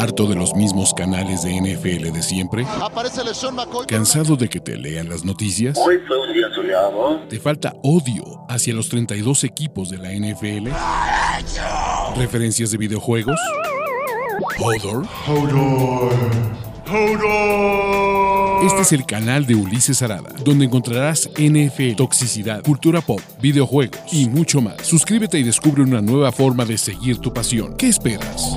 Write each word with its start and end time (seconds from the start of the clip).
¿Harto 0.00 0.26
de 0.26 0.34
los 0.34 0.54
mismos 0.54 0.94
canales 0.94 1.42
de 1.42 1.60
NFL 1.60 2.10
de 2.10 2.22
siempre? 2.22 2.66
¿Cansado 3.86 4.34
de 4.34 4.48
que 4.48 4.58
te 4.58 4.78
lean 4.78 5.10
las 5.10 5.26
noticias? 5.26 5.78
¿Te 7.28 7.38
falta 7.38 7.74
odio 7.82 8.46
hacia 8.48 8.72
los 8.72 8.88
32 8.88 9.44
equipos 9.44 9.90
de 9.90 9.98
la 9.98 10.08
NFL? 10.12 10.70
¿Referencias 12.16 12.70
de 12.70 12.78
videojuegos? 12.78 13.38
¿Hodor? 14.58 15.06
Este 18.64 18.80
es 18.80 18.92
el 18.92 19.04
canal 19.04 19.44
de 19.44 19.54
Ulises 19.54 20.00
Arada, 20.00 20.30
donde 20.42 20.64
encontrarás 20.64 21.28
NFL, 21.36 21.96
toxicidad, 21.96 22.62
cultura 22.62 23.02
pop, 23.02 23.20
videojuegos 23.42 24.00
y 24.10 24.30
mucho 24.30 24.62
más. 24.62 24.76
Suscríbete 24.80 25.38
y 25.38 25.42
descubre 25.42 25.82
una 25.82 26.00
nueva 26.00 26.32
forma 26.32 26.64
de 26.64 26.78
seguir 26.78 27.18
tu 27.18 27.34
pasión. 27.34 27.76
¿Qué 27.76 27.88
esperas? 27.88 28.50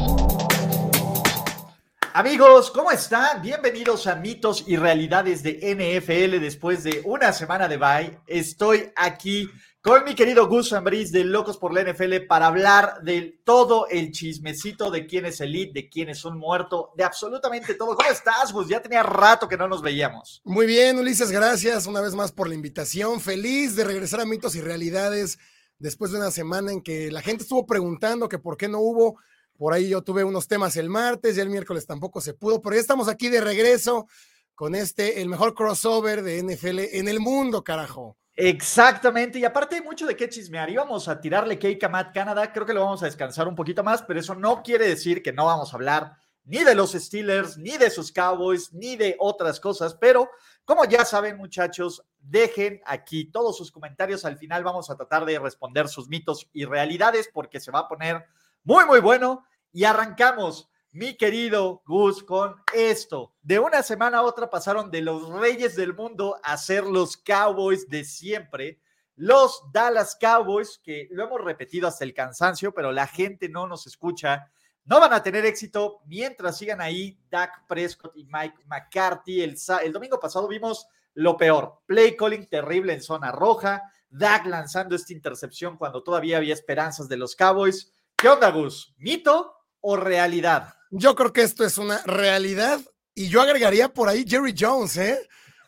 Amigos, 2.16 2.70
¿cómo 2.70 2.92
están? 2.92 3.42
Bienvenidos 3.42 4.06
a 4.06 4.14
Mitos 4.14 4.66
y 4.68 4.76
Realidades 4.76 5.42
de 5.42 5.54
NFL 5.74 6.40
después 6.40 6.84
de 6.84 7.02
una 7.06 7.34
semana 7.34 7.68
de 7.68 7.78
bye. 7.78 8.20
Estoy 8.28 8.92
aquí 8.96 9.50
con 9.82 10.04
mi 10.04 10.14
querido 10.14 10.48
Gus 10.48 10.74
Ambris 10.74 11.12
de 11.12 11.24
Locos 11.24 11.58
por 11.58 11.74
la 11.74 11.82
NFL 11.82 12.28
para 12.28 12.46
hablar 12.46 13.02
de 13.02 13.40
todo 13.44 13.88
el 13.90 14.12
chismecito 14.12 14.92
de 14.92 15.08
quién 15.08 15.26
es 15.26 15.42
elite, 15.42 15.72
de 15.74 15.90
quién 15.90 16.10
es 16.10 16.24
un 16.24 16.38
muerto, 16.38 16.92
de 16.96 17.04
absolutamente 17.04 17.74
todo. 17.74 17.96
¿Cómo 17.96 18.12
estás, 18.12 18.54
Gus? 18.54 18.68
Ya 18.68 18.80
tenía 18.80 19.02
rato 19.02 19.48
que 19.48 19.58
no 19.58 19.68
nos 19.68 19.82
veíamos. 19.82 20.40
Muy 20.44 20.68
bien, 20.68 21.00
Ulises, 21.00 21.32
gracias 21.32 21.88
una 21.88 22.00
vez 22.00 22.14
más 22.14 22.32
por 22.32 22.48
la 22.48 22.54
invitación. 22.54 23.22
Feliz 23.22 23.76
de 23.76 23.86
regresar 23.86 24.22
a 24.22 24.26
Mitos 24.26 24.54
y 24.54 24.62
Realidades 24.62 25.40
después 25.80 26.12
de 26.12 26.20
una 26.20 26.30
semana 26.30 26.72
en 26.72 26.84
que 26.84 27.10
la 27.10 27.24
gente 27.24 27.42
estuvo 27.42 27.66
preguntando 27.66 28.30
que 28.30 28.38
por 28.38 28.56
qué 28.56 28.70
no 28.70 28.82
hubo 28.82 29.18
por 29.58 29.74
ahí 29.74 29.90
yo 29.90 30.02
tuve 30.02 30.24
unos 30.24 30.48
temas 30.48 30.76
el 30.78 30.90
martes 30.90 31.38
y 31.38 31.40
el 31.40 31.50
miércoles 31.50 31.86
tampoco 31.86 32.22
se 32.22 32.34
pudo, 32.34 32.62
pero 32.62 32.76
ya 32.76 32.82
estamos 32.82 33.08
aquí 33.08 33.30
de 33.30 33.42
regreso 33.42 34.08
con 34.56 34.76
este, 34.76 35.22
el 35.22 35.30
mejor 35.30 35.54
crossover 35.54 36.24
de 36.24 36.42
NFL 36.44 36.80
en 36.98 37.08
el 37.08 37.20
mundo, 37.20 37.64
carajo. 37.64 38.18
Exactamente, 38.36 39.38
y 39.38 39.46
aparte 39.46 39.76
hay 39.76 39.82
mucho 39.82 40.08
de 40.08 40.16
qué 40.16 40.28
chismear. 40.28 40.70
Íbamos 40.70 41.08
a 41.08 41.22
tirarle 41.22 41.60
cake 41.60 41.84
a 41.84 41.90
Matt 41.90 42.14
Canada, 42.14 42.52
creo 42.52 42.66
que 42.66 42.74
lo 42.74 42.82
vamos 42.82 43.04
a 43.04 43.06
descansar 43.06 43.48
un 43.48 43.56
poquito 43.56 43.84
más, 43.84 44.02
pero 44.02 44.20
eso 44.20 44.34
no 44.34 44.64
quiere 44.64 44.88
decir 44.88 45.22
que 45.22 45.32
no 45.32 45.46
vamos 45.46 45.72
a 45.72 45.76
hablar 45.76 46.18
ni 46.46 46.64
de 46.64 46.76
los 46.76 46.92
Steelers, 46.92 47.58
ni 47.58 47.78
de 47.78 47.90
sus 47.90 48.12
Cowboys, 48.12 48.74
ni 48.74 48.96
de 48.96 49.16
otras 49.20 49.60
cosas, 49.60 49.96
pero 49.96 50.30
como 50.66 50.84
ya 50.86 51.06
saben 51.06 51.38
muchachos, 51.38 52.04
dejen 52.20 52.82
aquí 52.86 53.26
todos 53.26 53.58
sus 53.58 53.72
comentarios, 53.72 54.26
al 54.26 54.38
final 54.38 54.64
vamos 54.64 54.90
a 54.90 54.96
tratar 54.96 55.26
de 55.26 55.40
responder 55.40 55.88
sus 55.88 56.10
mitos 56.10 56.50
y 56.54 56.66
realidades 56.66 57.30
porque 57.32 57.60
se 57.60 57.72
va 57.72 57.80
a 57.80 57.88
poner 57.88 58.26
muy, 58.64 58.86
muy 58.86 59.00
bueno. 59.00 59.46
Y 59.72 59.84
arrancamos, 59.84 60.70
mi 60.92 61.18
querido 61.18 61.82
Gus, 61.86 62.24
con 62.24 62.56
esto. 62.74 63.34
De 63.42 63.60
una 63.60 63.84
semana 63.84 64.20
a 64.20 64.24
otra 64.24 64.50
pasaron 64.50 64.92
de 64.92 65.02
los 65.02 65.30
reyes 65.30 65.76
del 65.76 65.94
mundo 65.94 66.40
a 66.44 66.58
ser 66.58 66.86
los 66.86 67.18
Cowboys 67.18 67.90
de 67.90 68.04
siempre. 68.04 68.80
Los 69.16 69.64
Dallas 69.72 70.16
Cowboys, 70.20 70.80
que 70.84 71.08
lo 71.12 71.24
hemos 71.24 71.42
repetido 71.42 71.88
hasta 71.88 72.04
el 72.04 72.14
cansancio, 72.14 72.74
pero 72.74 72.92
la 72.92 73.08
gente 73.08 73.50
no 73.50 73.68
nos 73.68 73.86
escucha. 73.86 74.52
No 74.86 75.00
van 75.00 75.14
a 75.14 75.24
tener 75.24 75.46
éxito 75.46 76.02
mientras 76.06 76.58
sigan 76.58 76.82
ahí 76.82 77.20
Dak 77.30 77.68
Prescott 77.68 78.16
y 78.16 78.26
Mike 78.26 78.64
McCarthy. 78.66 79.42
El, 79.42 79.58
el 79.84 79.94
domingo 79.94 80.20
pasado 80.20 80.48
vimos 80.48 80.88
lo 81.14 81.38
peor. 81.38 81.80
Play 81.86 82.16
calling 82.16 82.48
terrible 82.48 82.94
en 82.94 83.02
zona 83.02 83.32
roja. 83.32 83.84
Dak 84.10 84.46
lanzando 84.46 84.96
esta 84.96 85.14
intercepción 85.14 85.78
cuando 85.78 86.04
todavía 86.04 86.38
había 86.38 86.54
esperanzas 86.54 87.10
de 87.10 87.18
los 87.18 87.36
Cowboys. 87.36 87.92
¿Qué 88.24 88.30
onda, 88.30 88.52
Gus? 88.52 88.96
¿Mito 89.00 89.54
o 89.82 89.98
realidad? 89.98 90.76
Yo 90.92 91.14
creo 91.14 91.34
que 91.34 91.42
esto 91.42 91.66
es 91.66 91.78
una 91.78 92.02
realidad 92.04 92.80
y 93.14 93.28
yo 93.28 93.42
agregaría 93.42 93.94
por 93.94 94.08
ahí 94.08 94.24
Jerry 94.26 94.56
Jones, 94.58 94.96
¿eh? 94.96 95.28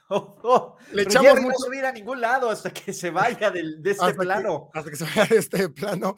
Le 0.93 1.01
echamos 1.01 1.41
mucho... 1.41 1.49
no 1.49 1.65
subir 1.65 1.83
a 1.83 1.91
ningún 1.91 2.21
lado 2.21 2.49
hasta 2.49 2.71
que 2.71 2.93
se 2.93 3.09
vaya 3.09 3.51
de 3.51 3.91
este 3.91 4.13
plano. 4.13 4.69
hasta 4.73 4.89
que 4.89 4.95
se 4.95 5.03
vaya 5.03 5.25
de 5.25 5.35
este 5.35 5.67
plano. 5.67 6.15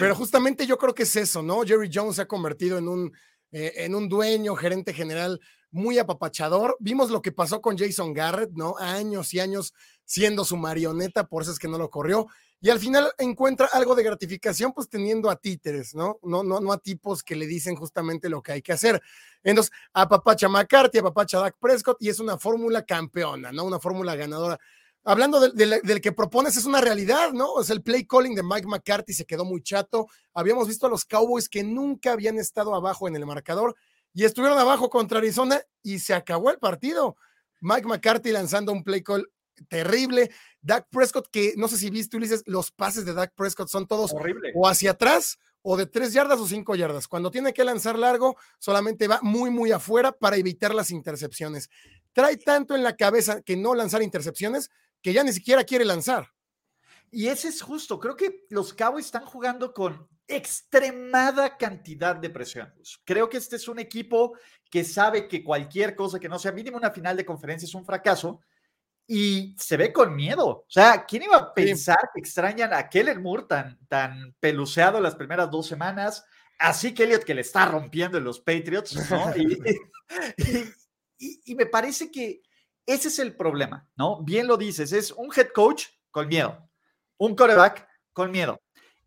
Pero 0.00 0.16
justamente 0.16 0.66
yo 0.66 0.76
creo 0.76 0.92
que 0.92 1.04
es 1.04 1.14
eso, 1.14 1.40
¿no? 1.40 1.62
Jerry 1.62 1.88
Jones 1.94 2.16
se 2.16 2.22
ha 2.22 2.26
convertido 2.26 2.76
en 2.76 2.88
un, 2.88 3.12
eh, 3.52 3.74
en 3.76 3.94
un 3.94 4.08
dueño, 4.08 4.56
gerente 4.56 4.92
general 4.92 5.38
muy 5.70 6.00
apapachador. 6.00 6.76
Vimos 6.80 7.10
lo 7.10 7.22
que 7.22 7.30
pasó 7.30 7.60
con 7.60 7.78
Jason 7.78 8.12
Garrett, 8.12 8.50
¿no? 8.54 8.74
Años 8.80 9.32
y 9.34 9.38
años 9.38 9.72
siendo 10.04 10.44
su 10.44 10.56
marioneta, 10.56 11.28
por 11.28 11.42
eso 11.42 11.52
es 11.52 11.60
que 11.60 11.68
no 11.68 11.78
lo 11.78 11.90
corrió 11.90 12.26
y 12.60 12.68
al 12.68 12.78
final 12.78 13.10
encuentra 13.18 13.68
algo 13.72 13.94
de 13.94 14.02
gratificación 14.02 14.72
pues 14.72 14.88
teniendo 14.88 15.30
a 15.30 15.36
títeres, 15.36 15.94
¿no? 15.94 16.18
No, 16.22 16.42
no, 16.42 16.60
no 16.60 16.72
a 16.72 16.78
tipos 16.78 17.22
que 17.22 17.34
le 17.34 17.46
dicen 17.46 17.74
justamente 17.74 18.28
lo 18.28 18.42
que 18.42 18.52
hay 18.52 18.62
que 18.62 18.72
hacer. 18.72 19.00
Entonces, 19.42 19.72
a 19.94 20.08
Papacha 20.08 20.48
McCarthy, 20.48 20.98
a 20.98 21.04
Papacha 21.04 21.38
Dak 21.38 21.56
Prescott 21.58 21.96
y 22.00 22.10
es 22.10 22.20
una 22.20 22.36
fórmula 22.36 22.84
campeona, 22.84 23.50
¿no? 23.50 23.64
Una 23.64 23.80
fórmula 23.80 24.14
ganadora. 24.14 24.58
Hablando 25.02 25.40
del 25.40 26.00
que 26.02 26.12
propones, 26.12 26.58
es 26.58 26.66
una 26.66 26.82
realidad, 26.82 27.32
¿no? 27.32 27.62
Es 27.62 27.70
el 27.70 27.82
play 27.82 28.04
calling 28.04 28.34
de 28.34 28.42
Mike 28.42 28.66
McCarthy, 28.66 29.14
se 29.14 29.24
quedó 29.24 29.46
muy 29.46 29.62
chato. 29.62 30.08
Habíamos 30.34 30.68
visto 30.68 30.86
a 30.86 30.90
los 30.90 31.06
Cowboys 31.06 31.48
que 31.48 31.64
nunca 31.64 32.12
habían 32.12 32.38
estado 32.38 32.74
abajo 32.74 33.08
en 33.08 33.16
el 33.16 33.24
marcador 33.24 33.74
y 34.12 34.24
estuvieron 34.24 34.58
abajo 34.58 34.90
contra 34.90 35.18
Arizona 35.18 35.62
y 35.82 36.00
se 36.00 36.12
acabó 36.12 36.50
el 36.50 36.58
partido. 36.58 37.16
Mike 37.60 37.86
McCarthy 37.86 38.32
lanzando 38.32 38.72
un 38.72 38.84
play 38.84 39.02
call 39.02 39.26
terrible. 39.68 40.30
Dak 40.60 40.88
Prescott, 40.90 41.28
que 41.30 41.54
no 41.56 41.68
sé 41.68 41.76
si 41.76 41.90
viste, 41.90 42.16
Ulises, 42.16 42.42
los 42.46 42.70
pases 42.70 43.04
de 43.04 43.14
Dak 43.14 43.34
Prescott 43.34 43.68
son 43.68 43.86
todos 43.86 44.14
o 44.54 44.68
hacia 44.68 44.92
atrás 44.92 45.38
o 45.62 45.76
de 45.76 45.86
tres 45.86 46.12
yardas 46.12 46.40
o 46.40 46.46
cinco 46.46 46.74
yardas. 46.74 47.08
Cuando 47.08 47.30
tiene 47.30 47.52
que 47.52 47.64
lanzar 47.64 47.98
largo, 47.98 48.36
solamente 48.58 49.08
va 49.08 49.20
muy, 49.22 49.50
muy 49.50 49.72
afuera 49.72 50.12
para 50.12 50.36
evitar 50.36 50.74
las 50.74 50.90
intercepciones. 50.90 51.68
Trae 52.12 52.36
tanto 52.36 52.74
en 52.74 52.82
la 52.82 52.96
cabeza 52.96 53.42
que 53.42 53.56
no 53.56 53.74
lanzar 53.74 54.02
intercepciones 54.02 54.70
que 55.02 55.12
ya 55.12 55.24
ni 55.24 55.32
siquiera 55.32 55.64
quiere 55.64 55.84
lanzar. 55.84 56.28
Y 57.10 57.26
ese 57.26 57.48
es 57.48 57.60
justo. 57.60 57.98
Creo 57.98 58.16
que 58.16 58.46
los 58.50 58.72
Cowboys 58.72 59.06
están 59.06 59.24
jugando 59.24 59.74
con 59.74 60.08
extremada 60.28 61.56
cantidad 61.56 62.14
de 62.14 62.30
presión. 62.30 62.72
Creo 63.04 63.28
que 63.28 63.36
este 63.36 63.56
es 63.56 63.66
un 63.66 63.80
equipo 63.80 64.36
que 64.70 64.84
sabe 64.84 65.26
que 65.26 65.42
cualquier 65.42 65.96
cosa 65.96 66.20
que 66.20 66.28
no 66.28 66.38
sea 66.38 66.52
mínimo 66.52 66.76
una 66.76 66.92
final 66.92 67.16
de 67.16 67.26
conferencia 67.26 67.66
es 67.66 67.74
un 67.74 67.84
fracaso 67.84 68.40
y 69.12 69.56
se 69.58 69.76
ve 69.76 69.92
con 69.92 70.14
miedo. 70.14 70.46
O 70.46 70.66
sea, 70.68 71.04
¿quién 71.04 71.24
iba 71.24 71.36
a 71.36 71.52
pensar 71.52 71.98
que 72.14 72.20
extrañan 72.20 72.72
a 72.72 72.88
Kellen 72.88 73.20
Moore 73.20 73.42
tan, 73.48 73.76
tan 73.88 74.36
peluceado 74.38 75.00
las 75.00 75.16
primeras 75.16 75.50
dos 75.50 75.66
semanas? 75.66 76.24
Así 76.60 76.94
que 76.94 77.02
Elliot 77.02 77.24
que 77.24 77.34
le 77.34 77.40
está 77.40 77.66
rompiendo 77.66 78.18
en 78.18 78.24
los 78.24 78.38
Patriots, 78.38 79.10
¿no? 79.10 79.32
Y, 81.22 81.42
y, 81.44 81.54
me 81.54 81.66
parece 81.66 82.10
que 82.10 82.40
ese 82.86 83.08
es 83.08 83.18
el 83.18 83.36
problema, 83.36 83.86
¿no? 83.94 84.22
Bien 84.22 84.46
lo 84.46 84.56
dices, 84.56 84.90
es 84.92 85.10
un 85.10 85.28
head 85.36 85.48
coach 85.54 85.84
con 86.10 86.28
miedo, 86.28 86.70
un 87.18 87.36
quarterback 87.36 87.86
con 88.14 88.30
miedo 88.30 88.58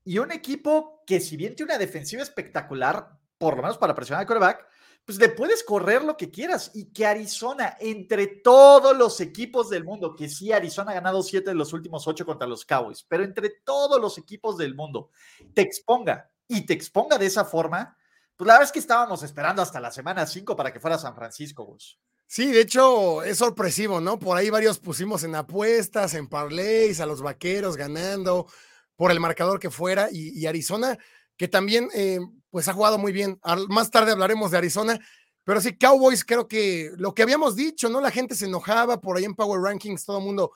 y 0.04 0.20
un 0.20 0.32
equipo 0.32 1.02
que 1.08 1.20
si 1.20 1.38
bien 1.38 1.56
tiene 1.56 1.72
una 1.72 1.80
defensiva 1.80 2.22
espectacular, 2.22 3.10
por 3.40 3.56
lo 3.56 3.64
menos 3.64 3.80
para 3.80 3.96
presionar 3.96 4.22
al 4.22 4.28
quarterback, 4.28 4.68
pues 5.06 5.18
le 5.18 5.30
puedes 5.30 5.64
correr 5.64 6.04
lo 6.04 6.16
que 6.16 6.32
quieras 6.32 6.72
y 6.74 6.94
que 6.94 7.06
Arizona, 7.06 7.78
entre 7.80 8.28
todos 8.28 8.96
los 8.96 9.20
equipos 9.20 9.70
del 9.70 9.84
mundo, 9.84 10.16
que 10.16 10.30
sí, 10.30 10.52
Arizona 10.52 10.92
ha 10.92 10.96
ganado 10.96 11.22
siete 11.24 11.50
de 11.50 11.56
los 11.56 11.74
últimos 11.74 12.08
ocho 12.08 12.26
contra 12.26 12.48
los 12.48 12.66
Cowboys, 12.66 13.06
pero 13.08 13.24
entre 13.24 13.50
todos 13.64 14.00
los 14.00 14.18
equipos 14.18 14.58
del 14.58 14.76
mundo, 14.76 15.10
te 15.54 15.62
exponga 15.62 16.30
y 16.48 16.66
te 16.66 16.74
exponga 16.74 17.18
de 17.18 17.26
esa 17.26 17.44
forma, 17.46 17.98
pues 18.36 18.48
la 18.48 18.54
verdad 18.54 18.68
es 18.68 18.72
que 18.72 18.80
estábamos 18.80 19.24
esperando 19.24 19.62
hasta 19.62 19.80
la 19.80 19.92
semana 19.92 20.26
cinco 20.26 20.56
para 20.56 20.72
que 20.72 20.80
fuera 20.80 20.98
San 20.98 21.16
Francisco, 21.16 21.64
Gus. 21.66 22.00
Sí, 22.26 22.52
de 22.52 22.62
hecho 22.62 23.22
es 23.24 23.38
sorpresivo, 23.38 24.02
¿no? 24.02 24.18
Por 24.18 24.38
ahí 24.38 24.50
varios 24.50 24.80
pusimos 24.80 25.24
en 25.24 25.36
apuestas, 25.36 26.16
en 26.16 26.28
parlays, 26.28 27.00
a 27.00 27.06
los 27.06 27.22
vaqueros 27.22 27.78
ganando, 27.78 28.48
por 28.96 29.12
el 29.12 29.20
marcador 29.20 29.60
que 29.60 29.70
fuera, 29.70 30.08
y, 30.12 30.46
Arizona, 30.46 30.98
que 31.38 31.48
también 31.48 31.90
eh, 31.94 32.20
pues 32.50 32.68
ha 32.68 32.74
jugado 32.74 32.98
muy 32.98 33.12
bien. 33.12 33.40
Más 33.70 33.90
tarde 33.92 34.12
hablaremos 34.12 34.52
de 34.52 34.58
Arizona, 34.58 35.00
pero 35.44 35.60
sí, 35.60 35.78
Cowboys 35.78 36.24
creo 36.24 36.48
que 36.48 36.92
lo 36.98 37.14
que 37.14 37.24
habíamos 37.24 37.56
dicho, 37.56 37.90
¿no? 37.90 38.00
La 38.00 38.12
gente 38.12 38.36
se 38.36 38.46
enojaba 38.46 39.02
por 39.02 39.18
ahí 39.18 39.26
en 39.26 39.36
Power 39.36 39.62
Rankings, 39.62 40.06
todo 40.06 40.20
el 40.20 40.26
mundo 40.26 40.52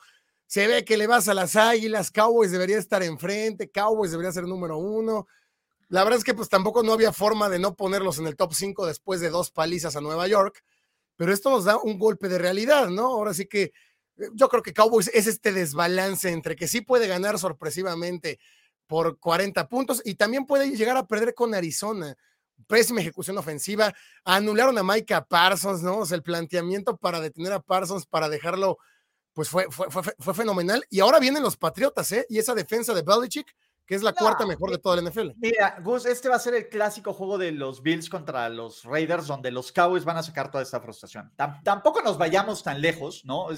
se 0.46 0.66
ve 0.66 0.84
que 0.84 0.96
le 0.96 1.06
vas 1.06 1.28
a 1.28 1.34
las 1.34 1.56
águilas, 1.56 2.10
Cowboys 2.10 2.50
debería 2.50 2.78
estar 2.78 3.02
enfrente, 3.02 3.70
Cowboys 3.70 4.12
debería 4.12 4.32
ser 4.32 4.44
número 4.44 4.78
uno. 4.78 5.26
La 5.88 6.04
verdad 6.04 6.18
es 6.18 6.24
que 6.24 6.34
pues 6.34 6.48
tampoco 6.48 6.82
no 6.82 6.94
había 6.94 7.12
forma 7.12 7.50
de 7.50 7.58
no 7.58 7.76
ponerlos 7.76 8.18
en 8.18 8.26
el 8.26 8.36
top 8.36 8.54
5 8.54 8.86
después 8.86 9.20
de 9.20 9.28
dos 9.28 9.50
palizas 9.50 9.94
a 9.94 10.00
Nueva 10.00 10.26
York, 10.26 10.62
pero 11.16 11.34
esto 11.34 11.50
nos 11.50 11.64
da 11.64 11.76
un 11.76 11.98
golpe 11.98 12.28
de 12.28 12.38
realidad, 12.38 12.88
¿no? 12.88 13.06
Ahora 13.06 13.34
sí 13.34 13.46
que 13.46 13.72
eh, 14.16 14.28
yo 14.34 14.48
creo 14.48 14.62
que 14.62 14.72
Cowboys 14.72 15.10
es 15.12 15.26
este 15.26 15.52
desbalance 15.52 16.30
entre 16.30 16.56
que 16.56 16.66
sí 16.66 16.80
puede 16.80 17.08
ganar 17.08 17.38
sorpresivamente 17.38 18.38
por 18.88 19.20
40 19.20 19.68
puntos 19.68 20.02
y 20.04 20.16
también 20.16 20.46
puede 20.46 20.70
llegar 20.70 20.96
a 20.96 21.06
perder 21.06 21.34
con 21.34 21.54
Arizona. 21.54 22.16
Pésima 22.66 23.00
ejecución 23.00 23.38
ofensiva. 23.38 23.94
Anularon 24.24 24.76
a 24.78 24.82
Micah 24.82 25.24
Parsons, 25.24 25.82
¿no? 25.82 25.98
O 25.98 26.06
sea, 26.06 26.16
el 26.16 26.24
planteamiento 26.24 26.96
para 26.96 27.20
detener 27.20 27.52
a 27.52 27.60
Parsons, 27.60 28.06
para 28.06 28.28
dejarlo, 28.28 28.78
pues 29.32 29.48
fue, 29.48 29.66
fue, 29.70 29.88
fue, 29.90 30.02
fue 30.18 30.34
fenomenal. 30.34 30.84
Y 30.90 30.98
ahora 30.98 31.20
vienen 31.20 31.44
los 31.44 31.56
Patriotas, 31.56 32.10
¿eh? 32.10 32.26
Y 32.28 32.38
esa 32.38 32.54
defensa 32.54 32.92
de 32.94 33.02
Belichick 33.02 33.54
que 33.88 33.94
es 33.94 34.02
la 34.02 34.12
cuarta 34.12 34.44
mejor 34.44 34.70
de 34.70 34.76
toda 34.76 35.00
la 35.00 35.10
NFL. 35.10 35.30
Mira, 35.38 35.80
Gus, 35.82 36.04
este 36.04 36.28
va 36.28 36.36
a 36.36 36.38
ser 36.38 36.52
el 36.52 36.68
clásico 36.68 37.14
juego 37.14 37.38
de 37.38 37.52
los 37.52 37.82
Bills 37.82 38.10
contra 38.10 38.46
los 38.50 38.84
Raiders, 38.84 39.26
donde 39.26 39.50
los 39.50 39.72
Cowboys 39.72 40.04
van 40.04 40.18
a 40.18 40.22
sacar 40.22 40.50
toda 40.50 40.62
esta 40.62 40.78
frustración. 40.78 41.32
tampoco 41.64 42.02
nos 42.02 42.18
vayamos 42.18 42.62
tan 42.62 42.82
lejos, 42.82 43.24
¿no? 43.24 43.50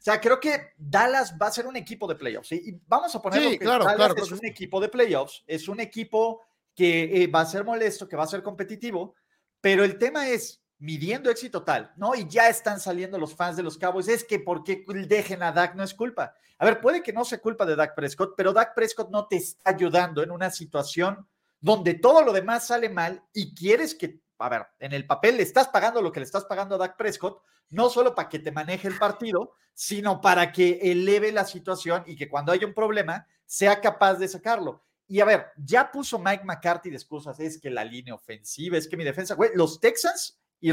O 0.00 0.02
sea, 0.02 0.18
creo 0.18 0.40
que 0.40 0.72
Dallas 0.78 1.34
va 1.40 1.48
a 1.48 1.52
ser 1.52 1.66
un 1.66 1.76
equipo 1.76 2.06
de 2.06 2.14
playoffs. 2.14 2.52
Y 2.52 2.80
vamos 2.86 3.14
a 3.14 3.20
ponerlo 3.20 3.50
que 3.50 3.58
claro, 3.58 3.84
Dallas 3.84 4.14
es 4.16 4.32
un 4.32 4.46
equipo 4.46 4.80
de 4.80 4.88
playoffs, 4.88 5.44
es 5.46 5.68
un 5.68 5.78
equipo 5.78 6.40
que 6.74 7.22
eh, 7.22 7.26
va 7.26 7.42
a 7.42 7.46
ser 7.46 7.64
molesto, 7.64 8.08
que 8.08 8.16
va 8.16 8.24
a 8.24 8.26
ser 8.26 8.42
competitivo, 8.42 9.14
pero 9.60 9.84
el 9.84 9.98
tema 9.98 10.26
es, 10.26 10.62
midiendo 10.78 11.30
éxito 11.30 11.62
tal, 11.64 11.92
¿no? 11.96 12.14
Y 12.14 12.26
ya 12.26 12.48
están 12.48 12.80
saliendo 12.80 13.18
los 13.18 13.34
fans 13.34 13.58
de 13.58 13.62
los 13.62 13.76
Cowboys, 13.76 14.08
es 14.08 14.24
que 14.24 14.38
¿por 14.38 14.64
qué 14.64 14.82
dejen 15.06 15.42
a 15.42 15.52
Dak? 15.52 15.74
No 15.74 15.84
es 15.84 15.92
culpa. 15.92 16.34
A 16.56 16.64
ver, 16.64 16.80
puede 16.80 17.02
que 17.02 17.12
no 17.12 17.22
sea 17.26 17.38
culpa 17.38 17.66
de 17.66 17.76
Dak 17.76 17.94
Prescott, 17.94 18.32
pero 18.34 18.54
Dak 18.54 18.74
Prescott 18.74 19.10
no 19.10 19.26
te 19.26 19.36
está 19.36 19.70
ayudando 19.70 20.22
en 20.22 20.30
una 20.30 20.50
situación 20.50 21.28
donde 21.60 21.94
todo 21.94 22.22
lo 22.24 22.32
demás 22.32 22.66
sale 22.66 22.88
mal 22.88 23.22
y 23.34 23.54
quieres 23.54 23.94
que, 23.94 24.20
a 24.40 24.48
ver, 24.48 24.66
en 24.78 24.92
el 24.92 25.06
papel 25.06 25.36
le 25.36 25.42
estás 25.42 25.68
pagando 25.68 26.02
lo 26.02 26.10
que 26.10 26.20
le 26.20 26.26
estás 26.26 26.44
pagando 26.44 26.74
a 26.74 26.78
Dak 26.78 26.96
Prescott, 26.96 27.42
no 27.70 27.88
solo 27.88 28.14
para 28.14 28.28
que 28.28 28.38
te 28.38 28.50
maneje 28.50 28.88
el 28.88 28.98
partido, 28.98 29.52
sino 29.74 30.20
para 30.20 30.52
que 30.52 30.78
eleve 30.82 31.32
la 31.32 31.44
situación 31.44 32.02
y 32.06 32.16
que 32.16 32.28
cuando 32.28 32.52
haya 32.52 32.66
un 32.66 32.74
problema 32.74 33.26
sea 33.46 33.80
capaz 33.80 34.14
de 34.14 34.28
sacarlo. 34.28 34.82
Y 35.06 35.20
a 35.20 35.24
ver, 35.24 35.46
ya 35.56 35.90
puso 35.90 36.18
Mike 36.18 36.44
McCarthy 36.44 36.90
de 36.90 36.96
excusas, 36.96 37.38
es 37.40 37.60
que 37.60 37.70
la 37.70 37.84
línea 37.84 38.14
ofensiva, 38.14 38.76
es 38.76 38.86
que 38.86 38.96
mi 38.96 39.04
defensa, 39.04 39.34
güey, 39.34 39.50
los 39.54 39.80
Texans 39.80 40.38
y, 40.60 40.70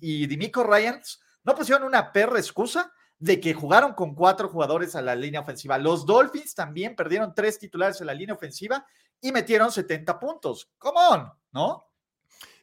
y, 0.00 0.26
Dimico 0.26 0.62
Ryans 0.62 1.20
no 1.42 1.54
pusieron 1.54 1.84
una 1.84 2.12
perra 2.12 2.38
excusa 2.38 2.92
de 3.18 3.40
que 3.40 3.52
jugaron 3.52 3.92
con 3.94 4.14
cuatro 4.14 4.48
jugadores 4.48 4.96
a 4.96 5.02
la 5.02 5.14
línea 5.14 5.40
ofensiva. 5.40 5.76
Los 5.78 6.06
Dolphins 6.06 6.54
también 6.54 6.96
perdieron 6.96 7.34
tres 7.34 7.58
titulares 7.58 8.00
en 8.00 8.06
la 8.06 8.14
línea 8.14 8.34
ofensiva 8.34 8.86
y 9.20 9.32
metieron 9.32 9.70
70 9.70 10.18
puntos. 10.18 10.70
Come 10.78 10.98
on, 11.10 11.32
¿no? 11.52 11.86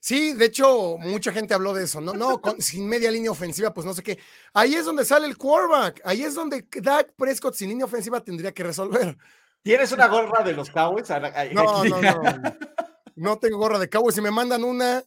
Sí, 0.03 0.33
de 0.33 0.45
hecho, 0.45 0.97
mucha 0.97 1.31
gente 1.31 1.53
habló 1.53 1.75
de 1.75 1.83
eso. 1.83 2.01
No, 2.01 2.13
no, 2.13 2.41
sin 2.57 2.89
media 2.89 3.11
línea 3.11 3.29
ofensiva, 3.29 3.71
pues 3.71 3.85
no 3.85 3.93
sé 3.93 4.01
qué. 4.01 4.17
Ahí 4.51 4.73
es 4.73 4.83
donde 4.83 5.05
sale 5.05 5.27
el 5.27 5.37
quarterback. 5.37 6.01
Ahí 6.03 6.23
es 6.23 6.33
donde 6.33 6.65
Dak 6.81 7.13
Prescott 7.15 7.53
sin 7.53 7.69
línea 7.69 7.85
ofensiva 7.85 8.19
tendría 8.19 8.51
que 8.51 8.63
resolver. 8.63 9.15
¿Tienes 9.61 9.91
una 9.91 10.07
gorra 10.07 10.43
de 10.43 10.53
los 10.53 10.71
Cowboys? 10.71 11.07
No, 11.53 11.85
no, 11.85 12.01
no. 12.01 12.23
No 13.15 13.37
tengo 13.37 13.59
gorra 13.59 13.77
de 13.77 13.89
Cowboys. 13.89 14.15
Si 14.15 14.21
me 14.21 14.31
mandan 14.31 14.63
una, 14.63 15.03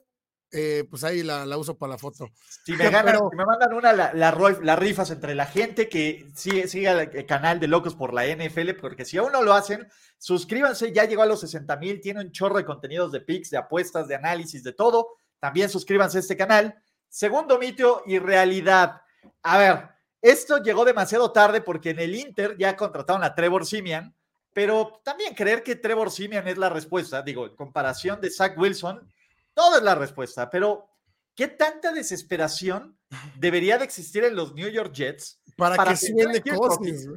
eh, 0.56 0.84
pues 0.88 1.02
ahí 1.02 1.24
la, 1.24 1.44
uso 1.58 1.76
para 1.76 1.94
la 1.94 1.98
foto. 1.98 2.30
Si 2.64 2.72
me, 2.72 2.88
mandan 2.88 3.74
una, 3.74 3.92
la, 3.92 4.12
la, 4.14 4.76
rifas 4.76 5.10
entre 5.10 5.34
la 5.34 5.46
gente 5.46 5.88
que 5.88 6.30
sigue, 6.34 6.68
sigue 6.68 6.88
el 6.90 7.26
canal 7.26 7.58
de 7.58 7.66
Locos 7.66 7.96
por 7.96 8.14
la 8.14 8.24
NFL, 8.24 8.74
porque 8.80 9.04
si 9.04 9.16
aún 9.16 9.32
no 9.32 9.42
lo 9.42 9.52
hacen, 9.52 9.88
suscríbanse, 10.16 10.92
ya 10.92 11.06
llegó 11.06 11.22
a 11.22 11.26
los 11.26 11.40
60 11.40 11.76
mil, 11.78 12.00
tiene 12.00 12.20
un 12.20 12.30
chorro 12.30 12.56
de 12.56 12.64
contenidos 12.64 13.10
de 13.10 13.20
pics, 13.20 13.50
de 13.50 13.56
apuestas, 13.56 14.06
de 14.06 14.14
análisis, 14.14 14.62
de 14.62 14.72
todo. 14.72 15.16
También 15.40 15.68
suscríbanse 15.68 16.18
a 16.18 16.20
este 16.20 16.36
canal. 16.36 16.76
Segundo 17.08 17.58
mito 17.58 18.04
y 18.06 18.20
realidad. 18.20 19.02
A 19.42 19.58
ver, 19.58 19.88
esto 20.22 20.62
llegó 20.62 20.84
demasiado 20.84 21.32
tarde 21.32 21.62
porque 21.62 21.90
en 21.90 21.98
el 21.98 22.14
Inter 22.14 22.56
ya 22.56 22.76
contrataron 22.76 23.24
a 23.24 23.34
Trevor 23.34 23.66
Simian, 23.66 24.14
pero 24.52 25.00
también 25.04 25.34
creer 25.34 25.64
que 25.64 25.74
Trevor 25.74 26.12
Simian 26.12 26.46
es 26.46 26.56
la 26.58 26.68
respuesta, 26.68 27.22
digo, 27.22 27.44
en 27.44 27.56
comparación 27.56 28.20
de 28.20 28.30
Zach 28.30 28.56
Wilson, 28.56 29.06
todo 29.54 29.78
es 29.78 29.82
la 29.82 29.94
respuesta, 29.94 30.50
pero 30.50 30.88
¿qué 31.34 31.48
tanta 31.48 31.92
desesperación 31.92 32.98
debería 33.36 33.78
de 33.78 33.84
existir 33.84 34.24
en 34.24 34.36
los 34.36 34.54
New 34.54 34.68
York 34.68 34.92
Jets 34.92 35.40
para, 35.56 35.82
que 35.84 35.96
suene 35.96 36.42
Cousins? 36.42 37.08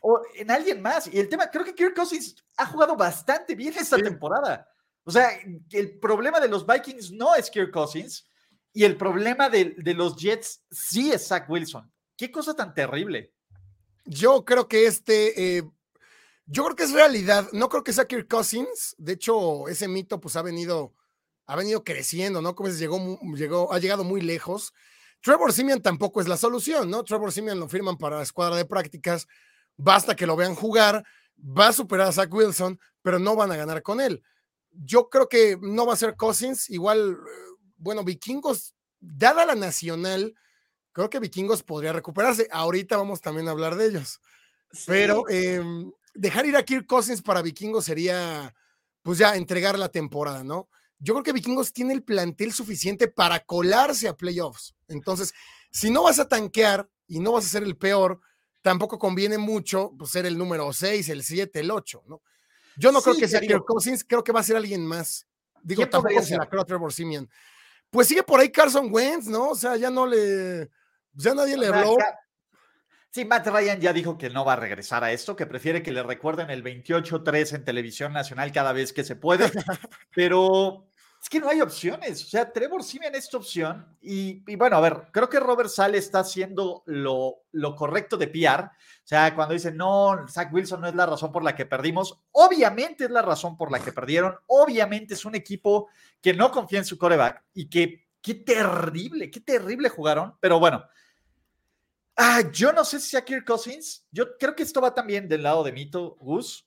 O 0.00 0.22
en 0.34 0.50
alguien 0.50 0.80
más. 0.80 1.06
Y 1.06 1.18
el 1.18 1.28
tema, 1.28 1.50
creo 1.50 1.64
que 1.64 1.74
Kirk 1.74 1.94
Cousins 1.94 2.36
ha 2.56 2.66
jugado 2.66 2.96
bastante 2.96 3.54
bien 3.54 3.74
esta 3.76 3.96
temporada. 3.96 4.68
O 5.04 5.10
sea, 5.10 5.30
el 5.70 5.98
problema 5.98 6.40
de 6.40 6.48
los 6.48 6.66
Vikings 6.66 7.12
no 7.12 7.34
es 7.34 7.50
Kirk 7.50 7.70
Cousins 7.72 8.26
y 8.72 8.84
el 8.84 8.96
problema 8.96 9.48
de, 9.48 9.74
los 9.94 10.16
Jets 10.16 10.62
sí 10.70 11.10
es 11.10 11.28
Zach 11.28 11.48
Wilson. 11.48 11.90
Qué 12.16 12.30
cosa 12.30 12.54
tan 12.54 12.74
terrible. 12.74 13.32
Yo 14.04 14.44
creo 14.44 14.68
que 14.68 14.86
este, 14.86 15.58
eh, 15.58 15.62
yo 16.44 16.64
creo 16.64 16.76
que 16.76 16.82
es 16.84 16.92
realidad. 16.92 17.48
No 17.52 17.68
creo 17.68 17.82
que 17.82 17.92
sea 17.92 18.06
Kirk 18.06 18.28
Cousins. 18.28 18.94
De 18.98 19.14
hecho, 19.14 19.66
ese 19.68 19.88
mito 19.88 20.20
pues 20.20 20.36
ha 20.36 20.42
venido 20.42 20.94
ha 21.46 21.56
venido 21.56 21.84
creciendo, 21.84 22.42
¿no? 22.42 22.54
Como 22.54 22.68
llegó, 22.70 23.18
llegó, 23.36 23.72
ha 23.72 23.78
llegado 23.78 24.04
muy 24.04 24.20
lejos. 24.20 24.72
Trevor 25.20 25.52
Simeon 25.52 25.80
tampoco 25.80 26.20
es 26.20 26.28
la 26.28 26.36
solución, 26.36 26.90
¿no? 26.90 27.04
Trevor 27.04 27.32
Simeon 27.32 27.58
lo 27.58 27.68
firman 27.68 27.96
para 27.96 28.16
la 28.16 28.22
escuadra 28.22 28.56
de 28.56 28.64
prácticas, 28.64 29.26
basta 29.76 30.14
que 30.14 30.26
lo 30.26 30.36
vean 30.36 30.54
jugar, 30.54 31.04
va 31.36 31.68
a 31.68 31.72
superar 31.72 32.08
a 32.08 32.12
Zach 32.12 32.32
Wilson, 32.32 32.78
pero 33.02 33.18
no 33.18 33.36
van 33.36 33.52
a 33.52 33.56
ganar 33.56 33.82
con 33.82 34.00
él. 34.00 34.22
Yo 34.70 35.08
creo 35.08 35.28
que 35.28 35.58
no 35.60 35.86
va 35.86 35.94
a 35.94 35.96
ser 35.96 36.16
Cousins, 36.16 36.68
igual, 36.70 37.18
bueno, 37.76 38.04
Vikingos, 38.04 38.74
dada 39.00 39.46
la 39.46 39.54
nacional, 39.54 40.34
creo 40.92 41.10
que 41.10 41.20
Vikingos 41.20 41.62
podría 41.62 41.92
recuperarse. 41.92 42.48
Ahorita 42.50 42.96
vamos 42.96 43.20
también 43.20 43.48
a 43.48 43.52
hablar 43.52 43.76
de 43.76 43.86
ellos. 43.86 44.20
Pero 44.86 45.28
em, 45.28 45.90
dejar 46.14 46.46
ir 46.46 46.56
a 46.56 46.64
Kirk 46.64 46.86
Cousins 46.86 47.22
para 47.22 47.42
Vikingos 47.42 47.84
sería, 47.84 48.54
pues 49.02 49.18
ya, 49.18 49.36
entregar 49.36 49.78
la 49.78 49.88
temporada, 49.88 50.44
¿no? 50.44 50.68
Yo 50.98 51.14
creo 51.14 51.22
que 51.22 51.32
Vikingos 51.32 51.72
tiene 51.72 51.92
el 51.92 52.02
plantel 52.02 52.52
suficiente 52.52 53.08
para 53.08 53.40
colarse 53.40 54.08
a 54.08 54.16
playoffs. 54.16 54.74
Entonces, 54.88 55.34
si 55.70 55.90
no 55.90 56.04
vas 56.04 56.18
a 56.18 56.28
tanquear 56.28 56.88
y 57.06 57.20
no 57.20 57.32
vas 57.32 57.44
a 57.44 57.48
ser 57.48 57.62
el 57.62 57.76
peor, 57.76 58.20
tampoco 58.62 58.98
conviene 58.98 59.38
mucho 59.38 59.92
pues, 59.98 60.10
ser 60.10 60.26
el 60.26 60.38
número 60.38 60.72
6, 60.72 61.08
el 61.10 61.22
7, 61.22 61.60
el 61.60 61.70
8, 61.70 62.04
¿no? 62.06 62.22
Yo 62.76 62.92
no 62.92 63.00
creo 63.00 63.16
que 63.16 63.28
sea 63.28 63.40
Kirk 63.40 63.64
Cousins, 63.64 64.04
creo 64.04 64.22
que 64.22 64.32
va 64.32 64.40
a 64.40 64.42
ser 64.42 64.56
alguien 64.56 64.84
más. 64.84 65.26
Digo, 65.62 65.88
tampoco 65.88 66.22
se 66.22 66.36
la 66.36 66.48
creo 66.48 66.62
a 66.62 66.64
Trevor 66.64 66.92
Simeon. 66.92 67.28
Pues 67.90 68.08
sigue 68.08 68.22
por 68.22 68.38
ahí 68.38 68.50
Carson 68.50 68.88
Wentz, 68.92 69.26
¿no? 69.26 69.50
O 69.50 69.54
sea, 69.54 69.76
ya 69.76 69.90
no 69.90 70.06
le. 70.06 70.70
Ya 71.14 71.34
nadie 71.34 71.56
le 71.56 71.68
habló. 71.68 71.96
Sí, 73.16 73.24
Matt 73.24 73.46
Ryan 73.46 73.80
ya 73.80 73.94
dijo 73.94 74.18
que 74.18 74.28
no 74.28 74.44
va 74.44 74.52
a 74.52 74.56
regresar 74.56 75.02
a 75.02 75.10
esto, 75.10 75.36
que 75.36 75.46
prefiere 75.46 75.82
que 75.82 75.90
le 75.90 76.02
recuerden 76.02 76.50
el 76.50 76.62
28-3 76.62 77.54
en 77.54 77.64
televisión 77.64 78.12
nacional 78.12 78.52
cada 78.52 78.74
vez 78.74 78.92
que 78.92 79.04
se 79.04 79.16
puede, 79.16 79.50
pero 80.14 80.86
es 81.22 81.30
que 81.30 81.40
no 81.40 81.48
hay 81.48 81.62
opciones. 81.62 82.22
O 82.22 82.26
sea, 82.26 82.52
Trevor 82.52 82.84
Simeon 82.84 83.14
es 83.14 83.24
esta 83.24 83.38
opción 83.38 83.96
y, 84.02 84.54
bueno, 84.56 84.76
a 84.76 84.80
ver, 84.82 85.04
creo 85.12 85.30
que 85.30 85.40
Robert 85.40 85.70
Sale 85.70 85.96
está 85.96 86.18
haciendo 86.18 86.82
lo, 86.84 87.36
lo 87.52 87.74
correcto 87.74 88.18
de 88.18 88.28
PR. 88.28 88.64
O 88.64 89.06
sea, 89.06 89.34
cuando 89.34 89.54
dice, 89.54 89.72
no, 89.72 90.26
Zach 90.28 90.52
Wilson 90.52 90.82
no 90.82 90.88
es 90.88 90.94
la 90.94 91.06
razón 91.06 91.32
por 91.32 91.42
la 91.42 91.56
que 91.56 91.64
perdimos, 91.64 92.20
obviamente 92.32 93.04
es 93.04 93.10
la 93.10 93.22
razón 93.22 93.56
por 93.56 93.72
la 93.72 93.80
que 93.80 93.92
perdieron, 93.92 94.36
obviamente 94.48 95.14
es 95.14 95.24
un 95.24 95.34
equipo 95.34 95.88
que 96.20 96.34
no 96.34 96.50
confía 96.50 96.80
en 96.80 96.84
su 96.84 96.98
coreback 96.98 97.44
y 97.54 97.70
que 97.70 98.08
qué 98.20 98.34
terrible, 98.34 99.30
qué 99.30 99.40
terrible 99.40 99.88
jugaron, 99.88 100.36
pero 100.38 100.60
bueno, 100.60 100.84
Ah, 102.16 102.42
yo 102.50 102.72
no 102.72 102.84
sé 102.84 102.98
si 102.98 103.10
sea 103.10 103.24
Kirk 103.24 103.44
Cousins. 103.44 104.04
Yo 104.10 104.36
creo 104.38 104.56
que 104.56 104.62
esto 104.62 104.80
va 104.80 104.94
también 104.94 105.28
del 105.28 105.42
lado 105.42 105.62
de 105.62 105.72
Mito, 105.72 106.16
Gus. 106.18 106.66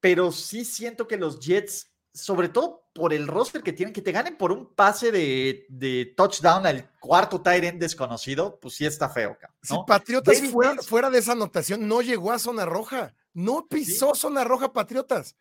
Pero 0.00 0.32
sí 0.32 0.64
siento 0.64 1.06
que 1.06 1.16
los 1.16 1.38
Jets, 1.38 1.90
sobre 2.12 2.48
todo 2.48 2.84
por 2.92 3.14
el 3.14 3.26
roster 3.28 3.62
que 3.62 3.72
tienen, 3.72 3.92
que 3.92 4.02
te 4.02 4.12
ganen 4.12 4.36
por 4.36 4.52
un 4.52 4.74
pase 4.74 5.10
de, 5.10 6.14
touchdown 6.16 6.66
al 6.66 6.90
cuarto 6.98 7.40
Tyrant 7.40 7.80
desconocido, 7.80 8.58
pues 8.60 8.74
sí 8.74 8.84
está 8.84 9.08
feo. 9.08 9.38
Si 9.62 9.74
Patriotas 9.86 10.40
fuera, 10.86 11.08
de 11.08 11.18
esa 11.18 11.32
anotación, 11.32 11.86
no 11.86 12.02
llegó 12.02 12.32
a 12.32 12.38
zona 12.38 12.66
roja. 12.66 13.14
No 13.32 13.66
pisó 13.68 14.14
zona 14.14 14.44
roja 14.44 14.72
Patriotas. 14.72 15.36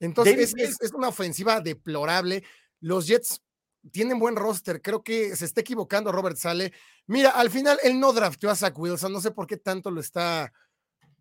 Entonces 0.00 0.54
es, 0.56 0.80
es, 0.80 0.92
una 0.92 1.08
ofensiva 1.08 1.60
deplorable. 1.60 2.44
Los 2.80 3.06
Jets 3.06 3.42
tienen 3.88 4.18
buen 4.18 4.36
roster. 4.36 4.80
Creo 4.80 5.02
que 5.02 5.34
se 5.36 5.44
está 5.44 5.60
equivocando 5.60 6.12
Robert 6.12 6.36
Sale. 6.36 6.72
Mira, 7.06 7.30
al 7.30 7.50
final 7.50 7.78
él 7.82 7.98
no 7.98 8.12
drafteó 8.12 8.50
a 8.50 8.56
Zach 8.56 8.78
Wilson. 8.78 9.12
No 9.12 9.20
sé 9.20 9.30
por 9.30 9.46
qué 9.46 9.56
tanto 9.56 9.90
lo 9.90 10.00
está, 10.00 10.52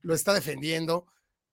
lo 0.02 0.14
está 0.14 0.34
defendiendo. 0.34 1.06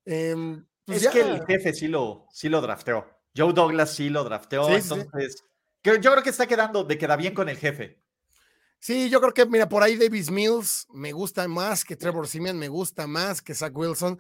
Em, 0.04 0.64
pues 0.84 1.02
es 1.02 1.10
que 1.10 1.20
el 1.20 1.44
jefe 1.46 1.72
sí 1.72 1.88
lo, 1.88 2.26
sí 2.32 2.48
lo 2.48 2.60
drafteó. 2.60 3.06
Joe 3.36 3.52
Douglas 3.52 3.94
sí 3.94 4.10
lo 4.10 4.24
drafteó. 4.24 4.68
entonces, 4.68 5.44
yo 5.82 5.98
creo 6.12 6.22
que 6.22 6.30
está 6.30 6.46
quedando 6.46 6.84
de 6.84 6.98
queda 6.98 7.16
bien 7.16 7.34
con 7.34 7.48
el 7.48 7.56
jefe. 7.56 8.00
Sí, 8.78 9.08
yo 9.08 9.20
creo 9.20 9.32
que, 9.32 9.46
mira, 9.46 9.68
por 9.68 9.82
ahí 9.82 9.96
Davis 9.96 10.30
Mills 10.30 10.86
me 10.92 11.12
gusta 11.12 11.48
más 11.48 11.84
que 11.84 11.96
Trevor 11.96 12.28
Simeon, 12.28 12.58
me 12.58 12.68
gusta 12.68 13.06
más 13.06 13.40
que 13.40 13.54
Zach 13.54 13.74
Wilson. 13.74 14.18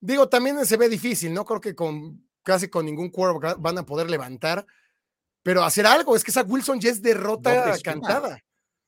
Digo, 0.00 0.28
también 0.28 0.64
se 0.64 0.76
ve 0.76 0.88
difícil, 0.88 1.34
¿no? 1.34 1.44
Creo 1.44 1.60
que 1.60 1.74
con 1.74 2.26
casi 2.42 2.68
con 2.68 2.86
ningún 2.86 3.10
cuervo 3.10 3.40
van 3.58 3.76
a 3.76 3.84
poder 3.84 4.08
levantar 4.08 4.64
pero 5.48 5.64
hacer 5.64 5.86
algo, 5.86 6.14
es 6.14 6.22
que 6.22 6.30
esa 6.30 6.42
Wilson 6.42 6.78
ya 6.78 6.90
es 6.90 7.00
derrota 7.00 7.74
cantada. 7.82 8.38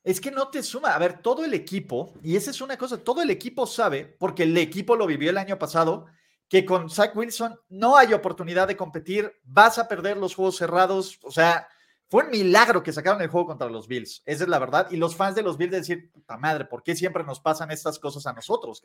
Es 0.03 0.21
que 0.21 0.29
no 0.29 0.47
te 0.49 0.61
suma. 0.61 0.93
A 0.93 0.99
ver, 0.99 1.19
todo 1.19 1.43
el 1.43 1.55
equipo, 1.55 2.13
y 2.21 2.35
esa 2.35 2.51
es 2.51 2.61
una 2.61 2.77
cosa, 2.77 3.03
todo 3.03 3.23
el 3.23 3.31
equipo 3.31 3.65
sabe, 3.65 4.05
porque 4.05 4.43
el 4.43 4.55
equipo 4.55 4.95
lo 4.95 5.07
vivió 5.07 5.31
el 5.31 5.39
año 5.39 5.57
pasado, 5.57 6.05
que 6.47 6.63
con 6.63 6.87
Zach 6.91 7.15
Wilson 7.15 7.59
no 7.69 7.97
hay 7.97 8.13
oportunidad 8.13 8.67
de 8.67 8.77
competir, 8.77 9.33
vas 9.41 9.79
a 9.79 9.87
perder 9.87 10.17
los 10.17 10.35
juegos 10.35 10.57
cerrados. 10.57 11.17
O 11.23 11.31
sea, 11.31 11.67
fue 12.07 12.25
un 12.25 12.29
milagro 12.29 12.83
que 12.83 12.93
sacaron 12.93 13.23
el 13.23 13.29
juego 13.29 13.47
contra 13.47 13.67
los 13.67 13.87
Bills. 13.87 14.21
Esa 14.27 14.43
es 14.43 14.49
la 14.51 14.59
verdad. 14.59 14.87
Y 14.91 14.97
los 14.97 15.15
fans 15.15 15.33
de 15.33 15.41
los 15.41 15.57
Bills 15.57 15.71
decir, 15.71 16.11
puta 16.11 16.37
madre, 16.37 16.65
¿por 16.65 16.83
qué 16.83 16.95
siempre 16.95 17.23
nos 17.23 17.39
pasan 17.39 17.71
estas 17.71 17.97
cosas 17.97 18.27
a 18.27 18.33
nosotros? 18.33 18.83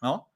¿No? 0.00 0.28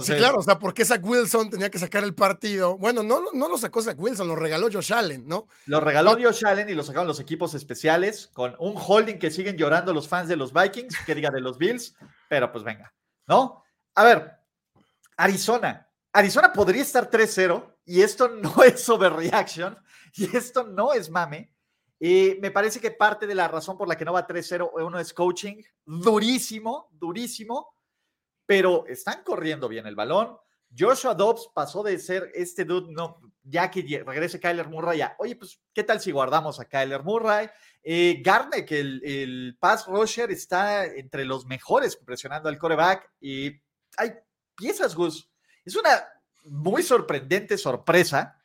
Sí, 0.00 0.14
claro, 0.14 0.38
o 0.38 0.42
sea, 0.42 0.58
porque 0.58 0.84
Zach 0.84 1.04
Wilson 1.04 1.50
tenía 1.50 1.70
que 1.70 1.78
sacar 1.78 2.02
el 2.04 2.14
partido. 2.14 2.78
Bueno, 2.78 3.02
no, 3.02 3.32
no 3.32 3.48
lo 3.48 3.58
sacó 3.58 3.82
Zach 3.82 3.98
Wilson, 3.98 4.26
lo 4.26 4.36
regaló 4.36 4.68
Josh 4.72 4.92
Allen, 4.92 5.26
¿no? 5.26 5.48
Lo 5.66 5.80
regaló 5.80 6.12
Josh 6.12 6.46
Allen 6.46 6.68
y 6.70 6.74
lo 6.74 6.82
sacaron 6.82 7.06
los 7.06 7.20
equipos 7.20 7.54
especiales 7.54 8.30
con 8.32 8.56
un 8.58 8.74
holding 8.76 9.18
que 9.18 9.30
siguen 9.30 9.56
llorando 9.56 9.92
los 9.92 10.08
fans 10.08 10.28
de 10.28 10.36
los 10.36 10.52
Vikings, 10.52 10.96
que 11.04 11.14
diga 11.14 11.30
de 11.30 11.40
los 11.40 11.58
Bills, 11.58 11.94
pero 12.28 12.50
pues 12.50 12.64
venga, 12.64 12.92
¿no? 13.26 13.62
A 13.94 14.04
ver, 14.04 14.32
Arizona. 15.16 15.88
Arizona 16.12 16.52
podría 16.52 16.82
estar 16.82 17.10
3-0 17.10 17.74
y 17.84 18.00
esto 18.00 18.28
no 18.28 18.62
es 18.64 18.88
overreaction 18.88 19.76
y 20.14 20.34
esto 20.36 20.64
no 20.64 20.92
es 20.92 21.10
mame. 21.10 21.52
Y 21.98 22.38
me 22.40 22.50
parece 22.50 22.80
que 22.80 22.90
parte 22.90 23.26
de 23.26 23.34
la 23.34 23.46
razón 23.46 23.78
por 23.78 23.86
la 23.86 23.96
que 23.96 24.04
no 24.04 24.12
va 24.12 24.26
3-0 24.26 24.70
uno 24.84 24.98
es 24.98 25.12
coaching 25.12 25.62
durísimo, 25.84 26.88
durísimo 26.92 27.76
pero 28.46 28.86
están 28.86 29.22
corriendo 29.24 29.68
bien 29.68 29.86
el 29.86 29.94
balón. 29.94 30.36
Joshua 30.76 31.14
Dobbs 31.14 31.50
pasó 31.54 31.82
de 31.82 31.98
ser 31.98 32.30
este 32.34 32.64
dude, 32.64 32.92
no, 32.92 33.20
ya 33.42 33.70
que 33.70 34.02
regrese 34.06 34.40
Kyler 34.40 34.68
Murray, 34.68 34.98
ya, 34.98 35.14
oye, 35.18 35.36
pues, 35.36 35.60
¿qué 35.74 35.84
tal 35.84 36.00
si 36.00 36.12
guardamos 36.12 36.60
a 36.60 36.64
Kyler 36.64 37.02
Murray? 37.02 37.48
Eh, 37.82 38.22
que 38.66 38.80
el, 38.80 39.02
el, 39.04 39.56
pass 39.58 39.86
rusher, 39.86 40.30
está 40.30 40.86
entre 40.86 41.24
los 41.24 41.46
mejores 41.46 41.96
presionando 41.96 42.48
al 42.48 42.58
coreback 42.58 43.10
y 43.20 43.60
hay 43.96 44.12
piezas, 44.56 44.94
Gus. 44.94 45.28
Es 45.64 45.76
una 45.76 46.08
muy 46.44 46.82
sorprendente 46.82 47.58
sorpresa 47.58 48.38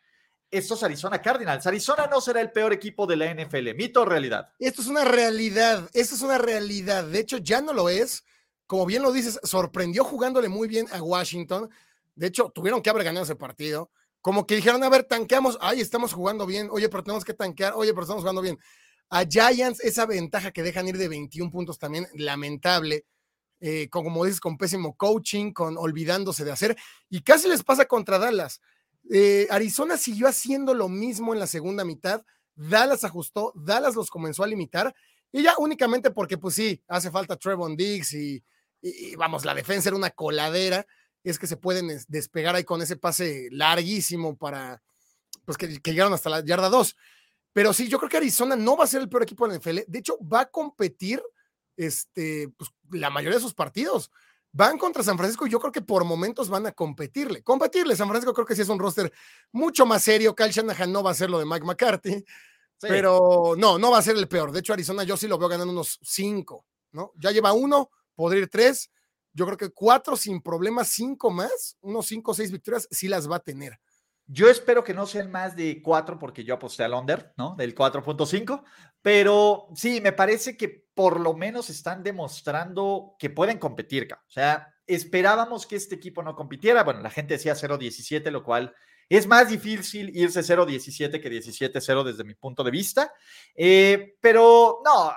estos 0.49 0.83
Arizona 0.83 1.21
Cardinals. 1.21 1.67
Arizona 1.67 2.07
no 2.07 2.21
será 2.21 2.41
el 2.41 2.51
peor 2.51 2.73
equipo 2.73 3.05
de 3.05 3.17
la 3.17 3.33
NFL, 3.33 3.73
mito 3.75 4.01
o 4.01 4.05
realidad. 4.05 4.49
Esto 4.59 4.81
es 4.81 4.87
una 4.87 5.03
realidad, 5.03 5.89
esto 5.93 6.15
es 6.15 6.21
una 6.21 6.37
realidad. 6.37 7.03
De 7.03 7.19
hecho, 7.19 7.37
ya 7.37 7.61
no 7.61 7.73
lo 7.73 7.89
es 7.89 8.23
como 8.67 8.85
bien 8.85 9.01
lo 9.01 9.11
dices, 9.11 9.39
sorprendió 9.43 10.03
jugándole 10.03 10.49
muy 10.49 10.67
bien 10.67 10.87
a 10.91 11.01
Washington. 11.01 11.69
De 12.15 12.27
hecho, 12.27 12.51
tuvieron 12.53 12.81
que 12.81 12.89
haber 12.89 13.05
ganado 13.05 13.23
ese 13.23 13.35
partido. 13.35 13.89
Como 14.21 14.45
que 14.45 14.55
dijeron, 14.55 14.83
a 14.83 14.89
ver, 14.89 15.05
tanqueamos, 15.05 15.57
ay, 15.61 15.79
estamos 15.79 16.13
jugando 16.13 16.45
bien, 16.45 16.67
oye, 16.71 16.89
pero 16.89 17.03
tenemos 17.03 17.23
que 17.23 17.33
tanquear, 17.33 17.73
oye, 17.75 17.91
pero 17.91 18.03
estamos 18.03 18.23
jugando 18.23 18.41
bien. 18.41 18.59
A 19.09 19.23
Giants, 19.23 19.79
esa 19.79 20.05
ventaja 20.05 20.51
que 20.51 20.63
dejan 20.63 20.87
ir 20.87 20.97
de 20.97 21.07
21 21.07 21.49
puntos 21.49 21.79
también, 21.79 22.07
lamentable. 22.13 23.05
Eh, 23.59 23.87
como 23.89 24.23
dices, 24.25 24.39
con 24.39 24.57
pésimo 24.57 24.95
coaching, 24.95 25.51
con 25.51 25.77
olvidándose 25.77 26.45
de 26.45 26.51
hacer, 26.51 26.77
y 27.09 27.21
casi 27.21 27.47
les 27.47 27.63
pasa 27.63 27.85
contra 27.85 28.19
Dallas. 28.19 28.61
Eh, 29.09 29.47
Arizona 29.49 29.97
siguió 29.97 30.27
haciendo 30.27 30.73
lo 30.73 30.89
mismo 30.89 31.33
en 31.33 31.39
la 31.39 31.47
segunda 31.47 31.83
mitad, 31.83 32.23
Dallas 32.55 33.03
ajustó, 33.03 33.53
Dallas 33.55 33.95
los 33.95 34.09
comenzó 34.09 34.43
a 34.43 34.47
limitar, 34.47 34.93
y 35.31 35.41
ya 35.41 35.55
únicamente 35.57 36.11
porque, 36.11 36.37
pues 36.37 36.55
sí, 36.55 36.83
hace 36.87 37.09
falta 37.09 37.35
Trevon 37.35 37.75
Diggs 37.75 38.13
y 38.13 38.43
y, 38.81 39.15
vamos, 39.15 39.45
la 39.45 39.53
defensa 39.53 39.89
era 39.89 39.95
una 39.95 40.11
coladera, 40.11 40.85
es 41.23 41.39
que 41.39 41.47
se 41.47 41.57
pueden 41.57 41.89
despegar 42.07 42.55
ahí 42.55 42.63
con 42.63 42.81
ese 42.81 42.95
pase 42.95 43.49
larguísimo 43.51 44.37
para, 44.37 44.81
pues 45.45 45.57
que, 45.57 45.67
llegaron 45.67 46.13
hasta 46.13 46.29
la 46.29 46.43
yarda 46.43 46.69
2. 46.69 46.95
Pero 47.53 47.73
sí, 47.73 47.87
yo 47.87 47.97
creo 47.97 48.09
que 48.09 48.17
Arizona 48.17 48.55
no 48.55 48.77
va 48.77 48.83
a 48.83 48.87
ser 48.87 49.01
el 49.01 49.09
peor 49.09 49.23
equipo 49.23 49.47
de 49.47 49.53
la 49.53 49.59
NFL. 49.59 49.79
De 49.91 49.99
hecho, 49.99 50.17
va 50.21 50.41
a 50.41 50.45
competir 50.45 51.21
este, 51.75 52.49
pues, 52.55 52.69
la 52.91 53.09
mayoría 53.09 53.37
de 53.37 53.43
sus 53.43 53.53
partidos. 53.53 54.11
Van 54.51 54.77
contra 54.77 55.03
San 55.03 55.17
Francisco 55.17 55.45
y 55.45 55.49
yo 55.49 55.59
creo 55.59 55.71
que 55.71 55.81
por 55.81 56.03
momentos 56.03 56.49
van 56.49 56.65
a 56.67 56.71
competirle. 56.71 57.43
Competirle, 57.43 57.95
San 57.95 58.07
Francisco 58.07 58.33
creo 58.33 58.45
que 58.45 58.55
sí 58.55 58.61
es 58.61 58.69
un 58.69 58.79
roster 58.79 59.11
mucho 59.51 59.85
más 59.85 60.03
serio. 60.03 60.35
Kyle 60.35 60.51
Shanahan 60.51 60.91
no 60.91 61.03
va 61.03 61.11
a 61.11 61.15
ser 61.15 61.29
lo 61.29 61.39
de 61.39 61.45
Mike 61.45 61.65
McCarthy, 61.65 62.23
pero 62.79 63.55
no, 63.57 63.77
no 63.77 63.91
va 63.91 63.99
a 63.99 64.03
ser 64.03 64.15
el 64.15 64.27
peor. 64.27 64.51
De 64.51 64.59
hecho, 64.59 64.73
Arizona 64.73 65.03
yo 65.03 65.17
sí 65.17 65.27
lo 65.27 65.37
veo 65.37 65.49
ganando 65.49 65.73
unos 65.73 65.99
cinco, 66.01 66.65
¿no? 66.91 67.11
Ya 67.17 67.31
lleva 67.31 67.53
uno, 67.53 67.91
podría 68.17 68.41
ir 68.41 68.49
tres. 68.49 68.91
Yo 69.31 69.45
creo 69.45 69.57
que 69.57 69.69
cuatro 69.69 70.17
sin 70.17 70.41
problemas, 70.41 70.89
cinco 70.89 71.29
más, 71.29 71.77
unos 71.81 72.07
cinco 72.07 72.31
o 72.31 72.33
seis 72.33 72.51
victorias, 72.51 72.87
sí 72.91 73.07
las 73.07 73.29
va 73.29 73.37
a 73.37 73.39
tener. 73.39 73.79
Yo 74.25 74.49
espero 74.49 74.83
que 74.83 74.93
no 74.93 75.05
sean 75.05 75.31
más 75.31 75.55
de 75.55 75.81
cuatro, 75.81 76.19
porque 76.19 76.43
yo 76.43 76.55
aposté 76.55 76.83
al 76.83 76.93
under, 76.93 77.33
¿no? 77.37 77.55
Del 77.55 77.73
4.5. 77.73 78.61
Pero 79.01 79.69
sí, 79.73 80.01
me 80.01 80.11
parece 80.11 80.57
que 80.57 80.85
por 80.93 81.21
lo 81.21 81.33
menos 81.33 81.69
están 81.69 82.03
demostrando 82.03 83.15
que 83.19 83.29
pueden 83.29 83.57
competir. 83.57 84.09
O 84.11 84.29
sea, 84.31 84.73
esperábamos 84.85 85.65
que 85.65 85.77
este 85.77 85.95
equipo 85.95 86.23
no 86.23 86.35
compitiera. 86.35 86.83
Bueno, 86.83 87.01
la 87.01 87.09
gente 87.09 87.35
decía 87.35 87.53
0-17, 87.53 88.29
lo 88.31 88.43
cual 88.43 88.75
es 89.09 89.25
más 89.25 89.49
difícil 89.49 90.11
irse 90.15 90.41
0-17 90.41 91.21
que 91.21 91.31
17-0 91.31 92.03
desde 92.03 92.23
mi 92.23 92.33
punto 92.33 92.63
de 92.63 92.71
vista. 92.71 93.13
Eh, 93.55 94.17
pero 94.19 94.81
no, 94.83 95.11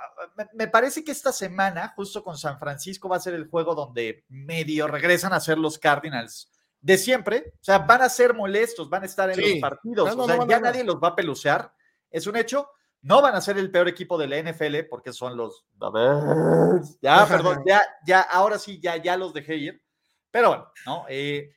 me, 0.55 0.69
parece 0.69 1.03
que 1.03 1.11
esta 1.11 1.33
semana, 1.33 1.93
justo 1.97 2.23
con 2.23 2.39
San 2.39 2.59
Francisco, 2.59 3.09
va 3.09 3.17
a 3.17 3.21
ser 3.21 3.35
el 3.35 3.49
juego 3.49 3.75
donde 3.75 4.25
medio 4.29 4.87
regresan 4.87 5.33
a 5.33 5.41
ser 5.41 5.59
los 5.59 5.79
Cardinals 5.79 6.51
de 6.81 6.99
siempre. 6.99 7.53
O 7.55 7.65
sea, 7.65 7.79
van 7.79 8.03
a 8.03 8.09
ser 8.09 8.35
molestos, 8.35 8.89
van 8.89 9.03
a 9.03 9.07
estar 9.07 9.31
en 9.31 9.41
los 9.41 9.61
partidos. 9.61 10.15
o 10.15 10.27
sea, 10.27 10.47
ya 10.47 10.61
nadie 10.61 10.85
los 10.85 10.97
va 10.97 11.09
a 11.09 11.17
pelucear. 11.17 11.73
Es 12.11 12.27
un 12.27 12.37
hecho. 12.37 12.69
No 13.03 13.23
van 13.23 13.35
a 13.35 13.41
ser 13.41 13.57
el 13.57 13.71
peor 13.71 13.89
equipo 13.89 14.19
de 14.19 14.29
la 14.29 14.51
NFL 14.51 14.89
porque 14.89 15.13
son 15.13 15.37
los. 15.37 15.65
A 15.81 15.91
ver. 15.91 16.83
Ya, 17.01 17.27
perdón, 17.27 17.63
ya, 17.67 17.83
ya, 18.07 18.21
ahora 18.21 18.59
sí, 18.59 18.79
ya, 18.81 18.97
ya 18.99 19.17
los 19.17 19.33
dejé 19.33 19.57
ir. 19.57 19.83
Pero 20.31 20.49
bueno, 20.49 20.73
¿no? 20.87 21.07
Eh, 21.09 21.51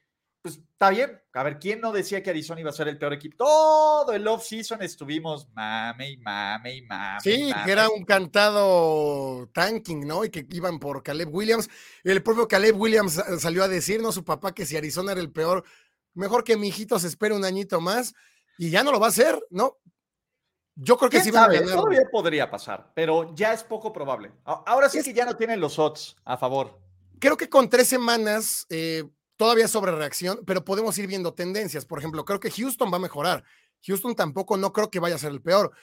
pues 0.43 0.57
está 0.57 0.89
bien. 0.89 1.21
A 1.33 1.41
ver, 1.41 1.57
¿quién 1.57 1.79
no 1.79 1.93
decía 1.93 2.21
que 2.21 2.29
Arizona 2.29 2.59
iba 2.59 2.69
a 2.69 2.73
ser 2.73 2.89
el 2.89 2.97
peor 2.97 3.13
equipo? 3.13 3.37
Todo 3.37 4.11
el 4.11 4.27
off-season 4.27 4.81
estuvimos 4.81 5.47
mame 5.53 6.11
y 6.11 6.17
mame 6.17 6.75
y 6.75 6.81
mame. 6.81 7.21
Sí, 7.21 7.49
que 7.63 7.71
era 7.71 7.87
un 7.87 8.03
cantado 8.03 9.47
tanking, 9.53 10.05
¿no? 10.05 10.25
Y 10.25 10.29
que 10.29 10.45
iban 10.51 10.79
por 10.79 11.01
Caleb 11.01 11.33
Williams. 11.33 11.69
El 12.03 12.21
propio 12.21 12.45
Caleb 12.45 12.77
Williams 12.77 13.23
salió 13.39 13.63
a 13.63 13.69
decirnos 13.69 14.09
a 14.09 14.19
su 14.19 14.25
papá 14.25 14.53
que 14.53 14.65
si 14.65 14.75
Arizona 14.75 15.13
era 15.13 15.21
el 15.21 15.31
peor, 15.31 15.63
mejor 16.13 16.43
que 16.43 16.57
mi 16.57 16.67
hijito 16.67 16.99
se 16.99 17.07
espere 17.07 17.33
un 17.33 17.45
añito 17.45 17.79
más 17.79 18.13
y 18.57 18.69
ya 18.69 18.83
no 18.83 18.91
lo 18.91 18.99
va 18.99 19.05
a 19.05 19.11
hacer, 19.11 19.41
¿no? 19.49 19.77
Yo 20.75 20.97
creo 20.97 21.09
que 21.09 21.21
sí 21.21 21.31
va 21.31 21.45
a 21.45 21.53
ganar. 21.53 21.73
Todavía 21.77 22.01
podría 22.11 22.51
pasar, 22.51 22.91
pero 22.93 23.33
ya 23.33 23.53
es 23.53 23.63
poco 23.63 23.93
probable. 23.93 24.33
Ahora 24.43 24.89
sí 24.89 25.01
que 25.01 25.13
ya 25.13 25.23
no 25.23 25.37
tienen 25.37 25.61
los 25.61 25.79
odds 25.79 26.17
a 26.25 26.35
favor. 26.35 26.81
Creo 27.19 27.37
que 27.37 27.47
con 27.47 27.69
tres 27.69 27.87
semanas 27.87 28.65
eh, 28.69 29.05
todavía 29.43 29.67
sobre 29.67 29.91
reacción, 29.91 30.39
pero 30.47 30.63
podemos 30.63 30.97
ir 30.97 31.05
viendo 31.05 31.33
tendencias. 31.33 31.85
Por 31.85 31.99
ejemplo, 31.99 32.23
creo 32.23 32.39
que 32.39 32.49
Houston 32.49 32.89
va 32.89 32.95
a 32.95 33.01
mejorar. 33.01 33.43
Houston 33.85 34.15
tampoco 34.15 34.55
no 34.55 34.71
creo 34.71 34.89
que 34.89 35.01
vaya 35.01 35.15
a 35.15 35.19
ser 35.19 35.33
el 35.33 35.41
peor. 35.41 35.73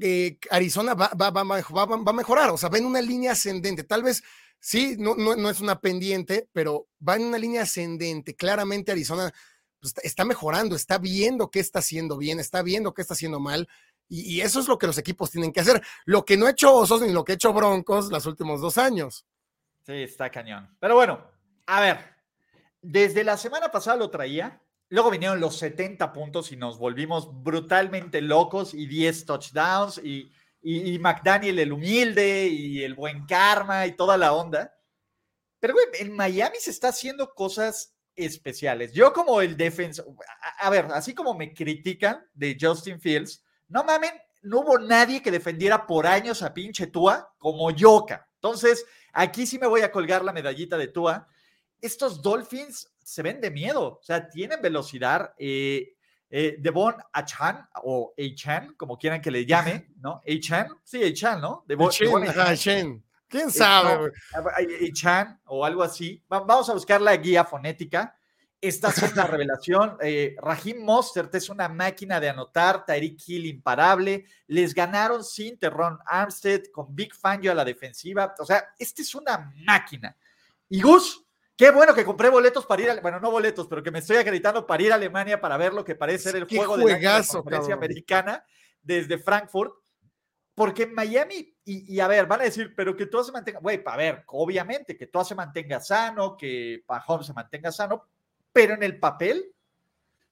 Eh, 0.00 0.38
Arizona 0.48 0.94
va, 0.94 1.10
va, 1.20 1.30
va, 1.30 1.42
va, 1.42 2.10
a 2.10 2.12
mejorar, 2.12 2.50
o 2.50 2.56
sea, 2.56 2.68
va 2.68 2.78
en 2.78 2.86
una 2.86 3.00
línea 3.00 3.32
ascendente. 3.32 3.82
Tal 3.82 4.04
vez 4.04 4.22
sí, 4.60 4.94
no, 4.96 5.16
no, 5.16 5.50
es 5.50 5.60
una 5.60 5.80
pendiente, 5.80 6.48
pero 6.52 6.86
va 7.06 7.16
en 7.16 7.24
una 7.24 7.38
línea 7.38 7.62
ascendente. 7.62 8.36
Claramente 8.36 8.92
Arizona 8.92 9.32
pues, 9.80 9.92
está 10.04 10.24
mejorando, 10.24 10.76
está 10.76 10.98
viendo 10.98 11.50
qué 11.50 11.58
está 11.58 11.80
haciendo 11.80 12.16
bien, 12.16 12.38
está 12.38 12.62
viendo 12.62 12.94
qué 12.94 13.02
está 13.02 13.14
haciendo 13.14 13.40
mal. 13.40 13.68
Y, 14.08 14.36
y, 14.36 14.40
eso 14.40 14.60
es 14.60 14.68
lo 14.68 14.78
que 14.78 14.86
los 14.86 14.98
equipos 14.98 15.32
tienen 15.32 15.52
que 15.52 15.58
hacer. 15.58 15.82
Lo 16.04 16.24
que 16.24 16.36
no 16.36 16.46
ha 16.46 16.50
hecho 16.50 16.72
Osos 16.72 17.02
ni 17.02 17.12
lo 17.12 17.24
que 17.24 17.32
ha 17.32 17.34
hecho 17.34 17.52
Broncos 17.52 18.08
los 18.12 18.24
últimos 18.26 18.60
dos 18.60 18.78
años. 18.78 19.26
Sí, 19.84 19.94
está 19.94 20.30
cañón. 20.30 20.76
Pero 20.78 20.94
bueno, 20.94 21.28
a 21.66 21.80
ver, 21.80 22.19
desde 22.82 23.24
la 23.24 23.36
semana 23.36 23.70
pasada 23.70 23.96
lo 23.96 24.10
traía, 24.10 24.62
luego 24.88 25.10
vinieron 25.10 25.40
los 25.40 25.58
70 25.58 26.12
puntos 26.12 26.52
y 26.52 26.56
nos 26.56 26.78
volvimos 26.78 27.42
brutalmente 27.42 28.20
locos 28.20 28.74
y 28.74 28.86
10 28.86 29.26
touchdowns 29.26 29.98
y, 29.98 30.32
y, 30.62 30.98
McDaniel 30.98 31.58
el 31.58 31.72
humilde 31.72 32.48
y 32.48 32.82
el 32.82 32.94
buen 32.94 33.26
karma 33.26 33.86
y 33.86 33.92
toda 33.92 34.16
la 34.16 34.32
onda. 34.32 34.74
Pero, 35.58 35.74
güey, 35.74 35.86
en 35.98 36.14
Miami 36.14 36.56
se 36.58 36.70
está 36.70 36.88
haciendo 36.88 37.34
cosas 37.34 37.94
especiales. 38.16 38.92
Yo 38.92 39.12
como 39.12 39.40
el 39.40 39.56
defensor, 39.56 40.06
a, 40.58 40.70
ver, 40.70 40.86
así 40.92 41.14
como 41.14 41.34
me 41.34 41.54
critican 41.54 42.26
de 42.34 42.56
Justin 42.60 43.00
Fields, 43.00 43.44
no 43.68 43.84
mamen, 43.84 44.12
no 44.42 44.60
hubo 44.60 44.78
nadie 44.78 45.22
que 45.22 45.30
defendiera 45.30 45.86
por 45.86 46.06
años 46.06 46.42
a 46.42 46.52
pinche 46.52 46.86
Tua 46.86 47.34
como 47.38 47.70
Yoka. 47.70 48.28
Entonces, 48.34 48.84
aquí 49.12 49.46
sí 49.46 49.58
me 49.58 49.66
voy 49.66 49.82
a 49.82 49.92
colgar 49.92 50.24
la 50.24 50.32
medallita 50.32 50.76
de 50.76 50.88
Tua 50.88 51.28
estos 51.80 52.22
Dolphins 52.22 52.92
se 53.02 53.22
ven 53.22 53.40
de 53.40 53.50
miedo, 53.50 53.98
o 54.00 54.02
sea, 54.02 54.28
tienen 54.28 54.60
velocidad. 54.60 55.34
Eh, 55.38 55.94
eh, 56.32 56.56
Devon 56.60 56.94
Achan 57.12 57.68
o 57.82 58.14
Achan, 58.16 58.74
como 58.76 58.96
quieran 58.96 59.20
que 59.20 59.32
le 59.32 59.44
llame, 59.44 59.88
¿no? 60.00 60.22
Achan, 60.26 60.68
sí, 60.84 61.02
Achan, 61.02 61.40
¿no? 61.40 61.64
Devon, 61.66 61.90
Achan. 62.28 63.02
¿Quién 63.26 63.48
eh, 63.48 63.52
sabe? 63.52 64.12
Achan 64.88 65.40
o 65.46 65.64
algo 65.64 65.82
así. 65.82 66.22
Vamos 66.28 66.68
a 66.68 66.74
buscar 66.74 67.00
la 67.00 67.16
guía 67.16 67.44
fonética. 67.44 68.16
Esta 68.60 68.90
es 68.90 69.12
una 69.12 69.26
revelación. 69.26 69.96
Eh, 70.02 70.36
Raheem 70.38 70.84
Mostert 70.84 71.34
es 71.34 71.48
una 71.48 71.68
máquina 71.68 72.20
de 72.20 72.28
anotar. 72.28 72.84
Tyreek 72.84 73.16
Hill 73.26 73.46
imparable. 73.46 74.26
Les 74.48 74.74
ganaron 74.74 75.24
sin 75.24 75.58
Terron 75.58 75.98
Armstead, 76.04 76.64
con 76.70 76.94
Big 76.94 77.14
Fangio 77.14 77.52
a 77.52 77.54
la 77.54 77.64
defensiva. 77.64 78.34
O 78.38 78.44
sea, 78.44 78.74
esta 78.78 79.00
es 79.00 79.14
una 79.14 79.50
máquina. 79.64 80.14
Y 80.68 80.82
Gus, 80.82 81.24
Qué 81.60 81.70
bueno 81.70 81.92
que 81.92 82.06
compré 82.06 82.30
boletos 82.30 82.64
para 82.64 82.80
ir 82.80 82.88
a, 82.88 83.00
bueno, 83.02 83.20
no 83.20 83.30
boletos, 83.30 83.66
pero 83.68 83.82
que 83.82 83.90
me 83.90 83.98
estoy 83.98 84.16
acreditando 84.16 84.66
para 84.66 84.82
ir 84.82 84.92
a 84.92 84.94
Alemania 84.94 85.42
para 85.42 85.58
ver 85.58 85.74
lo 85.74 85.84
que 85.84 85.94
parece 85.94 86.30
ser 86.30 86.36
el 86.36 86.46
juego 86.46 86.78
de 86.78 86.98
la 86.98 87.22
conferencia 87.22 87.74
americana 87.74 88.42
desde 88.80 89.18
Frankfurt. 89.18 89.74
Porque 90.54 90.84
en 90.84 90.94
Miami, 90.94 91.54
y, 91.66 92.00
a 92.00 92.08
ver, 92.08 92.24
van 92.24 92.40
a 92.40 92.44
decir, 92.44 92.72
pero 92.74 92.96
que 92.96 93.04
todo 93.04 93.22
se 93.24 93.32
mantenga, 93.32 93.60
güey, 93.60 93.82
a 93.84 93.96
ver, 93.98 94.24
obviamente, 94.28 94.96
que 94.96 95.08
todo 95.08 95.22
se 95.22 95.34
mantenga 95.34 95.80
sano, 95.80 96.34
que 96.34 96.82
Pajón 96.86 97.24
se 97.24 97.34
mantenga 97.34 97.70
sano, 97.70 98.06
pero 98.54 98.72
en 98.72 98.82
el 98.82 98.98
papel 98.98 99.54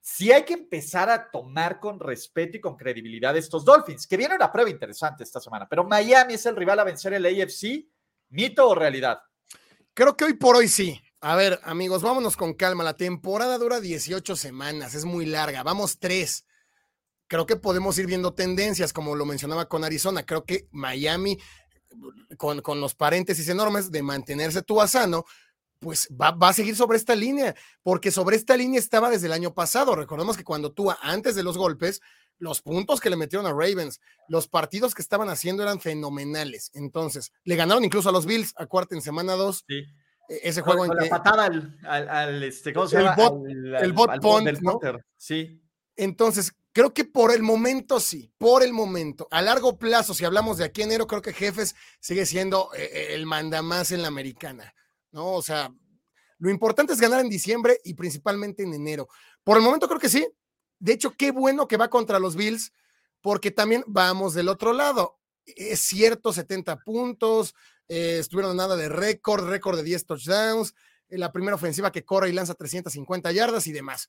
sí 0.00 0.32
hay 0.32 0.44
que 0.44 0.54
empezar 0.54 1.10
a 1.10 1.30
tomar 1.30 1.78
con 1.78 2.00
respeto 2.00 2.56
y 2.56 2.60
con 2.62 2.74
credibilidad 2.74 3.36
estos 3.36 3.66
Dolphins, 3.66 4.06
que 4.06 4.16
viene 4.16 4.34
una 4.34 4.50
prueba 4.50 4.70
interesante 4.70 5.24
esta 5.24 5.40
semana, 5.40 5.68
pero 5.68 5.84
Miami 5.84 6.32
es 6.32 6.46
el 6.46 6.56
rival 6.56 6.80
a 6.80 6.84
vencer 6.84 7.12
el 7.12 7.26
AFC, 7.26 7.86
mito 8.30 8.66
o 8.66 8.74
realidad. 8.74 9.20
Creo 9.92 10.16
que 10.16 10.24
hoy 10.24 10.32
por 10.32 10.56
hoy 10.56 10.68
sí. 10.68 10.98
A 11.20 11.34
ver, 11.34 11.58
amigos, 11.64 12.02
vámonos 12.02 12.36
con 12.36 12.54
calma. 12.54 12.84
La 12.84 12.96
temporada 12.96 13.58
dura 13.58 13.80
18 13.80 14.36
semanas, 14.36 14.94
es 14.94 15.04
muy 15.04 15.26
larga. 15.26 15.64
Vamos 15.64 15.98
tres. 15.98 16.44
Creo 17.26 17.44
que 17.44 17.56
podemos 17.56 17.98
ir 17.98 18.06
viendo 18.06 18.34
tendencias, 18.34 18.92
como 18.92 19.16
lo 19.16 19.26
mencionaba 19.26 19.68
con 19.68 19.84
Arizona. 19.84 20.24
Creo 20.24 20.44
que 20.44 20.68
Miami, 20.70 21.38
con, 22.36 22.62
con 22.62 22.80
los 22.80 22.94
paréntesis 22.94 23.48
enormes 23.48 23.90
de 23.90 24.02
mantenerse 24.02 24.62
tú 24.62 24.80
a 24.80 24.86
sano, 24.86 25.24
pues 25.80 26.08
va, 26.10 26.36
a 26.40 26.52
seguir 26.52 26.76
sobre 26.76 26.96
esta 26.96 27.14
línea, 27.14 27.54
porque 27.82 28.10
sobre 28.10 28.36
esta 28.36 28.56
línea 28.56 28.78
estaba 28.78 29.10
desde 29.10 29.26
el 29.26 29.32
año 29.32 29.54
pasado. 29.54 29.96
Recordemos 29.96 30.36
que 30.36 30.44
cuando 30.44 30.72
tú, 30.72 30.92
antes 31.02 31.34
de 31.34 31.42
los 31.42 31.58
golpes, 31.58 32.00
los 32.38 32.62
puntos 32.62 33.00
que 33.00 33.10
le 33.10 33.16
metieron 33.16 33.46
a 33.46 33.50
Ravens, 33.50 34.00
los 34.28 34.46
partidos 34.46 34.94
que 34.94 35.02
estaban 35.02 35.28
haciendo 35.28 35.64
eran 35.64 35.80
fenomenales. 35.80 36.70
Entonces, 36.74 37.32
le 37.42 37.56
ganaron 37.56 37.84
incluso 37.84 38.08
a 38.08 38.12
los 38.12 38.26
Bills, 38.26 38.54
a 38.56 38.66
cuarta 38.66 38.94
en 38.94 39.02
semana 39.02 39.34
2. 39.34 39.64
Sí. 39.66 39.84
Ese 40.28 40.60
juego 40.60 40.84
en 40.84 40.94
la 40.94 41.08
patada 41.08 41.46
al, 41.46 42.42
este, 42.42 42.72
¿cómo 42.72 42.86
se 42.86 42.98
el 42.98 43.04
llama? 43.04 43.16
Bot, 43.16 43.46
el 43.48 43.92
bot 43.92 44.60
¿no? 44.60 44.78
Sí. 45.16 45.62
Entonces, 45.96 46.52
creo 46.72 46.94
que 46.94 47.04
por 47.04 47.32
el 47.32 47.42
momento 47.42 47.98
sí, 47.98 48.32
por 48.38 48.62
el 48.62 48.72
momento. 48.72 49.26
A 49.30 49.42
largo 49.42 49.78
plazo, 49.78 50.14
si 50.14 50.24
hablamos 50.24 50.58
de 50.58 50.64
aquí 50.64 50.82
enero, 50.82 51.06
creo 51.06 51.22
que 51.22 51.32
Jefes 51.32 51.74
sigue 51.98 52.26
siendo 52.26 52.70
eh, 52.74 52.90
eh, 52.92 53.06
el 53.14 53.26
mandamás 53.26 53.90
en 53.90 54.02
la 54.02 54.08
americana. 54.08 54.74
¿no? 55.10 55.32
O 55.32 55.42
sea, 55.42 55.72
lo 56.38 56.50
importante 56.50 56.92
es 56.92 57.00
ganar 57.00 57.20
en 57.20 57.28
diciembre 57.28 57.80
y 57.84 57.94
principalmente 57.94 58.62
en 58.62 58.74
enero. 58.74 59.08
Por 59.42 59.56
el 59.56 59.62
momento 59.62 59.88
creo 59.88 60.00
que 60.00 60.08
sí. 60.08 60.26
De 60.78 60.92
hecho, 60.92 61.12
qué 61.12 61.32
bueno 61.32 61.66
que 61.66 61.76
va 61.76 61.90
contra 61.90 62.20
los 62.20 62.36
Bills, 62.36 62.72
porque 63.20 63.50
también 63.50 63.82
vamos 63.86 64.34
del 64.34 64.48
otro 64.48 64.72
lado. 64.72 65.18
Es 65.44 65.80
cierto, 65.80 66.32
70 66.32 66.84
puntos, 66.84 67.54
eh, 67.88 68.18
estuvieron 68.18 68.56
nada 68.56 68.76
de 68.76 68.88
récord, 68.88 69.48
récord 69.48 69.76
de 69.76 69.82
10 69.82 70.06
touchdowns, 70.06 70.74
eh, 71.08 71.18
la 71.18 71.32
primera 71.32 71.54
ofensiva 71.56 71.90
que 71.90 72.04
corre 72.04 72.28
y 72.28 72.32
lanza 72.32 72.54
350 72.54 73.32
yardas 73.32 73.66
y 73.66 73.72
demás. 73.72 74.08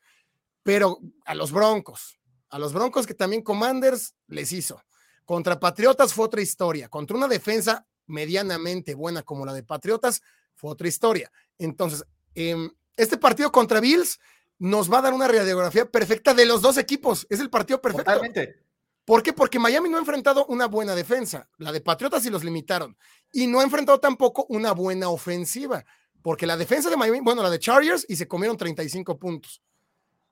Pero 0.64 1.00
a 1.26 1.36
los 1.36 1.52
Broncos, 1.52 2.20
a 2.50 2.60
los 2.60 2.74
Broncos 2.74 3.08
que 3.08 3.14
también 3.14 3.42
Commanders 3.42 4.16
les 4.28 4.52
hizo. 4.52 4.84
Contra 5.26 5.60
Patriotas 5.60 6.14
fue 6.14 6.26
otra 6.26 6.42
historia. 6.42 6.90
Contra 6.90 7.16
una 7.16 7.28
defensa 7.28 7.86
medianamente 8.08 8.96
buena 8.96 9.22
como 9.24 9.46
la 9.46 9.54
de 9.54 9.64
Patriotas, 9.64 10.22
fue 10.56 10.72
otra 10.72 10.88
historia. 10.88 11.32
Entonces, 11.58 12.04
em, 12.36 12.70
este 12.98 13.18
partido 13.18 13.52
contra 13.52 13.80
Bills 13.80 14.20
nos 14.58 14.92
va 14.92 15.00
a 15.00 15.04
dar 15.04 15.14
una 15.14 15.28
radiografía 15.28 15.90
perfecta 15.90 16.34
de 16.34 16.46
los 16.46 16.62
dos 16.62 16.78
equipos. 16.78 17.26
Es 17.30 17.40
el 17.40 17.50
partido 17.50 17.82
perfecto. 17.82 18.12
Totalmente. 18.12 18.69
¿Por 19.10 19.24
qué? 19.24 19.34
Porque 19.34 19.58
Miami 19.58 19.90
no 19.90 19.98
ha 19.98 20.02
enfrentado 20.02 20.46
una 20.50 20.68
buena 20.68 20.94
defensa. 20.94 21.50
La 21.58 21.72
de 21.72 21.82
Patriotas 21.82 22.22
sí 22.22 22.30
los 22.30 22.44
limitaron. 22.44 22.96
Y 23.32 23.48
no 23.48 23.60
ha 23.60 23.64
enfrentado 23.64 24.00
tampoco 24.00 24.46
una 24.50 24.72
buena 24.72 25.10
ofensiva. 25.10 25.84
Porque 26.22 26.46
la 26.46 26.56
defensa 26.56 26.92
de 26.92 26.96
Miami, 26.96 27.20
bueno, 27.20 27.42
la 27.42 27.50
de 27.50 27.58
Chargers, 27.58 28.06
y 28.08 28.18
se 28.18 28.28
comieron 28.28 28.56
35 28.56 29.18
puntos. 29.18 29.64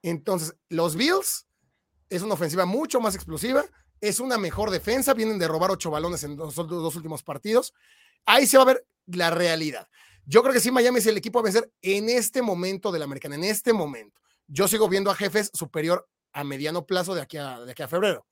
Entonces, 0.00 0.54
los 0.68 0.94
Bills 0.94 1.48
es 2.08 2.22
una 2.22 2.34
ofensiva 2.34 2.66
mucho 2.66 3.00
más 3.00 3.16
explosiva, 3.16 3.64
es 4.00 4.20
una 4.20 4.38
mejor 4.38 4.70
defensa, 4.70 5.12
vienen 5.12 5.40
de 5.40 5.48
robar 5.48 5.72
ocho 5.72 5.90
balones 5.90 6.22
en 6.22 6.36
los 6.36 6.54
dos 6.54 6.94
últimos 6.94 7.24
partidos. 7.24 7.74
Ahí 8.26 8.46
se 8.46 8.58
va 8.58 8.62
a 8.62 8.66
ver 8.66 8.86
la 9.06 9.30
realidad. 9.30 9.88
Yo 10.24 10.40
creo 10.42 10.54
que 10.54 10.60
sí, 10.60 10.70
Miami 10.70 11.00
es 11.00 11.06
el 11.08 11.16
equipo 11.16 11.40
a 11.40 11.42
vencer 11.42 11.68
en 11.82 12.08
este 12.08 12.42
momento 12.42 12.92
de 12.92 13.00
la 13.00 13.06
americana, 13.06 13.34
en 13.34 13.42
este 13.42 13.72
momento. 13.72 14.20
Yo 14.46 14.68
sigo 14.68 14.88
viendo 14.88 15.10
a 15.10 15.16
jefes 15.16 15.50
superior 15.52 16.08
a 16.32 16.44
mediano 16.44 16.86
plazo 16.86 17.16
de 17.16 17.22
aquí 17.22 17.38
de 17.38 17.72
aquí 17.72 17.82
a 17.82 17.88
febrero. 17.88 18.24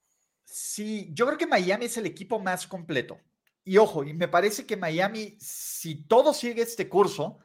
Sí, 0.47 1.11
yo 1.13 1.27
creo 1.27 1.37
que 1.37 1.47
Miami 1.47 1.87
es 1.87 1.97
el 1.97 2.07
equipo 2.07 2.39
más 2.39 2.67
completo. 2.67 3.19
Y 3.65 3.79
ojo, 3.79 4.05
y 4.05 4.15
me 4.15 4.29
parece 4.29 4.65
que 4.65 4.77
Miami, 4.77 5.37
si 5.41 6.07
todo 6.07 6.33
sigue 6.33 6.63
este 6.63 6.89
curso, 6.89 7.41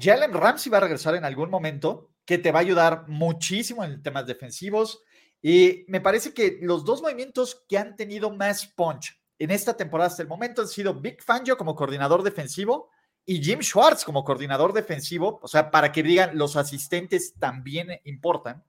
Jalen 0.00 0.32
Ramsey 0.32 0.70
va 0.72 0.78
a 0.78 0.80
regresar 0.80 1.14
en 1.14 1.26
algún 1.26 1.50
momento, 1.50 2.10
que 2.24 2.38
te 2.38 2.50
va 2.50 2.60
a 2.60 2.62
ayudar 2.62 3.04
muchísimo 3.06 3.84
en 3.84 4.02
temas 4.02 4.26
defensivos. 4.26 5.02
Y 5.42 5.84
me 5.88 6.00
parece 6.00 6.32
que 6.32 6.58
los 6.62 6.84
dos 6.86 7.02
movimientos 7.02 7.64
que 7.68 7.76
han 7.76 7.96
tenido 7.96 8.30
más 8.34 8.66
punch 8.66 9.20
en 9.38 9.50
esta 9.50 9.76
temporada 9.76 10.08
hasta 10.08 10.22
el 10.22 10.28
momento 10.28 10.62
han 10.62 10.68
sido 10.68 10.94
Big 10.94 11.22
Fangio 11.22 11.58
como 11.58 11.74
coordinador 11.74 12.22
defensivo 12.22 12.90
y 13.26 13.42
Jim 13.42 13.60
Schwartz 13.60 14.04
como 14.04 14.24
coordinador 14.24 14.72
defensivo, 14.72 15.38
o 15.42 15.48
sea, 15.48 15.70
para 15.70 15.92
que 15.92 16.02
digan 16.02 16.38
los 16.38 16.56
asistentes 16.56 17.34
también 17.38 17.88
importan. 18.04 18.64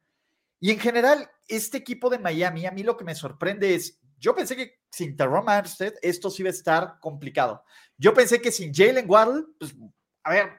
Y 0.64 0.72
en 0.72 0.80
general, 0.80 1.30
este 1.50 1.76
equipo 1.76 2.10
de 2.10 2.20
Miami, 2.20 2.66
a 2.66 2.72
mí 2.72 2.84
lo 2.84 2.96
que 2.96 3.04
me 3.04 3.16
sorprende 3.16 3.76
es, 3.76 4.00
yo 4.18 4.34
pensé 4.34 4.56
que 4.56 4.80
sin 4.90 5.18
Terron 5.18 5.50
Armstead 5.50 5.96
esto 6.02 6.30
sí 6.30 6.42
iba 6.42 6.48
a 6.48 6.54
estar 6.54 7.00
complicado. 7.02 7.66
Yo 7.98 8.14
pensé 8.14 8.42
que 8.42 8.50
sin 8.50 8.74
Jalen 8.74 9.10
Waddle, 9.10 9.44
pues, 9.60 9.76
a 10.24 10.32
ver, 10.32 10.52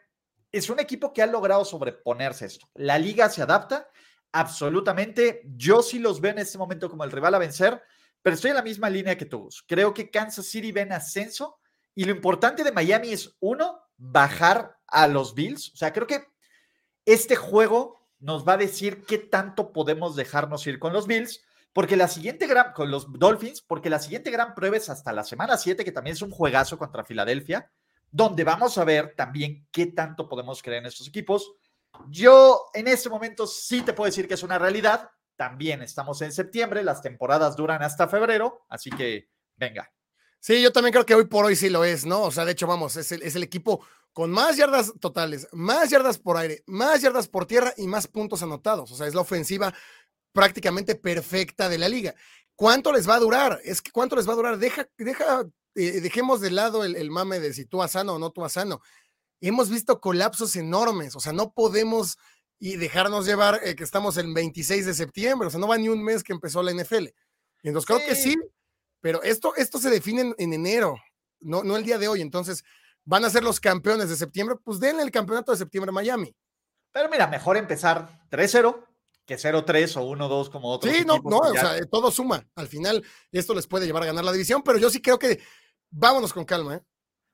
es 0.52 0.68
un 0.68 0.78
equipo 0.78 1.10
que 1.10 1.22
ha 1.22 1.26
logrado 1.26 1.64
sobreponerse 1.64 2.44
esto. 2.44 2.68
La 2.74 2.98
liga 2.98 3.30
se 3.30 3.40
adapta 3.40 3.88
absolutamente. 4.30 5.40
Yo 5.56 5.82
sí 5.82 5.98
los 5.98 6.20
veo 6.20 6.32
en 6.32 6.40
este 6.40 6.58
momento 6.58 6.90
como 6.90 7.04
el 7.04 7.10
rival 7.10 7.36
a 7.36 7.38
vencer, 7.38 7.82
pero 8.20 8.34
estoy 8.34 8.50
en 8.50 8.56
la 8.56 8.62
misma 8.62 8.90
línea 8.90 9.16
que 9.16 9.24
todos. 9.24 9.64
Creo 9.66 9.94
que 9.94 10.10
Kansas 10.10 10.44
City 10.44 10.70
ven 10.70 10.92
ascenso 10.92 11.60
y 11.94 12.04
lo 12.04 12.10
importante 12.10 12.62
de 12.62 12.72
Miami 12.72 13.14
es, 13.14 13.34
uno, 13.40 13.80
bajar 13.96 14.76
a 14.86 15.08
los 15.08 15.34
Bills. 15.34 15.72
O 15.72 15.76
sea, 15.78 15.94
creo 15.94 16.06
que 16.06 16.26
este 17.06 17.36
juego 17.36 18.03
nos 18.24 18.48
va 18.48 18.54
a 18.54 18.56
decir 18.56 19.04
qué 19.04 19.18
tanto 19.18 19.70
podemos 19.70 20.16
dejarnos 20.16 20.66
ir 20.66 20.78
con 20.78 20.94
los 20.94 21.06
Bills, 21.06 21.44
porque 21.74 21.94
la 21.94 22.08
siguiente 22.08 22.46
gran, 22.46 22.72
con 22.72 22.90
los 22.90 23.12
Dolphins, 23.12 23.60
porque 23.60 23.90
la 23.90 23.98
siguiente 23.98 24.30
gran 24.30 24.54
prueba 24.54 24.78
es 24.78 24.88
hasta 24.88 25.12
la 25.12 25.24
semana 25.24 25.58
7, 25.58 25.84
que 25.84 25.92
también 25.92 26.14
es 26.14 26.22
un 26.22 26.30
juegazo 26.30 26.78
contra 26.78 27.04
Filadelfia, 27.04 27.70
donde 28.10 28.42
vamos 28.42 28.78
a 28.78 28.84
ver 28.84 29.14
también 29.14 29.68
qué 29.70 29.86
tanto 29.88 30.26
podemos 30.26 30.62
creer 30.62 30.80
en 30.80 30.86
estos 30.86 31.06
equipos. 31.06 31.52
Yo 32.08 32.64
en 32.72 32.88
este 32.88 33.10
momento 33.10 33.46
sí 33.46 33.82
te 33.82 33.92
puedo 33.92 34.06
decir 34.06 34.26
que 34.26 34.34
es 34.34 34.42
una 34.42 34.58
realidad. 34.58 35.10
También 35.36 35.82
estamos 35.82 36.22
en 36.22 36.32
septiembre, 36.32 36.82
las 36.82 37.02
temporadas 37.02 37.56
duran 37.56 37.82
hasta 37.82 38.08
febrero, 38.08 38.64
así 38.70 38.88
que 38.88 39.28
venga. 39.56 39.92
Sí, 40.40 40.62
yo 40.62 40.72
también 40.72 40.92
creo 40.92 41.04
que 41.04 41.14
hoy 41.14 41.26
por 41.26 41.44
hoy 41.44 41.56
sí 41.56 41.68
lo 41.68 41.84
es, 41.84 42.06
¿no? 42.06 42.22
O 42.22 42.30
sea, 42.30 42.46
de 42.46 42.52
hecho, 42.52 42.66
vamos, 42.66 42.96
es 42.96 43.12
el, 43.12 43.22
es 43.22 43.36
el 43.36 43.42
equipo 43.42 43.84
con 44.14 44.30
más 44.30 44.56
yardas 44.56 44.92
totales, 45.00 45.48
más 45.52 45.90
yardas 45.90 46.18
por 46.18 46.36
aire, 46.36 46.62
más 46.66 47.02
yardas 47.02 47.26
por 47.26 47.46
tierra 47.46 47.74
y 47.76 47.88
más 47.88 48.06
puntos 48.06 48.44
anotados. 48.44 48.90
O 48.92 48.96
sea, 48.96 49.08
es 49.08 49.14
la 49.14 49.20
ofensiva 49.20 49.74
prácticamente 50.32 50.94
perfecta 50.94 51.68
de 51.68 51.78
la 51.78 51.88
liga. 51.88 52.14
¿Cuánto 52.54 52.92
les 52.92 53.08
va 53.08 53.16
a 53.16 53.20
durar? 53.20 53.60
Es 53.64 53.82
que 53.82 53.90
cuánto 53.90 54.14
les 54.14 54.28
va 54.28 54.34
a 54.34 54.36
durar. 54.36 54.58
Deja, 54.58 54.88
deja, 54.96 55.44
eh, 55.74 56.00
dejemos 56.00 56.40
de 56.40 56.52
lado 56.52 56.84
el, 56.84 57.10
mame 57.10 57.40
de 57.40 57.52
si 57.52 57.66
tú 57.66 57.82
a 57.82 57.88
sano 57.88 58.14
o 58.14 58.18
no 58.20 58.30
tú 58.30 58.44
a 58.44 58.48
sano. 58.48 58.80
Hemos 59.40 59.68
visto 59.68 60.00
colapsos 60.00 60.54
enormes, 60.54 61.16
o 61.16 61.20
sea, 61.20 61.32
no 61.32 61.52
podemos 61.52 62.16
y 62.60 62.76
dejarnos 62.76 63.26
llevar 63.26 63.60
eh, 63.64 63.74
que 63.74 63.82
estamos 63.82 64.16
en 64.16 64.32
26 64.32 64.86
de 64.86 64.94
septiembre, 64.94 65.48
o 65.48 65.50
sea, 65.50 65.58
no 65.58 65.66
va 65.66 65.76
ni 65.76 65.88
un 65.88 66.02
mes 66.02 66.22
que 66.22 66.32
empezó 66.32 66.62
la 66.62 66.72
NFL. 66.72 67.08
Entonces 67.64 67.86
creo 67.86 67.98
que 67.98 68.14
sí, 68.14 68.36
pero 69.00 69.24
esto, 69.24 69.56
esto 69.56 69.78
se 69.78 69.90
define 69.90 70.34
en, 70.38 70.52
enero, 70.52 70.96
no, 71.40 71.64
no 71.64 71.76
el 71.76 71.84
día 71.84 71.98
de 71.98 72.06
hoy. 72.06 72.20
Entonces, 72.20 72.62
van 73.04 73.24
a 73.24 73.30
ser 73.30 73.44
los 73.44 73.60
campeones 73.60 74.08
de 74.08 74.16
septiembre, 74.16 74.56
pues 74.62 74.80
denle 74.80 75.02
el 75.02 75.10
campeonato 75.10 75.52
de 75.52 75.58
septiembre 75.58 75.90
a 75.90 75.92
Miami. 75.92 76.34
Pero 76.92 77.08
mira, 77.08 77.26
mejor 77.26 77.56
empezar 77.56 78.26
3-0 78.30 78.86
que 79.26 79.36
0-3 79.36 79.96
o 79.96 80.16
1-2 80.16 80.50
como 80.50 80.70
otros. 80.70 80.92
Sí, 80.92 81.04
no, 81.04 81.18
no, 81.24 81.38
o 81.38 81.52
sea, 81.52 81.80
todo 81.90 82.10
suma. 82.10 82.46
Al 82.54 82.68
final, 82.68 83.04
esto 83.32 83.54
les 83.54 83.66
puede 83.66 83.86
llevar 83.86 84.02
a 84.02 84.06
ganar 84.06 84.24
la 84.24 84.32
división, 84.32 84.62
pero 84.62 84.78
yo 84.78 84.90
sí 84.90 85.00
creo 85.00 85.18
que 85.18 85.40
vámonos 85.90 86.32
con 86.32 86.44
calma, 86.44 86.76
¿eh? 86.76 86.82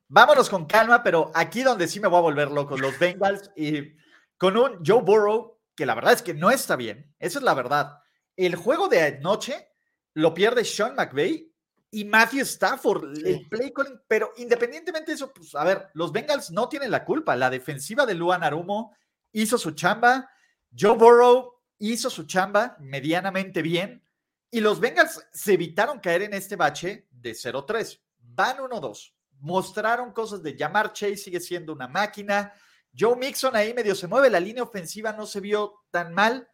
Vámonos 0.09 0.49
con 0.51 0.67
calma, 0.67 1.03
pero 1.03 1.31
aquí 1.35 1.63
donde 1.63 1.87
sí 1.87 2.01
me 2.01 2.09
voy 2.09 2.19
a 2.19 2.23
volver 2.23 2.51
loco, 2.51 2.77
los 2.77 2.99
Bengals 2.99 3.51
y 3.57 3.95
con 4.37 4.57
un 4.57 4.85
Joe 4.85 5.03
Burrow, 5.03 5.61
que 5.77 5.87
la 5.87 5.95
verdad 5.95 6.15
es 6.15 6.23
que 6.23 6.35
no 6.35 6.51
está 6.51 6.75
bien, 6.75 7.15
esa 7.19 7.39
es 7.39 7.45
la 7.45 7.55
verdad. 7.55 7.99
El 8.37 8.57
juego 8.57 8.89
de 8.89 9.03
anoche 9.03 9.69
lo 10.15 10.35
pierde 10.35 10.65
Sean 10.65 10.97
McVay 10.97 11.50
y 11.91 12.05
Matthew 12.05 12.43
Stafford, 12.43 13.17
el 13.27 13.49
play 13.49 13.73
calling, 13.73 14.01
pero 14.07 14.33
independientemente 14.37 15.11
de 15.11 15.17
eso, 15.17 15.33
pues 15.33 15.55
a 15.55 15.65
ver, 15.65 15.89
los 15.95 16.13
Bengals 16.13 16.51
no 16.51 16.69
tienen 16.69 16.91
la 16.91 17.05
culpa. 17.05 17.35
La 17.35 17.51
defensiva 17.51 18.07
de 18.07 18.15
Luan 18.15 18.45
Arumo 18.45 18.95
hizo 19.33 19.59
su 19.59 19.73
chamba, 19.73 20.31
Joe 20.79 20.97
Burrow 20.97 21.53
hizo 21.79 22.09
su 22.11 22.25
chamba 22.25 22.77
medianamente 22.79 23.63
bien, 23.63 24.05
y 24.51 24.61
los 24.61 24.81
Bengals 24.81 25.25
se 25.33 25.55
evitaron 25.55 26.01
caer 26.01 26.23
en 26.23 26.35
este 26.35 26.57
bache 26.57 27.07
de 27.11 27.33
0-3. 27.33 28.01
Van 28.19 28.59
1-2. 28.59 29.13
Mostraron 29.39 30.13
cosas 30.13 30.43
de 30.43 30.57
llamar 30.57 30.93
Chase, 30.93 31.17
sigue 31.17 31.41
siendo 31.41 31.73
una 31.73 31.89
máquina. 31.89 32.53
Joe 32.97 33.17
Mixon 33.17 33.55
ahí 33.55 33.73
medio 33.73 33.95
se 33.95 34.09
mueve, 34.09 34.29
la 34.29 34.41
línea 34.41 34.65
ofensiva 34.65 35.13
no 35.13 35.25
se 35.25 35.41
vio 35.41 35.85
tan 35.91 36.13
mal. 36.13 36.49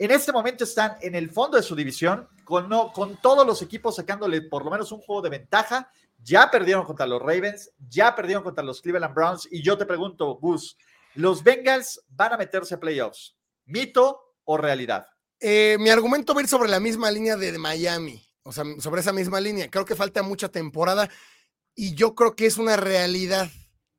En 0.00 0.10
este 0.12 0.32
momento 0.32 0.64
están 0.64 0.96
en 1.02 1.14
el 1.14 1.28
fondo 1.28 1.58
de 1.58 1.62
su 1.62 1.76
división, 1.76 2.26
con, 2.44 2.70
todos 3.20 3.46
los 3.46 3.60
equipos 3.60 3.96
sacándole 3.96 4.40
por 4.40 4.64
lo 4.64 4.70
menos 4.70 4.90
un 4.92 5.00
juego 5.02 5.20
de 5.20 5.28
ventaja. 5.28 5.92
Ya 6.22 6.50
perdieron 6.50 6.86
contra 6.86 7.06
los 7.06 7.20
Ravens, 7.20 7.70
ya 7.86 8.16
perdieron 8.16 8.42
contra 8.42 8.64
los 8.64 8.80
Cleveland 8.80 9.14
Browns. 9.14 9.46
Y 9.50 9.62
yo 9.62 9.76
te 9.76 9.84
pregunto, 9.84 10.36
Gus, 10.36 10.78
¿los 11.16 11.44
Bengals 11.44 12.02
van 12.08 12.32
a 12.32 12.38
meterse 12.38 12.76
a 12.76 12.80
playoffs? 12.80 13.36
¿Mito 13.66 14.36
o 14.44 14.56
realidad? 14.56 15.06
Eh, 15.38 15.76
mi 15.78 15.90
argumento 15.90 16.32
va 16.32 16.40
a 16.40 16.44
ir 16.44 16.48
sobre 16.48 16.70
la 16.70 16.80
misma 16.80 17.10
línea 17.10 17.36
de, 17.36 17.58
Miami, 17.58 18.26
o 18.42 18.52
sea, 18.52 18.64
sobre 18.78 19.02
esa 19.02 19.12
misma 19.12 19.38
línea. 19.38 19.70
Creo 19.70 19.84
que 19.84 19.94
falta 19.94 20.22
mucha 20.22 20.48
temporada 20.48 21.10
y 21.74 21.94
yo 21.94 22.14
creo 22.14 22.34
que 22.34 22.46
es 22.46 22.56
una 22.56 22.78
realidad. 22.78 23.50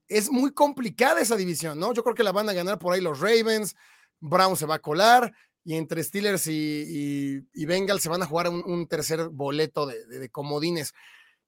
Es 0.08 0.32
muy 0.32 0.52
complicada 0.52 1.22
esa 1.22 1.36
división, 1.36 1.80
¿no? 1.80 1.94
Yo 1.94 2.04
creo 2.04 2.16
que 2.16 2.24
la 2.24 2.32
van 2.32 2.50
a 2.50 2.54
ganar 2.54 2.80
por 2.80 2.92
ahí 2.92 3.02
los 3.02 3.20
Ravens, 3.20 3.76
Brown 4.20 4.58
se 4.58 4.66
va 4.66 4.76
a 4.76 4.80
colar 4.80 5.32
y 5.64 5.76
entre 5.76 6.04
Steelers 6.04 6.48
y, 6.48 7.42
Bengals 7.54 8.02
se 8.02 8.10
van 8.10 8.24
a 8.24 8.26
jugar 8.26 8.50
un, 8.50 8.88
tercer 8.88 9.30
boleto 9.30 9.86
de, 9.86 10.30
comodines. 10.30 10.94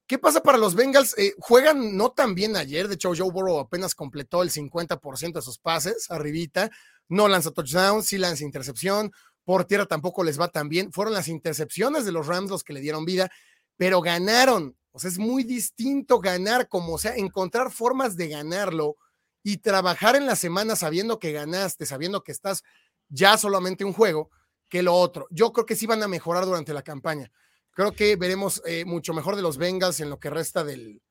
¿Qué 0.06 0.20
pasa 0.20 0.44
para 0.44 0.58
los 0.58 0.76
Bengals? 0.76 1.18
Eh, 1.18 1.34
juegan 1.40 1.96
no 1.98 2.12
tan 2.12 2.36
bien 2.36 2.56
ayer, 2.56 2.88
de 2.88 2.96
hecho 2.96 3.14
Joe 3.16 3.32
Burrow 3.32 3.60
apenas 3.60 3.96
completó 3.96 4.44
el 4.44 4.52
50% 4.52 5.34
de 5.34 5.42
sus 5.42 5.58
pases, 5.58 6.12
arribita, 6.12 6.70
no 7.08 7.28
lanza 7.28 7.52
touchdown, 7.52 8.04
sí 8.04 8.18
lanza 8.18 8.44
intercepción, 8.44 9.12
por 9.46 9.66
tierra 9.66 9.86
tampoco 9.86 10.24
les 10.24 10.40
va 10.40 10.50
tan 10.50 10.70
bien, 10.70 10.92
fueron 10.92 11.14
las 11.14 11.28
intercepciones 11.28 12.06
de 12.06 12.12
los 12.12 12.28
Rams 12.28 12.50
los 12.50 12.64
que 12.64 12.74
le 12.74 12.82
dieron 12.82 13.06
vida, 13.06 13.32
pero 13.78 14.02
ganaron, 14.02 14.78
o 14.92 15.00
sea, 15.00 15.10
es 15.10 15.18
muy 15.18 15.44
distinto 15.44 16.20
ganar 16.20 16.68
como, 16.68 16.94
o 16.94 16.98
sea, 17.00 17.16
encontrar 17.16 17.72
formas 17.72 18.16
de 18.16 18.28
ganarlo 18.28 18.98
y 19.42 19.58
trabajar 19.58 20.16
en 20.16 20.26
la 20.26 20.36
semana 20.36 20.76
sabiendo 20.76 21.18
que 21.20 21.32
ganaste, 21.32 21.86
sabiendo 21.86 22.24
que 22.24 22.32
estás 22.32 22.64
ya 23.14 23.38
solamente 23.38 23.86
un 23.86 23.94
juego, 23.94 24.32
que 24.68 24.82
lo 24.82 24.96
otro. 24.96 25.28
Yo 25.30 25.54
creo 25.54 25.66
que 25.66 25.76
sí 25.76 25.86
van 25.86 26.02
a 26.02 26.08
mejorar 26.08 26.46
durante 26.46 26.74
la 26.74 26.82
campaña. 26.82 27.32
Creo 27.72 27.94
que 27.94 28.16
veremos 28.16 28.62
eh, 28.66 28.86
mucho 28.86 29.14
mejor 29.14 29.36
de 29.36 29.44
los 29.44 29.58
Bengals 29.58 30.00
en 30.00 30.10
lo 30.10 30.20
que 30.20 30.32
resta 30.32 30.64
del, 30.64 31.02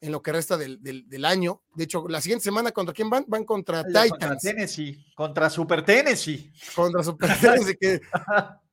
en 0.00 0.12
lo 0.12 0.22
que 0.22 0.32
resta 0.32 0.56
del, 0.56 0.82
del, 0.82 1.24
año. 1.24 1.62
De 1.74 1.84
hecho, 1.84 2.06
la 2.08 2.20
siguiente 2.22 2.44
semana, 2.44 2.72
¿contra 2.72 2.94
quién 2.94 3.10
van? 3.10 3.24
Van 3.28 3.44
contra 3.44 3.84
Titans. 3.84 4.10
Contra 4.10 4.36
Tennessee, 4.36 5.06
contra 5.14 5.50
Super 5.50 5.84
Tennessee. 5.84 6.50
Contra 6.74 7.02
Super 7.02 7.38
Tennessee, 7.40 7.76
que 7.78 8.00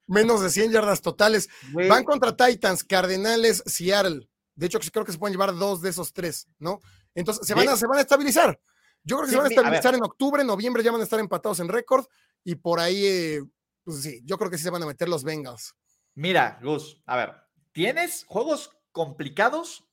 menos 0.07 0.41
de 0.41 0.49
100 0.49 0.71
yardas 0.71 1.01
totales. 1.01 1.49
Van 1.73 2.05
contra 2.05 2.35
Titans, 2.35 2.85
Cardenales, 2.85 3.63
Seattle. 3.65 4.29
De 4.55 4.65
hecho, 4.65 4.79
creo 4.79 5.05
que 5.05 5.11
se 5.11 5.17
pueden 5.17 5.33
llevar 5.33 5.53
dos 5.55 5.81
de 5.81 5.89
esos 5.89 6.13
tres, 6.13 6.47
¿no? 6.57 6.79
Entonces, 7.13 7.45
se 7.45 7.53
van 7.53 7.67
a, 7.67 7.75
se 7.75 7.85
van 7.85 7.97
a 7.97 8.01
estabilizar. 8.01 8.59
Yo 9.03 9.17
creo 9.17 9.25
que 9.25 9.31
se 9.31 9.37
van 9.37 9.45
a 9.45 9.49
estabilizar 9.49 9.95
en 9.95 10.03
octubre, 10.03 10.43
noviembre, 10.43 10.83
ya 10.83 10.91
van 10.91 11.01
a 11.01 11.03
estar 11.03 11.19
empatados 11.19 11.59
en 11.59 11.67
récord 11.67 12.05
y 12.47 12.55
por 12.55 12.79
ahí, 12.79 13.05
eh, 13.05 13.43
pues 13.83 14.03
sí, 14.03 14.21
yo 14.23 14.37
creo 14.37 14.49
que 14.49 14.57
sí 14.57 14.63
se 14.63 14.69
van 14.69 14.81
a 14.81 14.85
meter 14.85 15.09
los 15.09 15.25
Bengals. 15.25 15.75
Mira, 16.15 16.57
Gus, 16.63 17.03
a 17.05 17.17
ver, 17.17 17.33
tienes 17.73 18.23
juegos 18.25 18.71
complicados, 18.93 19.85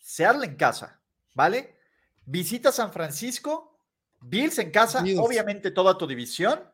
Seattle 0.00 0.44
en 0.44 0.56
casa, 0.56 1.00
¿vale? 1.36 1.76
Visita 2.24 2.72
San 2.72 2.92
Francisco, 2.92 3.78
Bills 4.20 4.58
en 4.58 4.72
casa, 4.72 5.04
obviamente 5.18 5.70
toda 5.70 5.96
tu 5.96 6.08
división, 6.08 6.68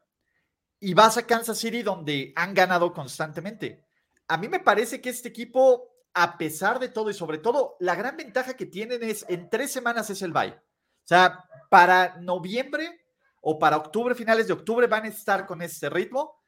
y 0.81 0.94
vas 0.94 1.18
a 1.18 1.27
Kansas 1.27 1.59
City 1.59 1.83
donde 1.83 2.33
han 2.35 2.55
ganado 2.55 2.94
constantemente. 2.94 3.85
A 4.29 4.38
mí 4.38 4.49
me 4.49 4.61
parece 4.61 5.03
que 5.03 5.11
este 5.11 5.29
equipo, 5.29 5.99
a 6.14 6.38
pesar 6.38 6.79
de 6.79 6.88
todo 6.88 7.11
y 7.11 7.14
sobre 7.14 7.37
todo, 7.37 7.77
la 7.79 7.94
gran 7.94 8.16
ventaja 8.16 8.55
que 8.55 8.64
tienen 8.64 9.03
es 9.03 9.27
en 9.29 9.51
tres 9.51 9.70
semanas 9.70 10.09
es 10.09 10.22
el 10.22 10.33
bye. 10.33 10.53
O 10.53 11.09
sea, 11.09 11.44
para 11.68 12.16
noviembre 12.22 13.06
o 13.48 13.61
para 13.61 13.76
octubre, 13.76 14.12
finales 14.16 14.48
de 14.48 14.54
octubre, 14.54 14.88
van 14.88 15.04
a 15.04 15.09
estar 15.09 15.46
con 15.46 15.62
este 15.62 15.88
ritmo. 15.88 16.42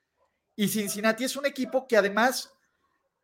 Y 0.57 0.67
Cincinnati 0.67 1.23
es 1.23 1.37
un 1.37 1.47
equipo 1.47 1.87
que 1.87 1.97
además 1.97 2.53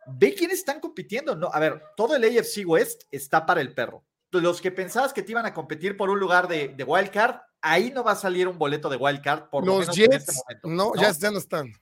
ve 0.07 0.33
quiénes 0.33 0.61
están 0.61 0.79
compitiendo. 0.79 1.35
No, 1.35 1.51
a 1.53 1.59
ver, 1.59 1.83
todo 1.97 2.15
el 2.15 2.23
AFC 2.23 2.63
West 2.65 3.03
está 3.11 3.45
para 3.45 3.61
el 3.61 3.75
perro. 3.75 4.05
Los 4.31 4.61
que 4.61 4.71
pensabas 4.71 5.13
que 5.13 5.25
te 5.25 5.33
iban 5.33 5.45
a 5.45 5.53
competir 5.53 5.97
por 5.97 6.09
un 6.09 6.21
lugar 6.21 6.47
de, 6.47 6.69
de 6.69 6.85
wild 6.85 7.11
card, 7.11 7.41
ahí 7.61 7.91
no 7.91 8.05
va 8.05 8.13
a 8.13 8.17
salir 8.17 8.47
un 8.47 8.59
boleto 8.59 8.89
de 8.89 8.97
wild 8.97 9.21
card 9.23 9.49
por 9.51 9.67
los 9.67 9.89
este 9.89 10.09
Jets. 10.09 10.43
no, 10.63 10.93
Ya, 10.95 11.11
ya 11.11 11.33
no 11.33 11.39
están. 11.39 11.73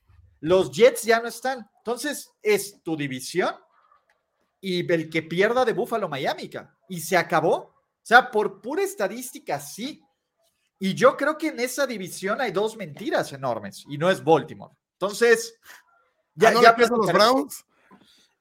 Los 0.41 0.71
Jets 0.71 1.03
ya 1.03 1.21
no 1.21 1.29
están. 1.29 1.69
Entonces, 1.77 2.31
es 2.41 2.83
tu 2.83 2.97
división 2.97 3.55
y 4.63 4.91
el 4.91 5.11
que 5.11 5.23
pierda 5.23 5.67
de 5.67 5.75
Buffalo 5.75 6.09
Miami. 6.09 6.49
Y 6.89 7.01
se 7.01 7.19
acabó. 7.19 7.55
O 7.55 8.01
sea, 8.01 8.31
por 8.31 8.63
pura 8.63 8.83
estadística, 8.83 9.61
sí. 9.61 10.03
Y 10.85 10.95
yo 10.95 11.17
creo 11.17 11.39
que 11.39 11.47
en 11.47 11.61
esa 11.61 11.87
división 11.87 12.41
hay 12.41 12.51
dos 12.51 12.77
mentiras 12.77 13.33
enormes 13.33 13.85
y 13.89 13.97
no 13.97 14.11
es 14.11 14.25
Baltimore. 14.25 14.75
Entonces, 14.95 15.55
ya, 16.35 16.49
¿Ah, 16.49 16.53
no 16.55 16.61
ya 16.61 16.75
los 16.77 17.13
Browns. 17.13 17.65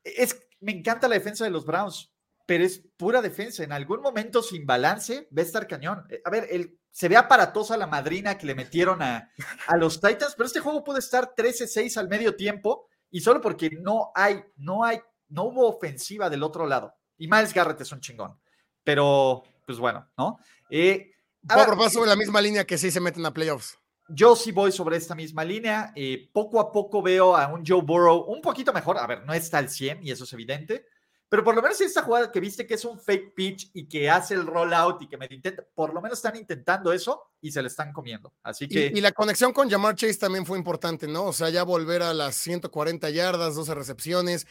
Es, 0.03 0.35
me 0.59 0.71
encanta 0.71 1.07
la 1.07 1.13
defensa 1.13 1.43
de 1.43 1.51
los 1.51 1.67
Browns, 1.67 2.11
pero 2.47 2.63
es 2.63 2.81
pura 2.97 3.21
defensa. 3.21 3.63
En 3.63 3.71
algún 3.71 4.01
momento 4.01 4.41
sin 4.41 4.65
balance 4.65 5.29
va 5.37 5.43
a 5.43 5.45
estar 5.45 5.67
cañón. 5.67 6.03
Eh, 6.09 6.19
a 6.25 6.31
ver, 6.31 6.47
el, 6.49 6.79
se 6.89 7.07
ve 7.07 7.15
aparatosa 7.15 7.77
la 7.77 7.85
madrina 7.85 8.35
que 8.39 8.47
le 8.47 8.55
metieron 8.55 9.03
a, 9.03 9.31
a 9.67 9.77
los 9.77 10.01
Titans, 10.01 10.33
pero 10.35 10.47
este 10.47 10.61
juego 10.61 10.83
puede 10.83 10.97
estar 10.97 11.35
13-6 11.37 11.95
al 11.97 12.09
medio 12.09 12.35
tiempo 12.35 12.87
y 13.11 13.21
solo 13.21 13.39
porque 13.39 13.69
no 13.69 14.11
hay, 14.15 14.43
no 14.55 14.83
hay, 14.83 14.99
no 15.29 15.43
hubo 15.43 15.69
ofensiva 15.69 16.27
del 16.27 16.41
otro 16.41 16.65
lado. 16.65 16.91
Y 17.19 17.27
Miles 17.27 17.53
Garrett 17.53 17.81
es 17.81 17.91
un 17.91 18.01
chingón. 18.01 18.35
Pero, 18.83 19.43
pues 19.63 19.77
bueno, 19.77 20.09
¿no? 20.17 20.39
Eh, 20.71 21.11
Va 21.49 21.89
sobre 21.89 22.09
la 22.09 22.15
misma 22.15 22.41
línea 22.41 22.65
que 22.65 22.77
sí 22.77 22.91
se 22.91 22.99
meten 22.99 23.25
a 23.25 23.33
playoffs. 23.33 23.77
Yo 24.09 24.35
sí 24.35 24.51
voy 24.51 24.71
sobre 24.71 24.97
esta 24.97 25.15
misma 25.15 25.43
línea. 25.43 25.93
Eh, 25.95 26.29
poco 26.33 26.59
a 26.59 26.71
poco 26.71 27.01
veo 27.01 27.35
a 27.35 27.47
un 27.47 27.65
Joe 27.65 27.81
Burrow 27.81 28.25
un 28.27 28.41
poquito 28.41 28.73
mejor. 28.73 28.97
A 28.97 29.07
ver, 29.07 29.25
no 29.25 29.33
está 29.33 29.57
al 29.57 29.69
100 29.69 30.05
y 30.05 30.11
eso 30.11 30.25
es 30.25 30.33
evidente. 30.33 30.85
Pero 31.31 31.45
por 31.45 31.55
lo 31.55 31.61
menos 31.61 31.79
esta 31.79 32.03
jugada 32.03 32.29
que 32.29 32.41
viste 32.41 32.67
que 32.67 32.73
es 32.73 32.83
un 32.83 32.99
fake 32.99 33.33
pitch 33.33 33.71
y 33.73 33.87
que 33.87 34.09
hace 34.09 34.33
el 34.33 34.45
rollout 34.45 35.01
y 35.01 35.07
que 35.07 35.15
me 35.15 35.29
intenta, 35.31 35.63
por 35.73 35.93
lo 35.93 36.01
menos 36.01 36.17
están 36.17 36.35
intentando 36.35 36.91
eso 36.91 37.31
y 37.39 37.53
se 37.53 37.61
le 37.61 37.69
están 37.69 37.93
comiendo. 37.93 38.33
Así 38.43 38.67
que. 38.67 38.91
Y, 38.93 38.99
la 38.99 39.13
conexión 39.13 39.53
con 39.53 39.69
Jamar 39.69 39.95
Chase 39.95 40.17
también 40.17 40.45
fue 40.45 40.57
importante, 40.57 41.07
¿no? 41.07 41.27
O 41.27 41.33
sea, 41.33 41.49
ya 41.49 41.63
volver 41.63 42.03
a 42.03 42.13
las 42.13 42.35
140 42.35 43.09
yardas, 43.11 43.55
12 43.55 43.73
recepciones. 43.73 44.45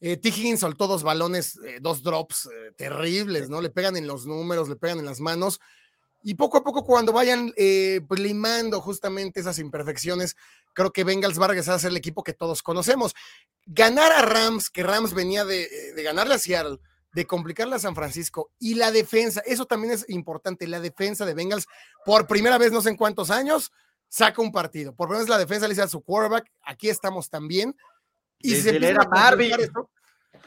Eh, 0.00 0.16
T. 0.16 0.30
Higgins 0.30 0.58
soltó 0.58 0.88
dos 0.88 1.04
balones, 1.04 1.56
eh, 1.64 1.78
dos 1.80 2.02
drops 2.02 2.46
eh, 2.46 2.72
terribles, 2.76 3.48
¿no? 3.48 3.60
Le 3.60 3.70
pegan 3.70 3.96
en 3.96 4.08
los 4.08 4.26
números, 4.26 4.68
le 4.68 4.74
pegan 4.74 4.98
en 4.98 5.06
las 5.06 5.20
manos. 5.20 5.60
Y 6.26 6.34
poco 6.34 6.56
a 6.56 6.64
poco, 6.64 6.84
cuando 6.84 7.12
vayan 7.12 7.52
eh, 7.56 8.00
pues, 8.08 8.18
limando 8.18 8.80
justamente 8.80 9.40
esas 9.40 9.58
imperfecciones, 9.58 10.36
creo 10.72 10.90
que 10.90 11.04
Bengals 11.04 11.38
va 11.38 11.44
a 11.44 11.48
regresar 11.48 11.74
a 11.74 11.78
ser 11.78 11.90
el 11.90 11.98
equipo 11.98 12.24
que 12.24 12.32
todos 12.32 12.62
conocemos. 12.62 13.14
Ganar 13.66 14.10
a 14.10 14.22
Rams, 14.22 14.70
que 14.70 14.82
Rams 14.82 15.12
venía 15.12 15.44
de, 15.44 15.92
de 15.94 16.02
ganarle 16.02 16.34
a 16.34 16.38
Seattle, 16.38 16.78
de 17.12 17.26
complicarle 17.26 17.76
a 17.76 17.78
San 17.78 17.94
Francisco, 17.94 18.50
y 18.58 18.74
la 18.74 18.90
defensa, 18.90 19.42
eso 19.44 19.66
también 19.66 19.92
es 19.92 20.08
importante, 20.08 20.66
la 20.66 20.80
defensa 20.80 21.26
de 21.26 21.34
Bengals, 21.34 21.66
por 22.06 22.26
primera 22.26 22.56
vez 22.56 22.72
no 22.72 22.80
sé 22.80 22.88
en 22.88 22.96
cuántos 22.96 23.30
años, 23.30 23.70
saca 24.08 24.40
un 24.40 24.50
partido. 24.50 24.94
Por 24.94 25.08
primera 25.08 25.24
vez 25.24 25.28
la 25.28 25.38
defensa 25.38 25.68
le 25.68 25.74
dice 25.74 25.82
a 25.82 25.88
su 25.88 26.00
quarterback, 26.00 26.50
aquí 26.62 26.88
estamos 26.88 27.28
también. 27.28 27.76
Y 28.38 28.56
se 28.56 28.74
era 28.76 29.06
Marvin. 29.10 29.52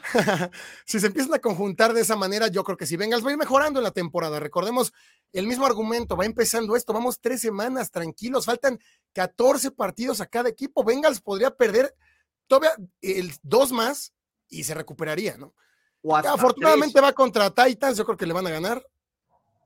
si 0.84 1.00
se 1.00 1.06
empiezan 1.06 1.34
a 1.34 1.38
conjuntar 1.38 1.92
de 1.92 2.00
esa 2.00 2.16
manera, 2.16 2.48
yo 2.48 2.64
creo 2.64 2.76
que 2.76 2.86
si 2.86 2.96
Bengals 2.96 3.24
va 3.24 3.28
a 3.28 3.32
ir 3.32 3.38
mejorando 3.38 3.80
en 3.80 3.84
la 3.84 3.90
temporada. 3.90 4.40
Recordemos 4.40 4.92
el 5.32 5.46
mismo 5.46 5.66
argumento, 5.66 6.16
va 6.16 6.24
empezando 6.24 6.76
esto, 6.76 6.92
vamos 6.92 7.20
tres 7.20 7.40
semanas 7.40 7.90
tranquilos, 7.90 8.46
faltan 8.46 8.78
14 9.12 9.70
partidos 9.72 10.20
a 10.20 10.26
cada 10.26 10.48
equipo. 10.48 10.84
Bengals 10.84 11.20
podría 11.20 11.50
perder 11.50 11.94
todavía 12.46 12.72
el, 13.02 13.32
dos 13.42 13.72
más 13.72 14.12
y 14.48 14.64
se 14.64 14.74
recuperaría, 14.74 15.36
¿no? 15.36 15.54
Afortunadamente 16.14 17.00
va 17.00 17.12
contra 17.12 17.50
Titans, 17.50 17.98
yo 17.98 18.04
creo 18.04 18.16
que 18.16 18.26
le 18.26 18.32
van 18.32 18.46
a 18.46 18.50
ganar. 18.50 18.86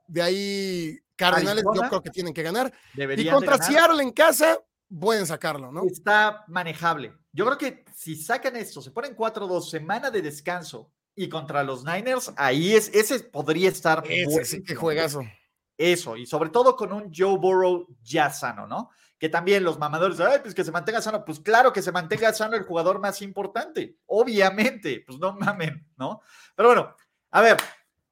De 0.09 0.23
ahí 0.23 0.99
Cardenales, 1.17 1.65
yo 1.75 1.83
creo 1.83 2.03
que 2.03 2.11
tienen 2.11 2.35
que 2.35 2.43
ganar. 2.43 2.73
y 2.95 3.29
contra 3.29 3.59
Seattle 3.59 4.03
en 4.03 4.11
casa, 4.11 4.59
pueden 4.99 5.27
sacarlo, 5.27 5.73
¿no? 5.73 5.85
Está 5.85 6.45
manejable. 6.49 7.15
Yo 7.33 7.45
creo 7.47 7.59
que 7.59 7.85
si 7.95 8.17
sacan 8.17 8.57
esto, 8.57 8.83
se 8.83 8.91
ponen 8.91 9.17
4-2, 9.17 9.69
semana 9.69 10.11
de 10.11 10.23
descanso 10.23 10.91
y 11.15 11.29
contra 11.29 11.63
los 11.63 11.85
Niners, 11.85 12.33
ahí 12.37 12.75
es, 12.75 12.91
ese 12.95 13.21
podría 13.21 13.69
estar. 13.69 14.03
Ese 14.07 14.45
sí 14.45 14.63
que 14.63 14.75
juegazo. 14.75 15.23
Eso, 15.79 16.17
y 16.17 16.27
sobre 16.27 16.51
todo 16.51 16.77
con 16.77 16.93
un 16.93 17.11
Joe 17.15 17.39
Burrow 17.39 17.87
ya 18.03 18.31
sano, 18.31 18.67
¿no? 18.67 18.91
Que 19.19 19.29
también 19.29 19.65
los 19.65 19.79
mamadores, 19.79 20.21
ay, 20.21 20.41
pues 20.43 20.55
que 20.55 20.65
se 20.65 20.71
mantenga 20.71 21.01
sano. 21.01 21.25
Pues 21.25 21.41
claro 21.41 21.73
que 21.73 21.83
se 21.83 21.93
mantenga 21.93 22.33
sano 22.33 22.57
el 22.57 22.65
jugador 22.65 23.01
más 23.01 23.23
importante, 23.23 23.97
obviamente, 24.07 25.03
pues 25.07 25.19
no 25.19 25.33
mamen, 25.33 25.89
¿no? 25.97 26.21
Pero 26.55 26.69
bueno, 26.69 26.95
a 27.31 27.41
ver, 27.41 27.57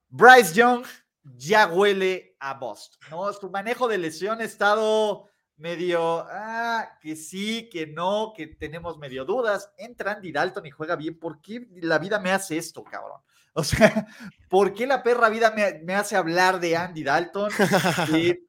Bryce 0.09 0.55
Young 0.55 0.85
ya 1.23 1.69
huele 1.69 2.37
a 2.41 2.55
Boston, 2.55 2.99
¿no? 3.11 3.33
Su 3.33 3.51
manejo 3.51 3.87
de 3.87 3.99
lesión 3.99 4.41
ha 4.41 4.45
estado 4.45 5.30
medio, 5.61 6.27
ah, 6.29 6.99
que 7.01 7.15
sí, 7.15 7.69
que 7.71 7.87
no, 7.87 8.33
que 8.35 8.49
tenemos 8.49 8.99
medio 8.99 9.25
dudas. 9.25 9.71
Entra 9.77 10.13
Andy 10.13 10.33
Dalton 10.33 10.67
y 10.67 10.71
juega 10.71 10.97
bien. 10.97 11.19
¿Por 11.19 11.41
qué 11.41 11.69
la 11.83 11.99
vida 11.99 12.19
me 12.19 12.33
hace 12.33 12.57
esto, 12.57 12.83
cabrón? 12.83 13.21
O 13.53 13.65
sea, 13.65 14.07
¿por 14.49 14.73
qué 14.75 14.87
la 14.87 15.03
perra 15.03 15.29
vida 15.29 15.53
me, 15.53 15.95
hace 15.97 16.15
hablar 16.15 16.61
de 16.61 16.77
Andy 16.77 17.03
Dalton? 17.03 17.51
Eh, 18.15 18.45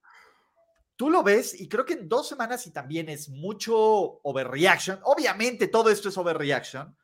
tú 0.96 1.10
lo 1.10 1.24
ves 1.24 1.60
y 1.60 1.68
creo 1.68 1.84
que 1.84 1.94
en 1.94 2.08
dos 2.08 2.30
semanas 2.30 2.68
y 2.68 2.72
también 2.72 3.10
es 3.10 3.28
mucho 3.28 3.76
overreaction. 4.22 5.00
Obviamente 5.04 5.68
todo 5.68 5.90
esto 5.90 6.10
es 6.10 6.18
overreaction, 6.18 6.96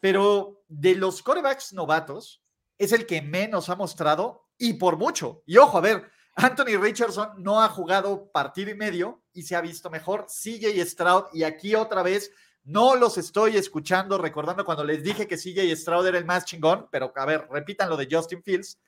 pero 0.00 0.64
de 0.66 0.94
los 0.94 1.22
corebacks 1.22 1.74
novatos 1.74 2.42
es 2.78 2.92
el 2.92 3.04
que 3.04 3.20
menos 3.20 3.68
ha 3.68 3.76
mostrado 3.76 4.48
y 4.56 4.72
por 4.72 4.96
mucho. 4.96 5.42
Y 5.44 5.58
ojo, 5.58 5.76
a 5.76 5.82
ver, 5.82 6.10
Anthony 6.34 6.80
Richardson 6.80 7.42
no 7.42 7.60
ha 7.60 7.68
jugado 7.68 8.30
partido 8.32 8.70
y 8.70 8.74
medio 8.74 9.21
y 9.32 9.42
se 9.42 9.56
ha 9.56 9.60
visto 9.60 9.90
mejor. 9.90 10.26
CJ 10.26 10.84
Stroud, 10.84 11.24
y 11.32 11.42
aquí 11.42 11.74
otra 11.74 12.02
vez 12.02 12.30
no 12.64 12.94
los 12.94 13.18
estoy 13.18 13.56
escuchando, 13.56 14.18
recordando 14.18 14.64
cuando 14.64 14.84
les 14.84 15.02
dije 15.02 15.26
que 15.26 15.36
CJ 15.36 15.74
Stroud 15.76 16.06
era 16.06 16.18
el 16.18 16.24
más 16.24 16.44
chingón, 16.44 16.88
pero 16.90 17.12
a 17.14 17.26
ver, 17.26 17.48
repitan 17.50 17.88
lo 17.88 17.96
de 17.96 18.08
Justin 18.10 18.42
Fields. 18.42 18.78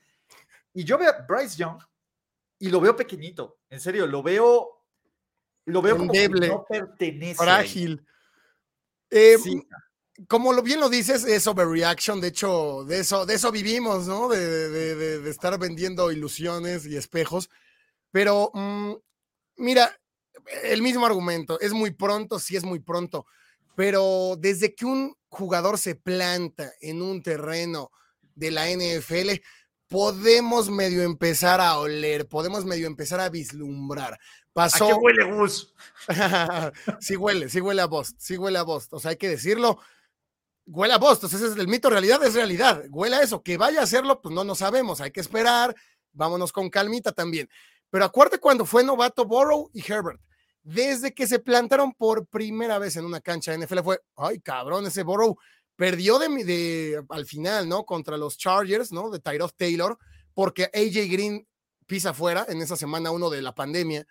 Y 0.73 0.85
yo 0.85 0.99
veo 0.99 1.11
a 1.11 1.23
Bryce 1.23 1.57
Young 1.57 1.81
y 2.59 2.69
lo 2.69 2.81
veo 2.81 2.95
pequeñito, 2.97 3.59
en 3.71 3.81
serio, 3.81 4.07
lo 4.07 4.23
veo, 4.23 4.85
lo 5.67 5.83
veo 5.83 5.97
como 5.97 6.13
que 6.13 6.29
no 6.29 6.65
pertenece. 6.69 7.43
Frágil. 7.43 8.05
Eh, 9.11 9.37
como 10.29 10.53
lo 10.53 10.63
bien 10.63 10.81
lo 10.81 10.89
dices, 10.89 11.25
es 11.25 11.47
overreaction, 11.47 12.21
de 12.21 12.29
hecho, 12.29 12.85
de 12.85 13.01
eso, 13.01 13.27
de 13.27 13.35
eso 13.35 13.51
vivimos, 13.51 14.07
¿no? 14.07 14.29
De, 14.29 15.29
estar 15.29 15.59
vendiendo 15.59 16.13
ilusiones 16.13 16.87
y 16.87 16.97
espejos. 16.97 17.51
Pero, 18.13 18.51
mm, 18.55 18.93
mira, 19.57 19.97
el 20.65 20.83
mismo 20.83 21.07
argumento, 21.07 21.59
es 21.61 21.73
muy 21.73 21.91
pronto, 21.91 22.39
sí 22.39 22.57
es 22.57 22.65
muy 22.65 22.81
pronto, 22.81 23.27
pero 23.75 24.37
desde 24.39 24.75
que 24.75 24.85
un 24.85 25.17
jugador 25.29 25.79
se 25.79 25.95
planta 25.95 26.73
en 26.81 27.03
un 27.03 27.23
terreno 27.23 27.91
de 28.35 28.51
la 28.51 28.69
NFL, 28.69 29.41
podemos 29.89 30.71
medio 30.71 31.03
empezar 31.03 31.61
a 31.61 31.79
oler, 31.79 32.29
podemos 32.29 32.65
medio 32.65 32.87
empezar 32.87 33.21
a 33.21 33.29
vislumbrar. 33.29 34.19
Pasó. 34.53 34.87
¿A 34.87 34.89
qué 34.89 34.95
huele 34.95 35.25
Gus? 35.33 35.75
sí 37.01 37.17
huele, 37.17 37.49
sí 37.49 37.61
huele 37.61 37.83
a 37.83 37.87
Bost, 37.87 38.17
sí 38.19 38.37
huele 38.37 38.59
a 38.59 38.63
Bost. 38.63 38.93
O 38.93 39.01
sea, 39.01 39.11
hay 39.11 39.17
que 39.17 39.29
decirlo. 39.29 39.79
Huele 40.67 40.95
a 40.95 40.99
Bost, 40.99 41.25
ese 41.25 41.37
es 41.37 41.57
el 41.57 41.69
mito, 41.69 41.91
realidad 41.91 42.23
es 42.25 42.35
realidad. 42.35 42.85
Huele 42.91 43.17
a 43.17 43.23
eso. 43.23 43.43
Que 43.43 43.57
vaya 43.57 43.81
a 43.81 43.85
hacerlo, 43.85 44.23
pues 44.23 44.35
no 44.35 44.45
no 44.45 44.55
sabemos, 44.55 45.01
hay 45.01 45.11
que 45.11 45.21
esperar. 45.21 45.75
Vámonos 46.13 46.53
con 46.53 46.71
calmita 46.71 47.13
también. 47.13 47.49
Pero 47.91 48.05
acuérdate 48.05 48.39
cuando 48.39 48.65
fue 48.65 48.83
novato 48.83 49.25
Borrow 49.25 49.71
y 49.75 49.81
Herbert. 49.81 50.21
Desde 50.65 51.13
que 51.13 51.27
se 51.27 51.39
plantaron 51.39 51.93
por 51.93 52.27
primera 52.27 52.79
vez 52.79 52.97
en 52.97 53.05
una 53.05 53.21
cancha 53.21 53.53
de 53.53 53.59
NFL 53.59 53.81
fue, 53.81 54.01
ay 54.17 54.41
cabrón, 54.41 54.87
ese 54.87 55.03
Borrow 55.03 55.37
perdió 55.77 56.19
de, 56.19 56.29
de 56.45 57.05
al 57.11 57.27
final, 57.27 57.69
¿no? 57.69 57.85
Contra 57.85 58.17
los 58.17 58.39
Chargers, 58.39 58.91
¿no? 58.91 59.11
De 59.11 59.21
Tyrod 59.21 59.51
Taylor, 59.57 59.99
porque 60.33 60.71
AJ 60.73 61.11
Green 61.13 61.47
pisa 61.87 62.15
fuera 62.15 62.47
en 62.49 62.63
esa 62.63 62.77
semana 62.77 63.11
uno 63.11 63.29
de 63.29 63.43
la 63.43 63.55
pandemia. 63.55 64.07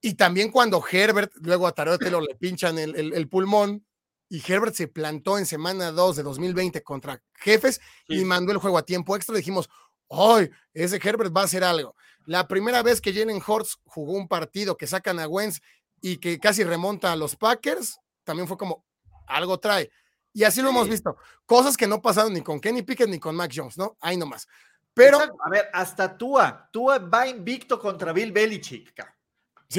Y 0.00 0.14
también 0.14 0.52
cuando 0.52 0.82
Herbert, 0.90 1.32
luego 1.40 1.66
a 1.66 1.72
Tyrod 1.72 1.98
Taylor 1.98 2.22
le 2.22 2.36
pinchan 2.36 2.78
el, 2.78 3.28
pulmón, 3.28 3.84
y 4.28 4.40
Herbert 4.46 4.74
se 4.74 4.86
plantó 4.86 5.38
en 5.38 5.46
semana 5.46 5.90
2 5.90 6.16
de 6.16 6.22
2020 6.22 6.82
contra 6.82 7.20
Jefes 7.34 7.80
y 8.06 8.24
mandó 8.24 8.52
el 8.52 8.58
juego 8.58 8.78
a 8.78 8.84
tiempo 8.84 9.16
extra, 9.16 9.34
dijimos, 9.34 9.68
¡ay! 10.08 10.50
Ese 10.72 11.00
Herbert 11.02 11.34
va 11.36 11.40
a 11.40 11.44
hacer 11.44 11.64
algo. 11.64 11.96
La 12.28 12.46
primera 12.46 12.82
vez 12.82 13.00
que 13.00 13.14
Jalen 13.14 13.40
Hurts 13.44 13.78
jugó 13.86 14.12
un 14.12 14.28
partido 14.28 14.76
que 14.76 14.86
sacan 14.86 15.18
a 15.18 15.26
Wentz 15.26 15.62
y 16.02 16.18
que 16.18 16.38
casi 16.38 16.62
remonta 16.62 17.10
a 17.10 17.16
los 17.16 17.34
Packers, 17.36 17.98
también 18.22 18.46
fue 18.46 18.58
como, 18.58 18.84
algo 19.26 19.58
trae. 19.58 19.90
Y 20.34 20.44
así 20.44 20.60
lo 20.60 20.68
hemos 20.68 20.90
visto. 20.90 21.16
Cosas 21.46 21.74
que 21.74 21.86
no 21.86 22.02
pasaron 22.02 22.34
ni 22.34 22.42
con 22.42 22.60
Kenny 22.60 22.82
Pickett 22.82 23.08
ni 23.08 23.18
con 23.18 23.34
Mac 23.34 23.50
Jones, 23.54 23.78
¿no? 23.78 23.96
Ahí 23.98 24.18
nomás. 24.18 24.46
Pero. 24.92 25.18
A 25.18 25.48
ver, 25.48 25.70
hasta 25.72 26.18
Tua. 26.18 26.68
Tua 26.70 26.98
va 26.98 27.26
invicto 27.26 27.80
contra 27.80 28.12
Bill 28.12 28.30
Belichick. 28.30 28.92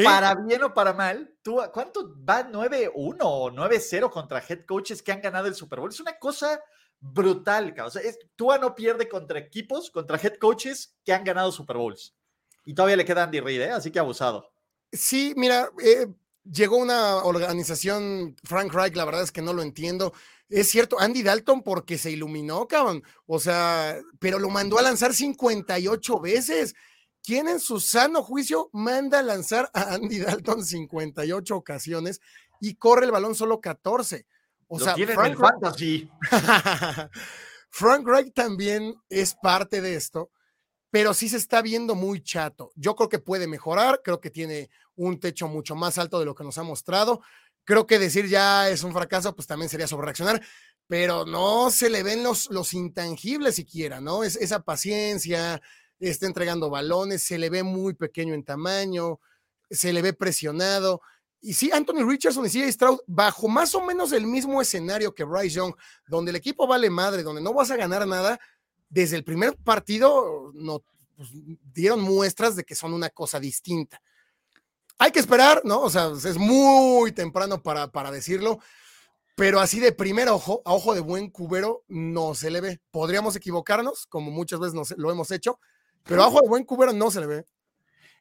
Para 0.03 0.33
bien 0.33 0.63
o 0.63 0.73
para 0.73 0.93
mal, 0.93 1.31
Tua, 1.43 1.71
¿cuánto 1.71 2.15
va 2.27 2.49
9-1 2.49 3.17
o 3.21 3.51
9-0 3.51 4.09
contra 4.09 4.43
head 4.49 4.65
coaches 4.65 5.03
que 5.03 5.11
han 5.11 5.21
ganado 5.21 5.47
el 5.47 5.53
Super 5.53 5.79
Bowl? 5.79 5.91
Es 5.91 5.99
una 5.99 6.17
cosa 6.17 6.59
brutal. 6.99 7.75
O 7.85 7.91
sea, 7.91 8.01
Tua 8.35 8.57
no 8.57 8.73
pierde 8.73 9.07
contra 9.07 9.37
equipos, 9.37 9.91
contra 9.91 10.17
head 10.17 10.37
coaches 10.37 10.95
que 11.05 11.13
han 11.13 11.23
ganado 11.23 11.51
Super 11.51 11.77
Bowls. 11.77 12.15
Y 12.69 12.75
todavía 12.75 12.97
le 12.97 13.05
queda 13.05 13.23
Andy 13.23 13.39
Reid, 13.39 13.61
¿eh? 13.61 13.71
así 13.71 13.89
que 13.89 13.97
abusado. 13.97 14.51
Sí, 14.91 15.33
mira, 15.35 15.71
eh, 15.83 16.05
llegó 16.43 16.77
una 16.77 17.15
organización, 17.23 18.35
Frank 18.43 18.71
Reich, 18.71 18.95
la 18.95 19.05
verdad 19.05 19.23
es 19.23 19.31
que 19.31 19.41
no 19.41 19.53
lo 19.53 19.63
entiendo. 19.63 20.13
Es 20.49 20.69
cierto, 20.69 20.99
Andy 20.99 21.23
Dalton 21.23 21.63
porque 21.63 21.97
se 21.97 22.11
iluminó, 22.11 22.67
cabrón. 22.67 23.01
O 23.25 23.39
sea, 23.39 23.97
pero 24.19 24.37
lo 24.37 24.51
mandó 24.51 24.77
a 24.77 24.83
lanzar 24.83 25.15
58 25.15 26.19
veces. 26.19 26.75
¿Quién 27.23 27.47
en 27.47 27.59
su 27.59 27.79
sano 27.79 28.21
juicio 28.21 28.69
manda 28.71 29.17
a 29.17 29.23
lanzar 29.23 29.71
a 29.73 29.95
Andy 29.95 30.19
Dalton 30.19 30.63
58 30.63 31.55
ocasiones 31.55 32.21
y 32.61 32.75
corre 32.75 33.07
el 33.07 33.11
balón 33.11 33.33
solo 33.33 33.61
14? 33.61 34.27
O 34.67 34.79
sea, 34.79 34.93
Frank, 34.95 35.39
fantasy. 35.39 36.07
Frank 37.71 38.07
Reich 38.07 38.31
también 38.31 38.93
es 39.09 39.33
parte 39.33 39.81
de 39.81 39.95
esto, 39.95 40.29
pero 40.91 41.13
sí 41.13 41.29
se 41.29 41.37
está 41.37 41.61
viendo 41.61 41.95
muy 41.95 42.21
chato. 42.21 42.71
Yo 42.75 42.95
creo 42.95 43.09
que 43.09 43.19
puede 43.19 43.47
mejorar, 43.47 44.01
creo 44.03 44.19
que 44.19 44.31
tiene 44.31 44.69
un 44.95 45.19
techo 45.19 45.47
mucho 45.47 45.75
más 45.75 45.97
alto 45.97 46.19
de 46.19 46.25
lo 46.25 46.35
que 46.35 46.43
nos 46.43 46.57
ha 46.57 46.63
mostrado. 46.63 47.21
Creo 47.63 47.85
que 47.85 47.99
decir 47.99 48.27
ya 48.27 48.69
es 48.69 48.83
un 48.83 48.93
fracaso, 48.93 49.35
pues 49.35 49.47
también 49.47 49.69
sería 49.69 49.87
sobre 49.87 50.05
reaccionar, 50.05 50.41
pero 50.87 51.25
no 51.25 51.69
se 51.69 51.89
le 51.89 52.01
ven 52.01 52.23
los, 52.23 52.49
los 52.49 52.73
intangibles 52.73 53.55
siquiera, 53.55 54.01
¿no? 54.01 54.23
Es 54.23 54.35
esa 54.35 54.61
paciencia, 54.61 55.61
está 55.99 56.25
entregando 56.25 56.69
balones, 56.69 57.21
se 57.21 57.37
le 57.37 57.49
ve 57.49 57.61
muy 57.61 57.93
pequeño 57.93 58.33
en 58.33 58.43
tamaño, 58.43 59.19
se 59.69 59.93
le 59.93 60.01
ve 60.01 60.13
presionado. 60.13 61.01
Y 61.41 61.53
sí, 61.53 61.69
Anthony 61.71 62.03
Richardson 62.05 62.45
y 62.45 62.49
CJ 62.49 62.71
Stroud, 62.71 62.99
bajo 63.05 63.47
más 63.47 63.75
o 63.75 63.81
menos 63.81 64.11
el 64.11 64.25
mismo 64.25 64.61
escenario 64.61 65.13
que 65.13 65.23
Bryce 65.23 65.55
Young, 65.55 65.73
donde 66.07 66.31
el 66.31 66.37
equipo 66.37 66.65
vale 66.65 66.89
madre, 66.89 67.23
donde 67.23 67.41
no 67.41 67.53
vas 67.53 67.69
a 67.71 67.77
ganar 67.77 68.05
nada, 68.07 68.39
desde 68.89 69.15
el 69.15 69.23
primer 69.23 69.55
partido 69.55 70.51
no, 70.53 70.83
pues, 71.15 71.29
dieron 71.73 72.01
muestras 72.01 72.55
de 72.55 72.63
que 72.63 72.75
son 72.75 72.93
una 72.93 73.09
cosa 73.09 73.39
distinta. 73.39 74.01
Hay 74.97 75.11
que 75.11 75.19
esperar, 75.19 75.61
¿no? 75.63 75.81
O 75.81 75.89
sea, 75.89 76.11
es 76.11 76.37
muy 76.37 77.11
temprano 77.11 77.61
para, 77.61 77.89
para 77.91 78.11
decirlo, 78.11 78.59
pero 79.35 79.61
así 79.61 79.79
de 79.79 79.93
primer 79.93 80.27
ojo, 80.27 80.61
a 80.65 80.73
ojo 80.73 80.93
de 80.93 80.99
buen 80.99 81.29
cubero, 81.29 81.83
no 81.87 82.35
se 82.35 82.51
le 82.51 82.59
ve. 82.59 82.81
Podríamos 82.91 83.35
equivocarnos, 83.35 84.05
como 84.07 84.31
muchas 84.31 84.59
veces 84.59 84.97
lo 84.97 85.11
hemos 85.11 85.31
hecho, 85.31 85.59
pero 86.03 86.23
a 86.23 86.27
ojo 86.27 86.41
de 86.41 86.49
buen 86.49 86.65
cubero 86.65 86.91
no 86.91 87.09
se 87.11 87.21
le 87.21 87.27
ve. 87.27 87.45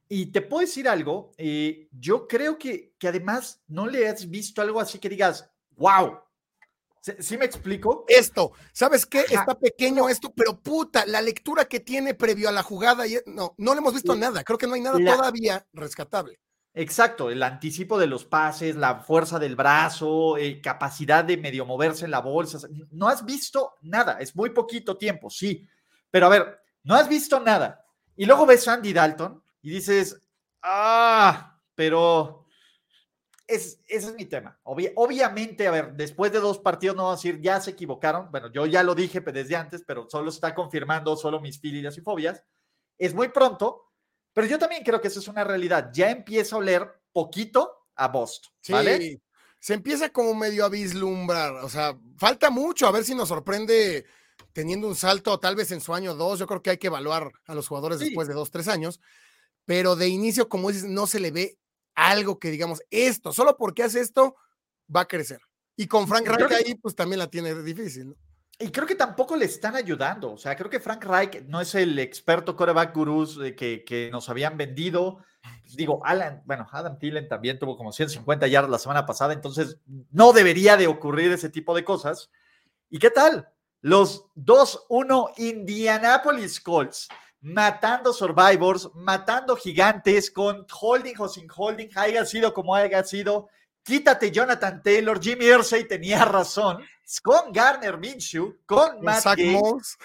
Y 0.09 0.27
te 0.27 0.41
puedo 0.41 0.61
decir 0.61 0.89
algo, 0.89 1.33
eh, 1.37 1.89
yo 1.93 2.29
creo 2.29 2.59
que, 2.59 2.95
que 2.99 3.09
además 3.09 3.61
no 3.67 3.87
le 3.87 4.09
has 4.09 4.31
visto 4.31 4.63
algo 4.63 4.81
así 4.81 4.99
que 4.99 5.09
digas, 5.09 5.51
wow, 5.77 6.21
¿Sí, 7.01 7.39
me 7.39 7.45
explico? 7.45 8.05
Esto, 8.09 8.53
¿sabes 8.73 9.07
qué? 9.07 9.21
Está 9.21 9.59
pequeño 9.59 10.09
esto, 10.09 10.33
pero 10.35 10.59
puta, 10.61 11.07
la 11.07 11.23
lectura 11.23 11.67
que 11.67 11.81
tiene 11.81 12.15
previo 12.15 12.49
a 12.49 12.53
la 12.53 12.63
jugada, 12.63 13.07
y, 13.07 13.19
no, 13.27 13.55
no 13.57 13.75
le 13.75 13.79
hemos 13.79 13.95
visto 13.95 14.15
nada. 14.15 14.45
Creo 14.45 14.59
que 14.59 14.67
no 14.67 14.75
hay 14.75 14.81
nada 14.81 14.99
todavía 14.99 15.67
rescatable. 15.73 16.39
Exacto, 16.75 17.31
el 17.31 17.43
anticipo 17.43 17.99
de 17.99 18.07
los 18.07 18.25
pases, 18.25 18.77
la 18.77 19.01
fuerza 19.01 19.39
del 19.39 19.57
brazo, 19.57 20.37
eh, 20.37 20.61
capacidad 20.61 21.25
de 21.25 21.37
medio 21.37 21.67
moverse 21.67 22.05
en 22.05 22.13
la 22.13 22.21
bolsa. 22.21 22.59
No 22.91 23.09
has 23.09 23.25
visto 23.25 23.75
nada, 23.83 24.19
es 24.21 24.37
muy 24.37 24.51
poquito 24.51 24.97
tiempo, 24.97 25.29
sí. 25.29 25.67
Pero 26.11 26.27
a 26.27 26.29
ver, 26.29 26.61
no 26.85 26.95
has 26.95 27.09
visto 27.09 27.41
nada. 27.41 27.85
Y 28.15 28.27
luego 28.27 28.47
ves 28.47 28.69
a 28.69 28.75
Andy 28.75 28.93
Dalton 28.93 29.43
y 29.61 29.71
dices, 29.71 30.23
ah, 30.63 31.59
pero 31.75 32.38
es, 33.49 33.81
ese 33.87 34.09
es 34.09 34.15
mi 34.15 34.27
tema. 34.27 34.61
obviamente, 34.63 35.67
a 35.67 35.71
ver, 35.71 35.95
después 35.95 36.31
de 36.31 36.39
dos 36.39 36.59
partidos 36.59 36.95
no 36.95 37.05
vamos 37.05 37.19
a 37.19 37.23
decir, 37.23 37.41
ya 37.41 37.61
se 37.61 37.71
equivocaron. 37.71 38.31
Bueno, 38.31 38.53
yo 38.53 38.67
ya 38.67 38.83
lo 38.83 38.95
dije 38.95 39.21
desde 39.21 39.57
antes, 39.57 39.83
pero 39.87 40.09
solo 40.09 40.29
está 40.29 40.55
confirmando 40.55 41.17
solo 41.17 41.41
mis 41.41 41.59
filias 41.59 41.97
y 41.97 42.03
fobias. 42.03 42.45
Es 42.99 43.15
muy 43.15 43.29
pronto, 43.29 43.91
pero 44.35 44.47
yo 44.47 44.59
también 44.59 44.85
creo 44.85 45.01
que 45.01 45.09
eso 45.09 45.19
es 45.19 45.29
una 45.29 45.45
realidad. 45.45 45.91
Ya 45.95 46.11
empieza 46.11 46.57
a 46.57 46.59
oler 46.59 47.01
poquito 47.11 47.87
a 47.97 48.09
Boston, 48.09 48.53
¿vale? 48.69 49.21
se 49.61 49.75
empieza 49.75 50.11
como 50.11 50.35
medio 50.35 50.65
a 50.65 50.69
vislumbrar. 50.69 51.55
O 51.65 51.69
sea, 51.71 51.99
falta 52.17 52.51
mucho 52.51 52.87
a 52.87 52.93
ver 52.93 53.03
si 53.03 53.15
nos 53.15 53.29
sorprende 53.29 54.05
teniendo 54.53 54.87
un 54.87 54.95
salto 54.95 55.41
tal 55.41 55.57
vez 55.57 55.73
en 55.73 55.81
su 55.81 55.95
año 55.95 56.15
dos. 56.15 56.39
Yo 56.39 56.47
creo 56.47 56.63
que 56.63 56.71
hay 56.71 56.79
que 56.79 56.87
evaluar 56.89 57.33
a 57.47 57.55
los 57.55 57.67
jugadores 57.67 57.99
después 57.99 58.29
de 58.29 58.35
dos, 58.35 58.51
tres 58.51 58.69
años. 58.69 59.01
Pero 59.65 59.97
de 59.97 60.09
inicio, 60.09 60.49
como 60.49 60.71
dices, 60.71 60.85
no 60.85 61.07
se 61.07 61.19
le 61.19 61.31
ve 61.31 61.59
algo 61.99 62.39
que 62.39 62.51
digamos, 62.51 62.81
esto, 62.91 63.33
solo 63.33 63.57
porque 63.57 63.83
hace 63.83 64.01
esto, 64.01 64.37
va 64.95 65.01
a 65.01 65.09
crecer. 65.09 65.41
Y 65.77 65.87
con 65.87 66.07
Frank 66.07 66.27
Reich 66.27 66.53
ahí, 66.53 66.75
pues 66.77 66.95
también 66.95 67.19
la 67.19 67.29
tiene 67.29 67.55
difícil, 67.63 68.11
¿no? 68.11 68.17
Y 68.61 68.71
creo 68.71 68.87
que 68.87 68.97
tampoco 68.97 69.37
le 69.37 69.45
están 69.45 69.77
ayudando. 69.77 70.33
O 70.33 70.37
sea, 70.37 70.57
creo 70.57 70.69
que 70.69 70.81
Frank 70.81 71.05
Reich 71.05 71.43
no 71.47 71.61
es 71.61 71.77
el 71.77 71.97
experto 71.99 72.57
coreback 72.57 72.93
gurús 72.93 73.39
que, 73.57 73.85
que 73.85 74.11
nos 74.11 74.29
habían 74.29 74.57
vendido. 74.57 75.19
Pues 75.63 75.77
digo, 75.77 76.05
Alan, 76.05 76.43
bueno, 76.45 76.67
Adam 76.73 76.99
Thielen 76.99 77.29
también 77.29 77.59
tuvo 77.59 77.77
como 77.77 77.93
150 77.93 78.49
yardas 78.49 78.71
la 78.71 78.79
semana 78.81 79.07
pasada, 79.07 79.33
entonces 79.33 79.79
no 80.11 80.33
debería 80.33 80.77
de 80.77 80.89
ocurrir 80.89 81.31
ese 81.31 81.51
tipo 81.51 81.75
de 81.75 81.85
cosas. 81.85 82.31
¿Y 82.91 82.99
qué 82.99 83.11
tal? 83.11 83.49
Los 83.81 84.27
2-1 84.35 85.35
Indianapolis 85.37 86.61
Colts 86.61 87.09
matando 87.41 88.13
Survivors, 88.13 88.91
matando 88.95 89.57
gigantes 89.57 90.31
con 90.31 90.67
holding 90.81 91.15
o 91.19 91.29
sin 91.29 91.49
holding, 91.55 91.89
haya 91.95 92.25
sido 92.25 92.53
como 92.53 92.75
haya 92.75 93.05
sido. 93.05 93.49
Quítate 93.83 94.31
Jonathan 94.31 94.83
Taylor, 94.83 95.21
Jimmy 95.21 95.47
Irsay 95.47 95.89
tenía 95.89 96.25
razón, 96.25 96.85
con 97.23 97.53
Garner 97.53 97.97
Minshew, 97.97 98.59
con 98.67 99.01
Matt 99.01 99.25
Gates, 99.25 99.97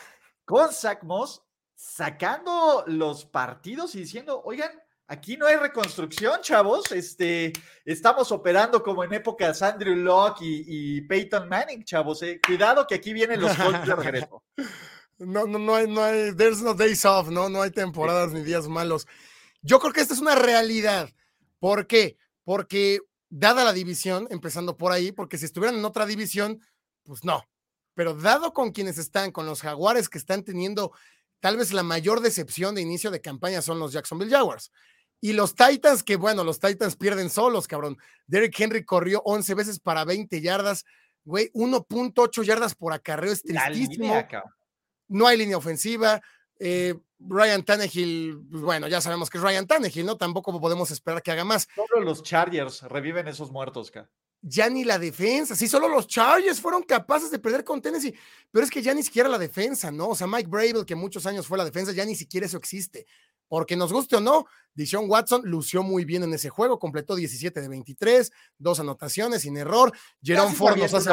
con 0.46 0.72
Zach 0.72 1.04
Moss, 1.04 1.42
sacando 1.76 2.86
los 2.88 3.26
partidos 3.26 3.94
y 3.96 4.00
diciendo, 4.00 4.42
oigan, 4.46 4.72
aquí 5.08 5.36
no 5.36 5.48
hay 5.48 5.58
reconstrucción, 5.58 6.42
chavos. 6.42 6.92
Este, 6.92 7.52
estamos 7.84 8.32
operando 8.32 8.82
como 8.82 9.04
en 9.04 9.14
épocas 9.14 9.62
Andrew 9.62 9.96
Locke 9.96 10.42
y, 10.44 11.02
Peyton 11.02 11.50
Manning, 11.50 11.84
chavos. 11.84 12.24
Eh. 12.24 12.40
Cuidado 12.46 12.88
que 12.88 12.96
aquí 12.96 13.12
vienen 13.12 13.42
los 13.42 13.56
Colts 13.58 13.86
de 13.86 13.96
regreso. 13.96 14.44
No, 15.18 15.46
no, 15.46 15.60
no 15.60 15.76
hay, 15.76 15.88
no 15.88 16.04
hay, 16.04 16.34
there's 16.36 16.62
no 16.62 16.74
days 16.74 17.06
off, 17.06 17.30
¿no? 17.30 17.50
No 17.50 17.62
hay 17.62 17.72
temporadas 17.72 18.32
ni 18.32 18.42
días 18.42 18.68
malos. 18.68 19.08
Yo 19.62 19.80
creo 19.80 19.94
que 19.94 20.02
esta 20.02 20.14
es 20.14 20.20
una 20.20 20.36
realidad. 20.36 21.10
¿Por 21.60 21.88
qué? 21.88 22.18
Porque 22.44 23.00
dada 23.30 23.64
la 23.64 23.74
división, 23.74 24.28
empezando 24.30 24.78
por 24.78 24.92
ahí, 24.92 25.12
porque 25.12 25.38
si 25.38 25.46
estuvieran 25.46 25.78
en 25.78 25.86
otra 25.86 26.06
división, 26.06 26.60
pues 27.04 27.24
no. 27.24 27.44
Pero 27.96 28.16
dado 28.16 28.54
con 28.54 28.72
quienes 28.72 28.98
están, 28.98 29.32
con 29.32 29.46
los 29.46 29.62
jaguares 29.62 30.10
que 30.10 30.18
están 30.18 30.44
teniendo 30.44 30.92
tal 31.40 31.58
vez 31.58 31.74
la 31.74 31.84
mayor 31.84 32.22
decepción 32.22 32.74
de 32.76 32.82
inicio 32.82 33.12
de 33.12 33.22
campaña 33.22 33.62
son 33.62 33.80
los 33.80 33.92
Jacksonville 33.92 34.32
Jaguars. 34.32 34.72
Y 35.20 35.34
los 35.34 35.56
Titans, 35.56 36.04
que 36.04 36.16
bueno, 36.16 36.44
los 36.44 36.60
Titans 36.60 36.96
pierden 36.96 37.30
solos, 37.30 37.68
cabrón. 37.68 37.98
Derek 38.28 38.60
Henry 38.60 38.84
corrió 38.84 39.22
11 39.24 39.54
veces 39.54 39.80
para 39.80 40.04
20 40.06 40.42
yardas, 40.42 40.86
güey, 41.24 41.50
1.8 41.54 42.44
yardas 42.44 42.76
por 42.76 42.94
acarreo, 42.94 43.32
es 43.32 43.42
tristísimo. 43.42 44.14
No 45.14 45.28
hay 45.28 45.38
línea 45.38 45.58
ofensiva. 45.58 46.22
Eh, 46.60 46.96
Ryan 47.20 47.64
Tannehill, 47.64 48.46
pues 48.50 48.64
bueno, 48.64 48.88
ya 48.88 49.00
sabemos 49.00 49.30
que 49.30 49.38
es 49.38 49.44
Ryan 49.44 49.66
Tannehill, 49.66 50.06
¿no? 50.06 50.18
Tampoco 50.18 50.60
podemos 50.60 50.92
esperar 50.92 51.22
que 51.22 51.32
haga 51.32 51.46
más. 51.46 51.68
Solo 51.76 52.04
los 52.04 52.22
Chargers 52.24 52.82
reviven 52.84 53.28
esos 53.28 53.52
muertos, 53.52 53.92
ca. 53.92 54.10
Ya 54.42 54.70
ni 54.70 54.84
la 54.84 55.00
defensa, 55.00 55.56
sí, 55.56 55.70
solo 55.70 55.88
los 55.88 56.06
Chargers 56.06 56.60
fueron 56.60 56.84
capaces 56.84 57.32
de 57.32 57.40
perder 57.40 57.64
con 57.64 57.82
Tennessee, 57.82 58.14
pero 58.52 58.66
es 58.66 58.70
que 58.70 58.82
ya 58.82 58.94
ni 58.94 59.02
siquiera 59.02 59.30
la 59.30 59.38
defensa, 59.38 59.90
¿no? 59.90 60.10
O 60.10 60.16
sea, 60.16 60.28
Mike 60.28 60.50
Bravel, 60.50 60.86
que 60.86 60.96
muchos 60.96 61.26
años 61.26 61.48
fue 61.48 61.58
la 61.58 61.64
defensa, 61.64 61.94
ya 61.94 62.04
ni 62.04 62.16
siquiera 62.16 62.46
eso 62.46 62.58
existe. 62.58 63.06
Porque 63.48 63.78
nos 63.78 63.94
guste 63.94 64.18
o 64.18 64.20
no, 64.20 64.46
Dishon 64.74 65.10
Watson 65.10 65.44
lució 65.46 65.82
muy 65.82 66.04
bien 66.04 66.24
en 66.24 66.34
ese 66.34 66.50
juego, 66.50 66.78
completó 66.78 67.16
17 67.16 67.62
de 67.62 67.70
23, 67.70 68.32
dos 68.58 68.82
anotaciones 68.82 69.44
sin 69.44 69.56
error. 69.56 69.94
Jerome 70.22 70.54
Ford 70.56 70.78
nos 70.78 70.94
hace 70.94 71.12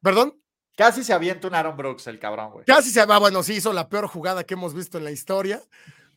¿Perdón? 0.00 0.41
Casi 0.76 1.04
se 1.04 1.12
avienta 1.12 1.48
un 1.48 1.54
Aaron 1.54 1.76
Brooks 1.76 2.06
el 2.06 2.18
cabrón, 2.18 2.50
güey. 2.52 2.64
Casi 2.64 2.90
se 2.90 3.04
va, 3.04 3.18
bueno, 3.18 3.42
sí 3.42 3.54
hizo 3.54 3.72
la 3.72 3.88
peor 3.88 4.06
jugada 4.06 4.44
que 4.44 4.54
hemos 4.54 4.74
visto 4.74 4.98
en 4.98 5.04
la 5.04 5.10
historia, 5.10 5.62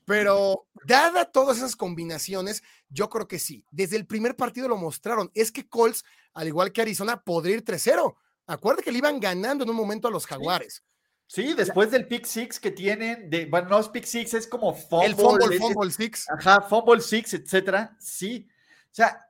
pero 0.05 0.67
dada 0.85 1.25
todas 1.25 1.57
esas 1.57 1.75
combinaciones, 1.75 2.63
yo 2.89 3.09
creo 3.09 3.27
que 3.27 3.39
sí. 3.39 3.65
Desde 3.71 3.97
el 3.97 4.05
primer 4.05 4.35
partido 4.35 4.67
lo 4.67 4.77
mostraron. 4.77 5.29
Es 5.33 5.51
que 5.51 5.67
Colts, 5.67 6.05
al 6.33 6.47
igual 6.47 6.71
que 6.71 6.81
Arizona, 6.81 7.21
podría 7.21 7.55
ir 7.55 7.65
3-0. 7.65 8.15
Acuérdate 8.47 8.83
que 8.83 8.91
le 8.91 8.99
iban 8.99 9.19
ganando 9.19 9.63
en 9.63 9.69
un 9.69 9.75
momento 9.75 10.07
a 10.07 10.11
los 10.11 10.25
Jaguares. 10.25 10.83
Sí, 11.27 11.53
después 11.55 11.89
del 11.89 12.07
pick 12.07 12.25
six 12.25 12.59
que 12.59 12.69
tienen, 12.69 13.29
de, 13.29 13.47
bueno, 13.47 13.69
no 13.69 13.79
es 13.79 13.89
pick 13.89 14.05
six, 14.05 14.35
es 14.35 14.47
como 14.47 14.73
fumble. 14.75 15.07
El 15.07 15.15
fumble, 15.15 15.57
fumble 15.57 15.91
six. 15.91 16.29
Ajá, 16.29 16.61
fumble 16.61 17.01
six, 17.01 17.33
etcétera. 17.33 17.95
Sí. 17.99 18.47
O 18.91 18.93
sea, 18.93 19.27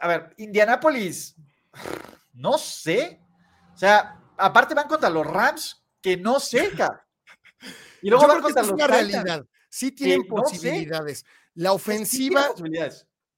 a 0.00 0.08
ver, 0.08 0.34
Indianapolis, 0.36 1.34
no 2.34 2.58
sé. 2.58 3.22
O 3.74 3.78
sea, 3.78 4.20
aparte 4.38 4.74
van 4.74 4.88
contra 4.88 5.10
los 5.10 5.26
Rams, 5.26 5.84
que 6.00 6.16
no 6.16 6.40
seca. 6.40 7.04
Y 8.00 8.10
luego 8.10 8.28
van 8.28 8.40
contra 8.40 8.62
los 8.62 8.70
una 8.70 8.86
realidad. 8.86 9.44
Sí 9.68 9.90
tienen 9.90 10.24
posibilidades. 10.28 11.24
La 11.54 11.72
ofensiva. 11.72 12.48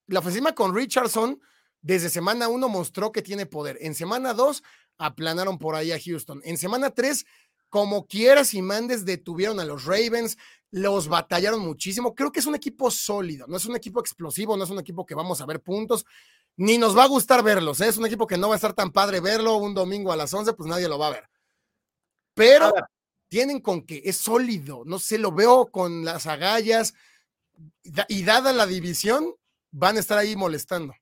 La 0.07 0.19
ofensiva 0.19 0.55
con 0.55 0.75
Richardson 0.75 1.41
desde 1.81 2.11
semana 2.11 2.49
uno 2.49 2.69
mostró 2.69 3.11
que 3.11 3.23
tiene 3.23 3.47
poder. 3.47 3.79
En 3.81 3.95
semana 3.95 4.35
dos 4.35 4.63
aplanaron 4.99 5.59
por 5.59 5.75
ahí 5.75 5.93
a 5.93 5.99
Houston. 5.99 6.43
En 6.45 6.59
semana 6.59 6.91
tres, 6.91 7.25
como 7.71 8.07
quieras 8.07 8.53
y 8.53 8.61
mandes, 8.61 9.05
detuvieron 9.07 9.61
a 9.61 9.65
los 9.65 9.85
Ravens, 9.85 10.37
los 10.71 11.09
batallaron 11.09 11.61
muchísimo. 11.61 12.15
Creo 12.15 12.31
que 12.31 12.41
es 12.41 12.47
un 12.47 12.55
equipo 12.55 12.91
sólido, 12.91 13.47
no 13.49 13.57
es 13.57 13.65
un 13.65 13.77
equipo 13.77 14.01
explosivo, 14.01 14.57
no 14.57 14.65
es 14.65 14.71
un 14.71 14.79
equipo 14.79 15.07
que 15.07 15.15
vamos 15.15 15.41
a 15.41 15.47
ver 15.47 15.63
puntos, 15.63 16.05
ni 16.61 16.77
nos 16.77 16.95
va 16.97 17.05
a 17.05 17.09
gustar 17.09 17.43
verlos. 17.43 17.81
¿eh? 17.81 17.89
Es 17.89 17.97
un 17.97 18.05
equipo 18.05 18.27
que 18.27 18.37
no 18.37 18.49
va 18.49 18.55
a 18.55 18.57
estar 18.57 18.75
tan 18.75 18.91
padre 18.91 19.21
verlo 19.21 19.57
un 19.57 19.73
domingo 19.73 20.13
a 20.13 20.17
las 20.17 20.35
11, 20.35 20.53
pues 20.53 20.69
nadie 20.69 20.89
lo 20.89 20.99
va 20.99 21.07
a 21.07 21.13
ver. 21.13 21.31
Pero 22.35 22.71
tienen 23.29 23.61
con 23.61 23.87
que 23.87 24.03
es 24.05 24.19
sólido, 24.19 24.83
no 24.85 24.99
sé, 24.99 25.17
lo 25.17 25.33
veo 25.33 25.71
con 25.71 26.05
las 26.05 26.27
agallas 26.27 26.93
y 27.83 28.25
dada 28.25 28.53
la 28.53 28.67
división, 28.67 29.35
van 29.71 29.97
a 29.97 30.01
estar 30.01 30.19
ahí 30.19 30.37
molestando. 30.37 30.93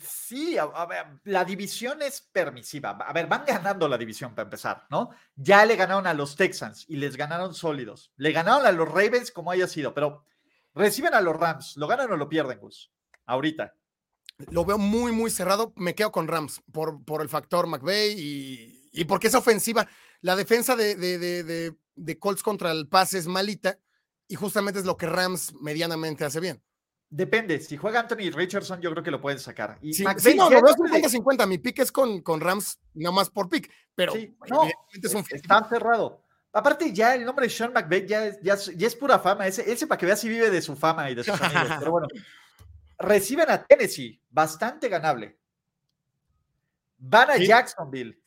Sí, 0.00 0.56
a, 0.58 0.86
ver, 0.86 1.06
la 1.24 1.44
división 1.44 2.00
es 2.00 2.20
permisiva. 2.20 2.90
A 2.90 3.12
ver, 3.12 3.26
van 3.26 3.44
ganando 3.44 3.88
la 3.88 3.98
división 3.98 4.32
para 4.32 4.44
empezar, 4.44 4.86
¿no? 4.90 5.10
Ya 5.34 5.66
le 5.66 5.74
ganaron 5.74 6.06
a 6.06 6.14
los 6.14 6.36
Texans 6.36 6.84
y 6.88 6.96
les 6.96 7.16
ganaron 7.16 7.52
sólidos. 7.52 8.12
Le 8.16 8.30
ganaron 8.30 8.64
a 8.64 8.70
los 8.70 8.88
Ravens 8.88 9.32
como 9.32 9.50
haya 9.50 9.66
sido, 9.66 9.92
pero 9.92 10.24
reciben 10.72 11.14
a 11.14 11.20
los 11.20 11.34
Rams. 11.34 11.76
¿Lo 11.78 11.88
ganan 11.88 12.12
o 12.12 12.16
lo 12.16 12.28
pierden, 12.28 12.60
Gus? 12.60 12.92
Ahorita. 13.26 13.74
Lo 14.50 14.64
veo 14.64 14.78
muy, 14.78 15.12
muy 15.12 15.30
cerrado. 15.30 15.72
Me 15.76 15.94
quedo 15.94 16.12
con 16.12 16.28
Rams 16.28 16.62
por, 16.72 17.04
por 17.04 17.22
el 17.22 17.28
factor 17.28 17.66
McVeigh 17.66 18.18
y, 18.18 18.90
y 18.92 19.04
porque 19.04 19.28
es 19.28 19.34
ofensiva. 19.34 19.88
La 20.20 20.36
defensa 20.36 20.76
de, 20.76 20.96
de, 20.96 21.18
de, 21.18 21.76
de 21.94 22.18
Colts 22.18 22.42
contra 22.42 22.72
el 22.72 22.88
pase 22.88 23.18
es 23.18 23.26
malita 23.26 23.78
y 24.28 24.36
justamente 24.36 24.80
es 24.80 24.86
lo 24.86 24.96
que 24.96 25.06
Rams 25.06 25.54
medianamente 25.60 26.24
hace 26.24 26.40
bien. 26.40 26.62
Depende, 27.10 27.60
si 27.60 27.76
juega 27.76 28.00
Anthony 28.00 28.32
Richardson, 28.34 28.80
yo 28.80 28.90
creo 28.90 29.04
que 29.04 29.10
lo 29.10 29.20
pueden 29.20 29.38
sacar. 29.38 29.78
Y 29.80 29.92
sí, 29.92 30.02
no, 30.34 30.50
no, 30.50 30.58
es 30.66 30.76
50-50. 30.76 31.46
Mi 31.46 31.58
pick 31.58 31.78
es 31.78 31.92
con, 31.92 32.22
con 32.22 32.40
Rams, 32.40 32.80
no 32.94 33.12
más 33.12 33.30
por 33.30 33.48
pick, 33.48 33.70
pero 33.94 34.14
no, 34.48 34.64
es 34.90 35.14
un 35.14 35.24
está 35.30 35.68
cerrado. 35.68 36.24
Aparte, 36.52 36.92
ya 36.92 37.14
el 37.14 37.24
nombre 37.24 37.46
de 37.46 37.50
Sean 37.50 37.72
McVay 37.72 38.06
ya, 38.06 38.40
ya, 38.40 38.54
es 38.54 38.96
pura 38.96 39.18
fama. 39.20 39.46
Ese, 39.46 39.70
ese 39.70 39.86
para 39.86 39.98
que 39.98 40.06
vea 40.06 40.16
si 40.16 40.28
vive 40.28 40.50
de 40.50 40.62
su 40.62 40.74
fama 40.74 41.08
y 41.10 41.14
de 41.14 41.22
sus 41.22 41.40
amigos. 41.40 41.76
Pero 41.78 41.90
bueno, 41.92 42.08
reciben 42.98 43.50
a 43.50 43.64
Tennessee, 43.64 44.20
bastante 44.30 44.88
ganable. 44.88 45.38
Van 46.98 47.30
a 47.30 47.36
Jacksonville 47.36 48.18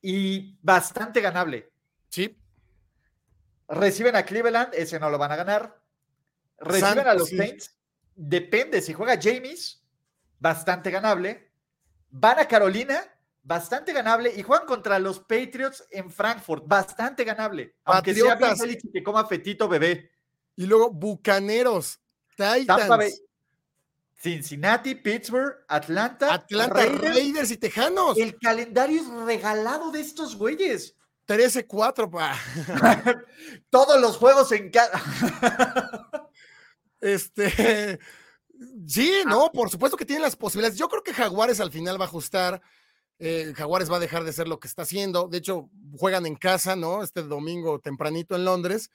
y 0.00 0.56
bastante 0.62 1.20
ganable. 1.20 1.70
Sí. 2.08 2.38
Reciben 3.68 4.16
a 4.16 4.24
Cleveland, 4.24 4.74
ese 4.74 4.98
no 4.98 5.10
lo 5.10 5.18
van 5.18 5.32
a 5.32 5.36
ganar. 5.36 5.80
Reciben 6.58 7.06
a 7.06 7.14
los 7.14 7.28
Saints 7.28 7.76
depende, 8.14 8.80
si 8.80 8.92
juega 8.92 9.18
James, 9.20 9.82
bastante 10.38 10.90
ganable. 10.90 11.50
Van 12.10 12.38
a 12.38 12.46
Carolina, 12.46 13.02
bastante 13.42 13.92
ganable. 13.92 14.32
Y 14.36 14.42
juegan 14.42 14.66
contra 14.66 14.98
los 14.98 15.20
Patriots 15.20 15.86
en 15.90 16.10
Frankfurt, 16.10 16.64
bastante 16.66 17.24
ganable. 17.24 17.76
Aunque 17.84 18.14
sea 18.14 18.34
bien 18.34 18.54
que 18.92 19.02
coma 19.02 19.26
fetito 19.26 19.68
bebé. 19.68 20.10
Y 20.56 20.66
luego 20.66 20.90
Bucaneros, 20.90 22.00
Titans. 22.36 23.22
Cincinnati, 24.22 24.94
Pittsburgh, 24.94 25.64
Atlanta, 25.66 26.32
Atlanta 26.32 26.86
Raiders, 26.86 27.50
y 27.50 27.56
Tejanos. 27.56 28.16
El 28.16 28.38
calendario 28.38 29.02
es 29.02 29.08
regalado 29.08 29.90
de 29.90 30.00
estos 30.00 30.36
güeyes. 30.36 30.94
13-4, 31.26 32.08
pa. 32.08 32.38
Todos 33.70 34.00
los 34.00 34.16
juegos 34.16 34.52
en 34.52 34.70
cada. 34.70 34.92
Este, 37.04 37.98
sí, 38.86 39.12
ah, 39.26 39.28
no, 39.28 39.50
por 39.50 39.68
supuesto 39.68 39.96
que 39.96 40.04
tiene 40.04 40.22
las 40.22 40.36
posibilidades. 40.36 40.78
Yo 40.78 40.88
creo 40.88 41.02
que 41.02 41.12
Jaguares 41.12 41.58
al 41.58 41.72
final 41.72 42.00
va 42.00 42.04
a 42.04 42.06
ajustar. 42.06 42.62
Eh, 43.18 43.52
Jaguares 43.56 43.90
va 43.90 43.96
a 43.96 43.98
dejar 43.98 44.22
de 44.22 44.32
ser 44.32 44.46
lo 44.46 44.60
que 44.60 44.68
está 44.68 44.82
haciendo. 44.82 45.26
De 45.26 45.38
hecho, 45.38 45.68
juegan 45.98 46.26
en 46.26 46.36
casa, 46.36 46.76
¿no? 46.76 47.02
Este 47.02 47.24
domingo 47.24 47.80
tempranito 47.80 48.36
en 48.36 48.44
Londres. 48.44 48.92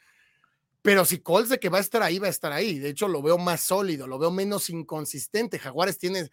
Pero 0.87 1.03
si 1.03 1.19
Colts 1.19 1.49
de 1.49 1.59
que 1.59 1.67
va 1.67 1.79
a 1.79 1.81
estar 1.81 2.01
ahí, 2.01 2.17
va 2.17 2.27
a 2.27 2.29
estar 2.29 2.53
ahí. 2.53 2.79
De 2.79 2.87
hecho, 2.87 3.09
lo 3.09 3.21
veo 3.21 3.37
más 3.37 3.59
sólido, 3.59 4.07
lo 4.07 4.17
veo 4.17 4.31
menos 4.31 4.69
inconsistente. 4.69 5.59
Jaguares 5.59 5.97
tiene 5.97 6.29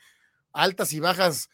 altas 0.53 0.93
y 0.93 1.01
bajas 1.01 1.51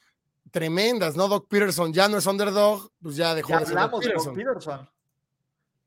tremendas, 0.50 1.16
¿no? 1.16 1.26
Doc 1.26 1.48
Peterson 1.48 1.94
ya 1.94 2.08
no 2.08 2.18
es 2.18 2.26
underdog, 2.26 2.92
pues 3.00 3.16
ya 3.16 3.34
dejó 3.34 3.58
de 3.58 3.64
ser 3.64 3.78
Doc 3.78 4.34
Peterson. 4.34 4.90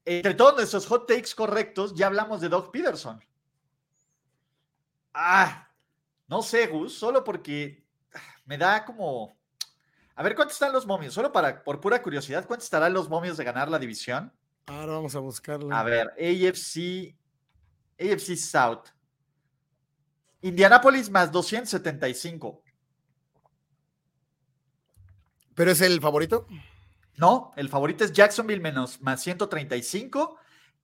Entre 0.04 0.34
todos 0.34 0.56
nuestros 0.56 0.88
hot 0.88 1.08
takes 1.08 1.36
correctos, 1.36 1.94
ya 1.94 2.08
hablamos 2.08 2.42
de 2.42 2.50
Doc 2.50 2.72
Peterson. 2.72 3.24
Ah, 5.14 5.70
no 6.28 6.42
sé, 6.42 6.66
Gus, 6.66 6.96
solo 6.96 7.24
porque 7.24 7.86
me 8.46 8.58
da 8.58 8.84
como. 8.84 9.38
A 10.16 10.24
ver, 10.24 10.34
¿cuántos 10.34 10.56
están 10.56 10.74
los 10.74 10.88
momios? 10.88 11.14
Solo 11.14 11.32
para, 11.32 11.64
por 11.64 11.80
pura 11.80 12.02
curiosidad, 12.02 12.48
¿cuántos 12.48 12.66
estarán 12.66 12.92
los 12.92 13.08
momios 13.08 13.38
de 13.38 13.44
ganar 13.44 13.70
la 13.70 13.78
división? 13.78 14.34
Ahora 14.66 14.94
vamos 14.94 15.16
a 15.16 15.20
buscarlo. 15.20 15.74
A 15.74 15.84
ver, 15.84 16.08
AFC, 16.18 17.16
AFC 18.00 18.36
South. 18.36 18.86
Indianapolis 20.42 21.10
más 21.10 21.32
275. 21.32 22.64
¿Pero 25.56 25.72
es 25.72 25.82
el 25.82 26.02
favorito? 26.02 26.48
No, 27.16 27.52
el 27.56 27.70
favorito 27.70 28.04
es 28.04 28.12
Jacksonville 28.12 28.62
menos 28.62 29.02
más 29.02 29.22
135. 29.22 30.38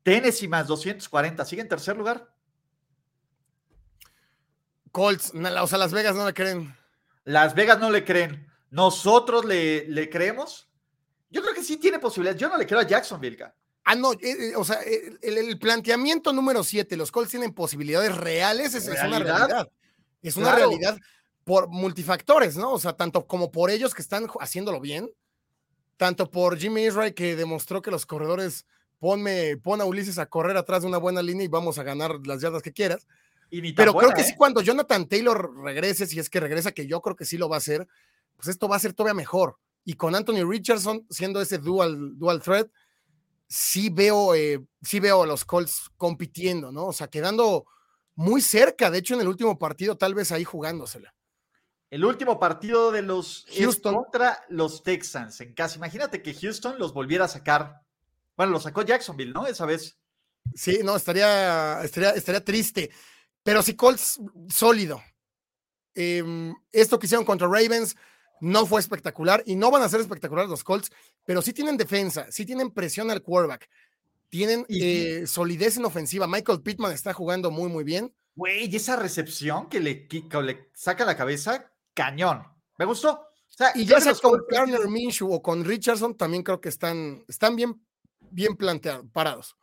Tennessee 0.03 0.47
más 0.47 0.67
240. 0.67 1.43
Sigue 1.45 1.61
en 1.61 1.67
tercer 1.67 1.97
lugar. 1.97 2.32
Colts, 4.91 5.34
o 5.34 5.67
sea, 5.67 5.77
Las 5.77 5.93
Vegas 5.93 6.15
no 6.15 6.25
le 6.25 6.34
creen. 6.34 6.75
Las 7.23 7.53
Vegas 7.53 7.80
no 7.80 7.91
le 7.91 8.03
creen. 8.03 8.47
¿Nosotros 8.69 9.45
le, 9.45 9.88
le 9.88 10.09
creemos? 10.09 10.69
Yo 11.30 11.41
creo 11.41 11.53
que 11.53 11.63
sí 11.63 11.77
tiene 11.77 11.99
posibilidades. 11.99 12.39
Yo 12.39 12.49
no 12.49 12.57
le 12.57 12.65
creo 12.65 12.80
a 12.80 12.88
Jacksonville. 12.88 13.38
Ah, 13.89 13.95
no, 13.95 14.13
eh, 14.13 14.19
eh, 14.21 14.53
o 14.55 14.63
sea, 14.63 14.83
eh, 14.83 15.17
el, 15.23 15.57
planteamiento 15.57 16.31
número 16.31 16.63
siete, 16.63 16.95
los 16.95 17.11
Colts 17.11 17.31
tienen 17.31 17.55
posibilidades 17.55 18.15
reales, 18.15 18.75
es, 18.75 18.87
una 18.87 19.17
realidad. 19.17 19.67
Es 20.21 20.37
una 20.37 20.53
realidad 20.53 20.95
por 21.43 21.69
multifactores, 21.69 22.55
¿no? 22.55 22.71
O 22.73 22.77
sea, 22.77 22.93
tanto 22.93 23.25
como 23.25 23.51
por 23.51 23.71
ellos 23.71 23.95
que 23.95 24.03
están 24.03 24.27
haciéndolo 24.41 24.79
bien, 24.79 25.09
tanto 25.97 26.29
por 26.29 26.59
Jimmy 26.59 26.85
Israel 26.85 27.15
que 27.15 27.35
demostró 27.35 27.81
que 27.81 27.89
los 27.89 28.05
corredores, 28.05 28.67
ponme, 28.99 29.57
pon 29.57 29.81
a 29.81 29.85
Ulises 29.85 30.19
a 30.19 30.27
correr 30.27 30.55
atrás 30.55 30.83
de 30.83 30.87
una 30.87 30.99
buena 30.99 31.23
línea 31.23 31.45
y 31.45 31.47
vamos 31.47 31.79
a 31.79 31.83
ganar 31.83 32.19
las 32.27 32.41
yardas 32.41 32.61
que 32.61 32.73
quieras. 32.73 33.07
Pero 33.75 33.95
creo 33.95 34.11
que 34.11 34.23
sí, 34.23 34.35
cuando 34.35 34.61
Jonathan 34.61 35.07
Taylor 35.07 35.51
regrese, 35.63 36.05
si 36.05 36.19
es 36.19 36.29
que 36.29 36.39
regresa, 36.39 36.73
que 36.73 36.85
yo 36.85 37.01
creo 37.01 37.15
que 37.15 37.25
sí 37.25 37.39
lo 37.39 37.49
va 37.49 37.55
a 37.55 37.57
hacer, 37.57 37.87
pues 38.35 38.49
esto 38.49 38.67
va 38.67 38.75
a 38.75 38.79
ser 38.79 38.93
todavía 38.93 39.15
mejor. 39.15 39.57
Y 39.83 39.93
con 39.93 40.13
Anthony 40.13 40.47
Richardson 40.47 41.07
siendo 41.09 41.41
ese 41.41 41.57
dual, 41.57 42.19
dual 42.19 42.39
threat, 42.39 42.69
sí 43.49 43.89
veo, 43.89 44.35
eh, 44.35 44.63
sí 44.81 44.99
veo 44.99 45.23
a 45.23 45.27
los 45.27 45.43
Colts 45.43 45.89
compitiendo, 45.97 46.71
¿no? 46.71 46.87
O 46.87 46.93
sea, 46.93 47.07
quedando 47.07 47.65
muy 48.15 48.41
cerca, 48.41 48.91
de 48.91 48.99
hecho, 48.99 49.15
en 49.15 49.21
el 49.21 49.27
último 49.27 49.57
partido, 49.57 49.97
tal 49.97 50.13
vez 50.13 50.31
ahí 50.31 50.43
jugándosela. 50.43 51.13
El 51.89 52.05
último 52.05 52.39
partido 52.39 52.91
de 52.91 53.01
los 53.01 53.47
Houston 53.57 53.95
contra 53.95 54.45
los 54.49 54.83
Texans 54.83 55.41
en 55.41 55.55
casa. 55.55 55.77
Imagínate 55.77 56.21
que 56.21 56.35
Houston 56.35 56.77
los 56.77 56.93
volviera 56.93 57.25
a 57.25 57.29
sacar. 57.29 57.81
Bueno, 58.37 58.53
lo 58.53 58.59
sacó 58.59 58.83
Jacksonville, 58.83 59.33
¿no? 59.33 59.47
Esa 59.47 59.65
vez. 59.65 59.97
Sí, 60.53 60.81
no, 60.83 60.95
estaría, 60.95 61.81
estaría, 61.83 62.11
estaría 62.11 62.45
triste. 62.45 62.91
Pero 63.41 63.63
sí, 63.63 63.75
Colts 63.75 64.19
sólido. 64.49 65.01
Em, 65.95 66.53
esto 66.71 66.99
que 66.99 67.07
hicieron 67.07 67.25
contra 67.25 67.47
Ravens, 67.47 67.95
no 68.41 68.65
fue 68.65 68.79
espectacular 68.79 69.43
y 69.45 69.55
no 69.55 69.71
van 69.71 69.81
a 69.81 69.89
ser 69.89 69.99
espectaculares 69.99 70.49
los 70.49 70.63
Colts, 70.63 70.91
pero 71.25 71.41
sí 71.41 71.53
tienen 71.53 71.77
defensa, 71.77 72.27
sí 72.29 72.45
tienen 72.45 72.71
presión 72.71 73.11
al 73.11 73.21
quarterback, 73.21 73.69
tienen 74.29 74.65
eh, 74.69 75.23
solidez 75.25 75.77
en 75.77 75.85
ofensiva. 75.85 76.27
Michael 76.27 76.61
Pittman 76.61 76.91
está 76.91 77.13
jugando 77.13 77.51
muy, 77.51 77.69
muy 77.69 77.83
bien. 77.83 78.13
Güey, 78.35 78.73
esa 78.73 78.95
recepción 78.95 79.67
que 79.67 79.79
le, 79.79 80.07
le 80.09 80.69
saca 80.73 81.03
la 81.05 81.17
cabeza, 81.17 81.71
cañón. 81.93 82.43
Me 82.77 82.85
gustó. 82.85 83.27
y 83.75 83.85
ya 83.85 83.99
sea 83.99 84.13
con 84.15 84.41
Garner 84.49 84.87
Minshew 84.87 85.33
o 85.33 85.41
con 85.41 85.65
Richardson, 85.65 86.15
también 86.15 86.43
creo 86.43 86.61
que 86.61 86.69
están, 86.69 87.23
están 87.27 87.55
bien, 87.55 87.85
bien 88.19 88.55
planteados, 88.55 89.05
parados. 89.11 89.57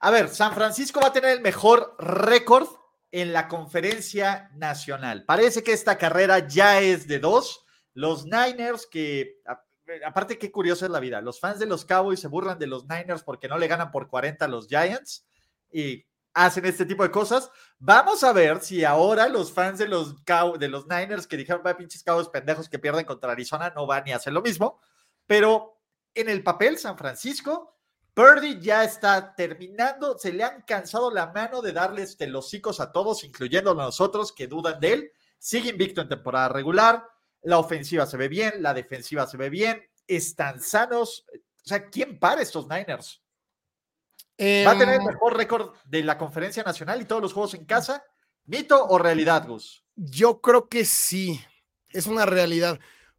A 0.00 0.10
ver, 0.10 0.28
San 0.28 0.54
Francisco 0.54 1.00
va 1.00 1.08
a 1.08 1.12
tener 1.12 1.30
el 1.30 1.40
mejor 1.40 1.96
récord 1.98 2.68
en 3.14 3.32
la 3.32 3.46
conferencia 3.46 4.50
nacional. 4.56 5.24
Parece 5.24 5.62
que 5.62 5.72
esta 5.72 5.96
carrera 5.98 6.48
ya 6.48 6.80
es 6.80 7.06
de 7.06 7.20
dos. 7.20 7.64
Los 7.92 8.24
Niners, 8.24 8.88
que 8.88 9.36
aparte 10.04 10.36
qué 10.36 10.50
curiosa 10.50 10.86
es 10.86 10.90
la 10.90 10.98
vida, 10.98 11.20
los 11.20 11.38
fans 11.38 11.60
de 11.60 11.66
los 11.66 11.84
Cowboys 11.84 12.18
se 12.18 12.26
burlan 12.26 12.58
de 12.58 12.66
los 12.66 12.88
Niners 12.88 13.22
porque 13.22 13.46
no 13.46 13.56
le 13.56 13.68
ganan 13.68 13.92
por 13.92 14.08
40 14.08 14.44
a 14.44 14.48
los 14.48 14.66
Giants 14.66 15.28
y 15.70 16.04
hacen 16.32 16.64
este 16.64 16.86
tipo 16.86 17.04
de 17.04 17.12
cosas. 17.12 17.52
Vamos 17.78 18.24
a 18.24 18.32
ver 18.32 18.60
si 18.62 18.82
ahora 18.82 19.28
los 19.28 19.52
fans 19.52 19.78
de 19.78 19.86
los, 19.86 20.16
de 20.58 20.68
los 20.68 20.88
Niners 20.88 21.28
que 21.28 21.36
dijeron, 21.36 21.62
va 21.64 21.76
pinches 21.76 22.02
Cowboys 22.02 22.28
pendejos 22.30 22.68
que 22.68 22.80
pierden 22.80 23.04
contra 23.04 23.30
Arizona, 23.30 23.72
no 23.76 23.86
van 23.86 24.02
ni 24.02 24.10
a 24.10 24.16
hacer 24.16 24.32
lo 24.32 24.42
mismo. 24.42 24.80
Pero 25.24 25.80
en 26.14 26.28
el 26.28 26.42
papel, 26.42 26.78
San 26.78 26.98
Francisco 26.98 27.73
Purdy 28.14 28.60
ya 28.60 28.84
está 28.84 29.34
terminando, 29.34 30.16
se 30.16 30.32
le 30.32 30.44
han 30.44 30.62
cansado 30.62 31.10
la 31.10 31.32
mano 31.32 31.60
de 31.60 31.72
darles 31.72 32.16
telocicos 32.16 32.78
a 32.78 32.92
todos, 32.92 33.24
incluyendo 33.24 33.72
a 33.72 33.74
nosotros 33.74 34.32
que 34.32 34.46
dudan 34.46 34.78
de 34.78 34.92
él. 34.92 35.12
Sigue 35.38 35.70
invicto 35.70 36.00
en 36.00 36.08
temporada 36.08 36.48
regular, 36.48 37.04
la 37.42 37.58
ofensiva 37.58 38.06
se 38.06 38.16
ve 38.16 38.28
bien, 38.28 38.62
la 38.62 38.72
defensiva 38.72 39.26
se 39.26 39.36
ve 39.36 39.50
bien, 39.50 39.82
están 40.06 40.60
sanos. 40.60 41.26
O 41.32 41.68
sea, 41.68 41.90
¿quién 41.90 42.20
para 42.20 42.40
estos 42.40 42.68
Niners? 42.68 43.20
¿Va 44.38 44.72
a 44.72 44.78
tener 44.78 44.94
el 44.94 45.00
em, 45.00 45.06
mejor 45.06 45.36
récord 45.36 45.74
de 45.84 46.02
la 46.02 46.16
conferencia 46.16 46.62
nacional 46.62 47.00
y 47.00 47.04
todos 47.04 47.20
los 47.20 47.32
juegos 47.32 47.54
en 47.54 47.64
casa? 47.64 48.04
¿Mito 48.44 48.86
o 48.86 48.98
realidad, 48.98 49.46
Gus? 49.46 49.84
Yo 49.96 50.40
creo 50.40 50.68
que 50.68 50.84
sí, 50.84 51.40
es 51.90 52.06
una 52.06 52.26
realidad. 52.26 52.78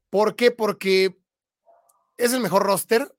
¿Por 0.10 0.36
qué? 0.36 0.52
Porque 0.52 1.18
es 2.18 2.34
el 2.34 2.42
mejor 2.42 2.64
roster, 2.64 3.14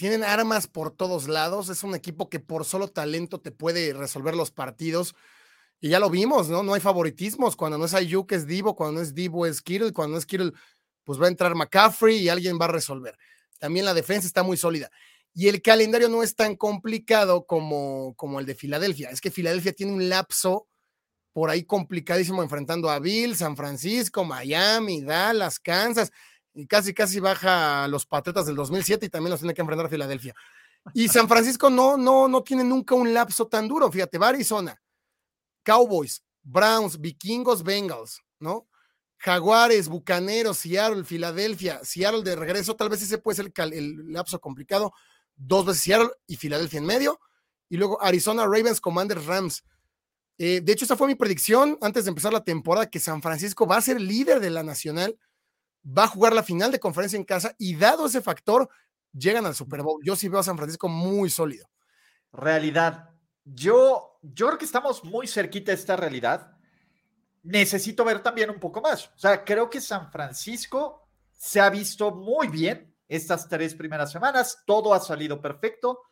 tienen 0.00 0.24
armas 0.24 0.66
por 0.66 0.90
todos 0.90 1.28
lados, 1.28 1.68
es 1.68 1.82
un 1.82 1.94
equipo 1.94 2.30
que 2.30 2.40
por 2.40 2.64
solo 2.64 2.88
talento 2.88 3.38
te 3.38 3.52
puede 3.52 3.92
resolver 3.92 4.34
los 4.34 4.50
partidos. 4.50 5.14
Y 5.78 5.90
ya 5.90 6.00
lo 6.00 6.08
vimos, 6.08 6.48
¿no? 6.48 6.62
No 6.62 6.72
hay 6.72 6.80
favoritismos. 6.80 7.54
Cuando 7.54 7.76
no 7.76 7.84
es 7.84 7.92
Ayuk 7.92 8.32
es 8.32 8.46
Divo, 8.46 8.74
cuando 8.74 8.94
no 8.94 9.02
es 9.02 9.14
Divo 9.14 9.44
es 9.44 9.60
Kittle, 9.60 9.92
cuando 9.92 10.14
no 10.14 10.18
es 10.18 10.24
Kittle, 10.24 10.52
pues 11.04 11.20
va 11.20 11.26
a 11.26 11.28
entrar 11.28 11.54
McCaffrey 11.54 12.16
y 12.16 12.30
alguien 12.30 12.58
va 12.58 12.64
a 12.64 12.68
resolver. 12.68 13.18
También 13.58 13.84
la 13.84 13.92
defensa 13.92 14.26
está 14.26 14.42
muy 14.42 14.56
sólida. 14.56 14.90
Y 15.34 15.48
el 15.48 15.60
calendario 15.60 16.08
no 16.08 16.22
es 16.22 16.34
tan 16.34 16.56
complicado 16.56 17.44
como, 17.44 18.14
como 18.16 18.40
el 18.40 18.46
de 18.46 18.54
Filadelfia. 18.54 19.10
Es 19.10 19.20
que 19.20 19.30
Filadelfia 19.30 19.74
tiene 19.74 19.92
un 19.92 20.08
lapso 20.08 20.66
por 21.34 21.50
ahí 21.50 21.64
complicadísimo 21.64 22.42
enfrentando 22.42 22.88
a 22.88 23.00
Bill, 23.00 23.36
San 23.36 23.54
Francisco, 23.54 24.24
Miami, 24.24 25.02
Dallas, 25.02 25.60
Kansas 25.60 26.10
y 26.54 26.66
casi, 26.66 26.92
casi 26.94 27.20
baja 27.20 27.86
los 27.88 28.06
Patriotas 28.06 28.46
del 28.46 28.56
2007 28.56 29.06
y 29.06 29.08
también 29.08 29.30
los 29.30 29.40
tiene 29.40 29.54
que 29.54 29.60
enfrentar 29.60 29.86
a 29.86 29.90
Filadelfia. 29.90 30.34
Y 30.94 31.08
San 31.08 31.28
Francisco 31.28 31.70
no, 31.70 31.96
no, 31.96 32.28
no 32.28 32.42
tiene 32.42 32.64
nunca 32.64 32.94
un 32.94 33.12
lapso 33.12 33.46
tan 33.46 33.68
duro. 33.68 33.90
Fíjate, 33.90 34.18
va 34.18 34.28
Arizona, 34.28 34.80
Cowboys, 35.62 36.24
Browns, 36.42 37.00
Vikingos, 37.00 37.62
Bengals, 37.62 38.22
¿no? 38.38 38.66
Jaguares, 39.18 39.88
Bucaneros, 39.88 40.58
Seattle, 40.58 41.04
Filadelfia, 41.04 41.80
Seattle 41.84 42.22
de 42.22 42.36
regreso, 42.36 42.74
tal 42.74 42.88
vez 42.88 43.02
ese 43.02 43.18
puede 43.18 43.36
ser 43.36 43.52
el, 43.72 44.12
lapso 44.12 44.40
complicado. 44.40 44.92
Dos 45.36 45.66
veces 45.66 45.82
Seattle 45.82 46.10
y 46.26 46.36
Filadelfia 46.36 46.78
en 46.78 46.86
medio. 46.86 47.20
Y 47.68 47.76
luego 47.76 48.02
Arizona, 48.02 48.44
Ravens, 48.44 48.80
Commanders, 48.80 49.26
Rams. 49.26 49.62
Eh, 50.38 50.62
de 50.62 50.72
hecho, 50.72 50.86
esa 50.86 50.96
fue 50.96 51.06
mi 51.06 51.14
predicción 51.14 51.76
antes 51.82 52.04
de 52.04 52.08
empezar 52.08 52.32
la 52.32 52.42
temporada, 52.42 52.88
que 52.88 52.98
San 52.98 53.20
Francisco 53.20 53.66
va 53.66 53.76
a 53.76 53.82
ser 53.82 54.00
líder 54.00 54.40
de 54.40 54.48
la 54.48 54.62
nacional 54.62 55.18
va 55.86 56.04
a 56.04 56.08
jugar 56.08 56.32
la 56.32 56.42
final 56.42 56.70
de 56.70 56.80
conferencia 56.80 57.16
en 57.16 57.24
casa 57.24 57.54
y 57.58 57.76
dado 57.76 58.06
ese 58.06 58.20
factor, 58.20 58.68
llegan 59.12 59.46
al 59.46 59.54
Super 59.54 59.82
Bowl. 59.82 60.02
Yo 60.04 60.16
sí 60.16 60.28
veo 60.28 60.40
a 60.40 60.44
San 60.44 60.56
Francisco 60.56 60.88
muy 60.88 61.30
sólido. 61.30 61.68
Realidad. 62.32 63.10
Yo, 63.44 64.18
yo 64.22 64.46
creo 64.46 64.58
que 64.58 64.64
estamos 64.64 65.04
muy 65.04 65.26
cerquita 65.26 65.72
de 65.72 65.78
esta 65.78 65.96
realidad. 65.96 66.56
Necesito 67.42 68.04
ver 68.04 68.22
también 68.22 68.50
un 68.50 68.60
poco 68.60 68.80
más. 68.80 69.06
O 69.08 69.18
sea, 69.18 69.44
creo 69.44 69.70
que 69.70 69.80
San 69.80 70.10
Francisco 70.10 71.08
se 71.32 71.60
ha 71.60 71.70
visto 71.70 72.10
muy 72.14 72.48
bien 72.48 72.94
estas 73.08 73.48
tres 73.48 73.74
primeras 73.74 74.12
semanas. 74.12 74.62
Todo 74.66 74.94
ha 74.94 75.00
salido 75.00 75.40
perfecto. 75.40 76.02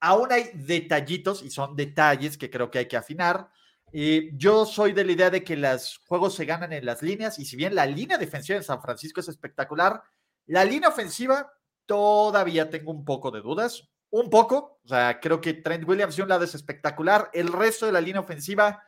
Aún 0.00 0.32
hay 0.32 0.50
detallitos 0.54 1.42
y 1.42 1.50
son 1.50 1.76
detalles 1.76 2.38
que 2.38 2.50
creo 2.50 2.70
que 2.70 2.78
hay 2.78 2.88
que 2.88 2.96
afinar. 2.96 3.50
Yo 3.92 4.66
soy 4.66 4.92
de 4.92 5.04
la 5.04 5.12
idea 5.12 5.30
de 5.30 5.42
que 5.42 5.56
los 5.56 6.00
juegos 6.06 6.34
se 6.34 6.44
ganan 6.44 6.72
en 6.72 6.84
las 6.84 7.02
líneas 7.02 7.38
y 7.38 7.44
si 7.44 7.56
bien 7.56 7.74
la 7.74 7.86
línea 7.86 8.18
defensiva 8.18 8.58
de 8.58 8.64
San 8.64 8.82
Francisco 8.82 9.20
es 9.20 9.28
espectacular, 9.28 10.02
la 10.46 10.64
línea 10.64 10.88
ofensiva 10.88 11.52
todavía 11.86 12.68
tengo 12.68 12.90
un 12.90 13.04
poco 13.04 13.30
de 13.30 13.40
dudas, 13.40 13.88
un 14.10 14.30
poco, 14.30 14.78
o 14.84 14.88
sea, 14.88 15.20
creo 15.20 15.40
que 15.40 15.54
Trent 15.54 15.88
Williams 15.88 16.16
de 16.16 16.22
un 16.22 16.28
lado 16.28 16.44
es 16.44 16.54
espectacular, 16.54 17.30
el 17.32 17.48
resto 17.48 17.86
de 17.86 17.92
la 17.92 18.00
línea 18.00 18.20
ofensiva, 18.20 18.82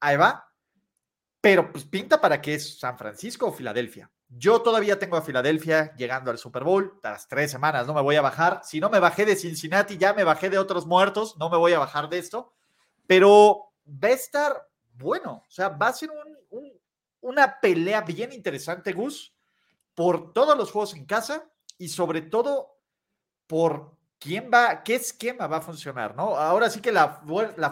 ahí 0.00 0.16
va, 0.16 0.52
pero 1.40 1.72
pues 1.72 1.84
pinta 1.84 2.20
para 2.20 2.40
que 2.40 2.54
es 2.54 2.78
San 2.78 2.98
Francisco 2.98 3.46
o 3.46 3.52
Filadelfia. 3.52 4.10
Yo 4.28 4.62
todavía 4.62 4.98
tengo 4.98 5.16
a 5.16 5.22
Filadelfia 5.22 5.94
llegando 5.96 6.30
al 6.30 6.38
Super 6.38 6.62
Bowl, 6.62 7.00
las 7.02 7.26
tres 7.26 7.50
semanas 7.50 7.86
no 7.86 7.94
me 7.94 8.02
voy 8.02 8.16
a 8.16 8.22
bajar, 8.22 8.60
si 8.62 8.78
no 8.78 8.90
me 8.90 9.00
bajé 9.00 9.24
de 9.24 9.36
Cincinnati, 9.36 9.96
ya 9.96 10.12
me 10.12 10.24
bajé 10.24 10.50
de 10.50 10.58
otros 10.58 10.86
muertos, 10.86 11.36
no 11.38 11.50
me 11.50 11.56
voy 11.56 11.72
a 11.72 11.80
bajar 11.80 12.08
de 12.08 12.18
esto, 12.18 12.52
pero 13.06 13.69
va 13.90 14.08
a 14.08 14.12
estar 14.12 14.68
bueno. 14.94 15.44
O 15.46 15.50
sea, 15.50 15.68
va 15.68 15.88
a 15.88 15.92
ser 15.92 16.10
una 17.20 17.60
pelea 17.60 18.02
bien 18.02 18.32
interesante, 18.32 18.92
Gus, 18.92 19.34
por 19.94 20.32
todos 20.32 20.56
los 20.56 20.70
juegos 20.70 20.94
en 20.94 21.06
casa 21.06 21.50
y 21.78 21.88
sobre 21.88 22.22
todo 22.22 22.78
por 23.46 23.96
quién 24.18 24.50
va, 24.52 24.82
qué 24.84 24.94
esquema 24.94 25.46
va 25.46 25.56
a 25.56 25.62
funcionar, 25.62 26.14
¿no? 26.14 26.36
Ahora 26.36 26.70
sí 26.70 26.80
que 26.80 26.92
la, 26.92 27.22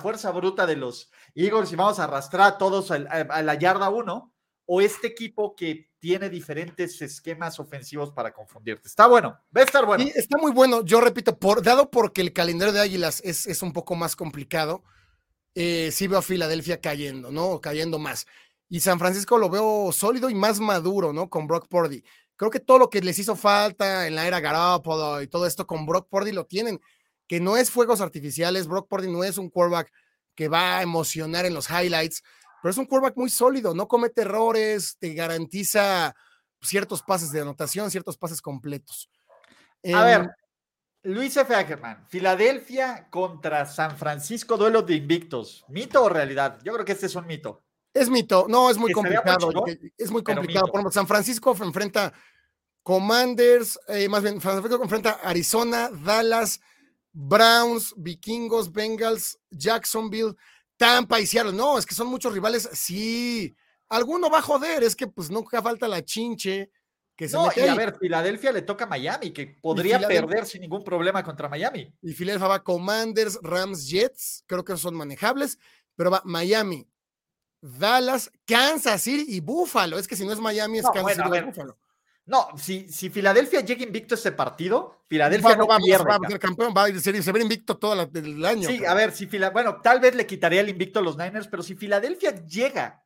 fuerza 0.01 0.31
bruta 0.33 0.67
de 0.67 0.77
los 0.77 1.11
Eagles 1.35 1.73
y 1.73 1.77
vamos 1.77 1.99
a 2.01 2.05
arrastrar 2.05 2.59
todos 2.59 2.91
a, 2.91 2.99
la 2.99 3.55
yarda 3.55 3.91
uno, 3.91 4.35
o 4.71 4.81
este 4.81 5.07
equipo 5.07 5.55
que 5.55 5.91
tiene 5.99 6.29
diferentes 6.29 7.01
esquemas 7.01 7.59
ofensivos 7.59 8.13
para 8.13 8.33
confundirte. 8.33 8.89
Está 8.89 9.07
bueno, 9.07 9.39
va 9.57 9.63
a 9.63 9.65
estar 9.65 9.87
bueno. 9.87 10.05
Está 10.15 10.37
muy 10.39 10.53
bueno. 10.53 10.85
Yo 10.85 11.01
repito, 11.01 11.39
dado 11.63 11.91
porque 11.91 12.21
el 12.21 12.33
calendario 12.33 12.75
de 12.75 12.81
Águilas 12.81 13.21
es 13.25 13.63
un 13.63 13.73
poco 13.73 13.95
más 13.95 14.15
complicado, 14.15 14.83
eh, 15.55 15.91
sí 15.93 16.07
veo 16.07 16.19
a 16.19 16.23
Filadelfia 16.23 16.81
cayendo, 16.81 17.31
¿no? 17.31 17.61
Cayendo 17.61 17.99
más. 17.99 18.27
Y 18.69 18.81
San 18.81 18.99
Francisco 18.99 19.39
lo 19.39 19.49
veo 19.49 19.91
sólido 19.93 20.29
y 20.31 20.35
más 20.35 20.61
maduro, 20.61 21.13
¿no? 21.13 21.31
Con 21.31 21.47
Brock 21.47 21.69
Purdy. 21.69 22.05
Creo 22.37 22.51
que 22.51 22.61
todo 22.61 22.79
lo 22.79 22.91
que 22.91 23.01
les 23.01 23.19
hizo 23.19 23.35
falta 23.35 24.07
en 24.07 24.15
la 24.15 24.27
era 24.27 24.41
Garoppolo 24.41 25.23
y 25.23 25.27
todo 25.27 25.47
esto 25.47 25.67
con 25.67 25.87
Brock 25.87 26.09
Purdy 26.09 26.33
lo 26.33 26.47
tienen, 26.47 26.81
que 27.27 27.41
no 27.41 27.57
es 27.57 27.71
fuegos 27.71 28.01
artificiales. 28.01 28.69
Brock 28.69 28.89
Purdy 28.89 29.11
no 29.11 29.25
es 29.25 29.39
un 29.39 29.51
quarterback 29.51 29.91
que 30.35 30.49
va 30.49 30.79
a 30.79 30.83
emocionar 30.83 31.47
en 31.47 31.55
los 31.55 31.69
highlights, 31.69 32.23
pero 32.63 32.71
es 32.71 32.79
un 32.79 32.87
quarterback 32.87 33.17
muy 33.17 33.31
sólido, 33.31 33.75
no 33.75 33.89
comete 33.89 34.23
errores, 34.23 34.97
te 35.01 35.15
garantiza 35.15 36.15
ciertos 36.61 37.03
pases 37.03 37.33
de 37.33 37.41
anotación, 37.41 37.91
ciertos 37.91 38.17
pases 38.17 38.41
completos. 38.41 39.11
A 39.93 40.05
ver, 40.05 40.21
em, 40.21 40.29
Luis 41.03 41.37
F. 41.37 41.55
Ackerman, 41.55 42.07
Filadelfia 42.09 43.09
contra 43.11 43.65
San 43.67 43.97
Francisco, 43.97 44.57
duelo 44.57 44.83
de 44.83 44.97
invictos. 44.97 45.65
¿Mito 45.69 46.03
o 46.03 46.09
realidad? 46.09 46.59
Yo 46.65 46.73
creo 46.73 46.85
que 46.85 46.93
este 46.93 47.07
es 47.07 47.15
un 47.15 47.27
mito. 47.27 47.63
Es 47.95 48.11
mito, 48.11 48.47
no, 48.49 48.69
es 48.69 48.79
muy 48.79 48.93
complicado. 48.93 49.51
es 49.97 50.11
muy 50.11 50.23
complicado. 50.23 50.67
Por 50.67 50.75
ejemplo, 50.75 50.91
San 50.93 51.07
Francisco 51.07 51.57
enfrenta 51.61 52.13
Commanders, 52.83 53.79
eh, 53.89 54.09
más 54.09 54.23
bien, 54.23 54.41
San 54.41 54.61
Francisco 54.61 54.83
enfrenta 54.83 55.21
Arizona, 55.23 55.91
Dallas, 55.91 56.61
Browns, 57.13 57.95
Vikingos, 57.97 58.73
Bengals, 58.73 59.39
Jacksonville, 59.51 60.35
Tampa 60.77 61.21
y 61.21 61.27
Seattle. 61.27 61.53
No, 61.53 61.79
es 61.79 61.87
que 61.87 61.95
son 61.95 62.09
muchos 62.09 62.33
rivales. 62.33 62.69
Sí, 62.73 63.55
alguno 63.89 64.31
va 64.31 64.39
a 64.39 64.43
joder, 64.43 64.83
es 64.83 64.97
que 64.97 65.07
pues 65.07 65.31
nunca 65.31 65.63
falta 65.63 65.89
la 65.89 66.05
chinche 66.05 66.71
no, 67.33 67.51
y 67.55 67.61
a 67.61 67.75
ver, 67.75 67.97
Filadelfia 67.99 68.53
le 68.53 68.63
toca 68.63 68.85
a 68.85 68.89
Miami, 68.89 69.33
que 69.33 69.59
podría 69.61 69.99
perder 70.01 70.47
sin 70.47 70.61
ningún 70.61 70.85
problema 70.85 71.23
contra 71.25 71.49
Miami. 71.49 71.93
Y 72.03 72.13
Filadelfia 72.13 72.49
va 72.49 72.63
Commanders, 72.63 73.39
Rams, 73.43 73.89
Jets, 73.89 74.45
creo 74.47 74.65
que 74.65 74.77
son 74.77 74.95
manejables, 74.95 75.59
pero 75.97 76.11
va 76.11 76.23
Miami, 76.25 76.87
Dallas, 77.61 78.31
Kansas 78.47 79.03
City 79.03 79.25
y 79.37 79.41
Buffalo. 79.41 79.99
Es 79.99 80.07
que 80.07 80.15
si 80.15 80.25
no 80.25 80.33
es 80.33 80.39
Miami, 80.39 80.79
es 80.79 80.87
Kansas 80.93 81.17
City 81.17 81.39
y 81.39 81.41
Buffalo. 81.41 81.79
No, 82.29 82.49
si, 82.59 82.91
si 82.91 83.09
Filadelfia 83.09 83.63
llega 83.63 83.83
invicto 83.83 84.15
a 84.15 84.17
este 84.17 84.33
partido, 84.33 85.03
Filadelfia 85.09 85.57
no, 85.57 85.67
va, 85.67 85.79
pierde. 85.79 86.05
Va 86.05 86.17
a 86.17 86.29
ser 86.29 86.39
campeón, 86.39 86.75
va 86.77 86.85
a 86.85 87.01
ser, 87.01 87.23
se 87.23 87.31
invicto 87.31 87.79
todo 87.79 87.95
el 87.95 88.45
año. 88.45 88.69
Sí, 88.69 88.85
a 88.85 88.93
ver, 88.93 89.13
si 89.13 89.27
bueno, 89.51 89.81
tal 89.81 89.99
vez 89.99 90.15
le 90.15 90.27
quitaría 90.27 90.61
el 90.61 90.69
invicto 90.69 90.99
a 90.99 91.03
los 91.03 91.17
Niners, 91.17 91.49
pero 91.49 91.63
si 91.63 91.75
Filadelfia 91.75 92.45
llega 92.45 93.03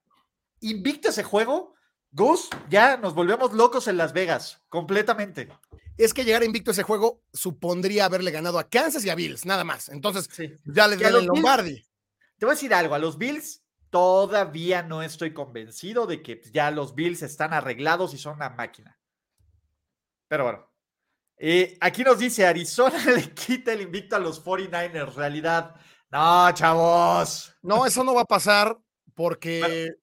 invicto 0.58 1.06
a 1.06 1.12
ese 1.12 1.22
juego, 1.22 1.74
Gus, 2.12 2.50
ya 2.68 2.98
nos 2.98 3.14
volvemos 3.14 3.54
locos 3.54 3.88
en 3.88 3.96
Las 3.96 4.12
Vegas, 4.12 4.62
completamente. 4.68 5.48
Es 5.96 6.12
que 6.12 6.24
llegar 6.24 6.44
invicto 6.44 6.70
a 6.70 6.72
ese 6.72 6.82
juego 6.82 7.22
supondría 7.32 8.04
haberle 8.04 8.30
ganado 8.30 8.58
a 8.58 8.68
Kansas 8.68 9.04
y 9.04 9.10
a 9.10 9.14
Bills, 9.14 9.46
nada 9.46 9.64
más. 9.64 9.88
Entonces, 9.88 10.28
ya 10.64 10.88
les 10.88 11.00
el 11.00 11.24
Lombardi. 11.24 11.82
te 12.38 12.44
voy 12.44 12.52
a 12.52 12.54
decir 12.54 12.74
algo, 12.74 12.94
a 12.94 12.98
los 12.98 13.16
Bills 13.16 13.62
todavía 13.88 14.82
no 14.82 15.02
estoy 15.02 15.32
convencido 15.32 16.06
de 16.06 16.22
que 16.22 16.42
ya 16.52 16.70
los 16.70 16.94
Bills 16.94 17.22
están 17.22 17.54
arreglados 17.54 18.12
y 18.12 18.18
son 18.18 18.36
una 18.36 18.50
máquina. 18.50 18.98
Pero 20.28 20.44
bueno. 20.44 20.68
Eh, 21.38 21.76
aquí 21.80 22.04
nos 22.04 22.18
dice, 22.18 22.46
Arizona 22.46 23.04
le 23.16 23.32
quita 23.32 23.72
el 23.72 23.80
invicto 23.80 24.16
a 24.16 24.18
los 24.18 24.44
49ers. 24.44 25.14
Realidad, 25.14 25.74
no, 26.10 26.52
chavos. 26.52 27.54
No, 27.62 27.86
eso 27.86 28.04
no 28.04 28.14
va 28.14 28.22
a 28.22 28.26
pasar 28.26 28.78
porque 29.14 29.94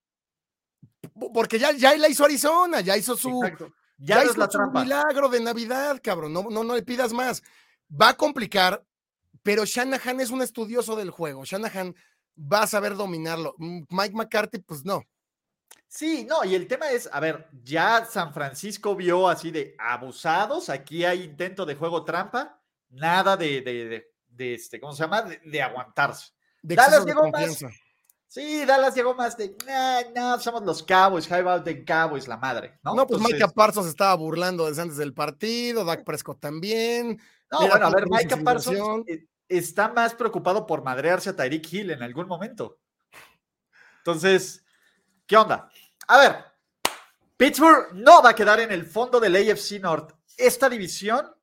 porque 1.32 1.58
ya, 1.58 1.72
ya 1.72 1.96
la 1.96 2.08
hizo 2.08 2.24
Arizona, 2.24 2.80
ya 2.80 2.96
hizo 2.96 3.16
su, 3.16 3.40
ya, 3.98 4.24
hizo 4.24 4.50
su 4.50 4.70
milagro 4.72 5.28
de 5.28 5.40
Navidad, 5.40 6.00
cabrón. 6.02 6.32
No, 6.32 6.42
no, 6.50 6.64
no 6.64 6.74
le 6.74 6.82
pidas 6.82 7.12
más. 7.12 7.42
Va 7.90 8.10
a 8.10 8.16
complicar, 8.16 8.84
pero 9.42 9.64
Shanahan 9.64 10.20
es 10.20 10.30
un 10.30 10.42
estudioso 10.42 10.96
del 10.96 11.10
juego. 11.10 11.44
Shanahan 11.44 11.94
va 12.36 12.62
a 12.62 12.66
saber 12.66 12.94
dominarlo. 12.96 13.54
Mike 13.58 14.14
McCarthy, 14.14 14.58
pues 14.58 14.84
no. 14.84 15.04
Sí, 15.88 16.24
no, 16.28 16.44
y 16.44 16.54
el 16.54 16.68
tema 16.68 16.90
es, 16.90 17.08
a 17.12 17.18
ver, 17.18 17.48
ya 17.64 18.04
San 18.04 18.32
Francisco 18.32 18.94
vio 18.94 19.28
así 19.28 19.50
de 19.50 19.74
abusados, 19.76 20.68
aquí 20.68 21.04
hay 21.04 21.24
intento 21.24 21.66
de 21.66 21.74
juego 21.74 22.04
trampa, 22.04 22.60
nada 22.90 23.36
de, 23.36 23.60
de, 23.60 24.12
de, 24.28 24.54
este, 24.54 24.78
¿cómo 24.78 24.92
se 24.92 25.02
llama? 25.02 25.22
De, 25.22 25.60
aguantarse. 25.60 26.32
De 26.62 26.76
Dallas 26.76 27.04
llegó 27.04 27.28
más, 27.30 27.58
Sí, 28.30 28.64
Dallas 28.64 28.94
llegó 28.94 29.12
más 29.16 29.36
de, 29.36 29.56
no, 30.14 30.38
somos 30.38 30.62
los 30.62 30.84
Cowboys, 30.84 31.26
High 31.26 31.64
the 31.64 31.84
Cowboys, 31.84 32.28
la 32.28 32.36
madre, 32.36 32.78
¿no? 32.84 32.94
No, 32.94 33.04
pues 33.04 33.20
Micah 33.20 33.48
Parsons 33.48 33.88
estaba 33.88 34.14
burlando 34.14 34.68
desde 34.68 34.82
antes 34.82 34.98
del 34.98 35.12
partido, 35.12 35.84
Dak 35.84 36.04
Prescott 36.04 36.38
también. 36.38 37.20
No, 37.50 37.66
bueno, 37.66 37.86
a 37.88 37.90
ver, 37.90 38.04
Micah 38.08 38.36
Parsons 38.36 39.04
e, 39.08 39.26
está 39.48 39.88
más 39.88 40.14
preocupado 40.14 40.64
por 40.64 40.84
madrearse 40.84 41.30
a 41.30 41.34
Tyreek 41.34 41.72
Hill 41.72 41.90
en 41.90 42.04
algún 42.04 42.28
momento. 42.28 42.78
Entonces, 43.98 44.64
¿qué 45.26 45.36
onda? 45.36 45.68
A 46.06 46.18
ver, 46.18 46.44
Pittsburgh 47.36 47.94
no 47.94 48.22
va 48.22 48.30
a 48.30 48.34
quedar 48.36 48.60
en 48.60 48.70
el 48.70 48.86
fondo 48.86 49.18
del 49.18 49.34
AFC 49.34 49.80
North. 49.80 50.12
Esta 50.36 50.68
división 50.68 51.34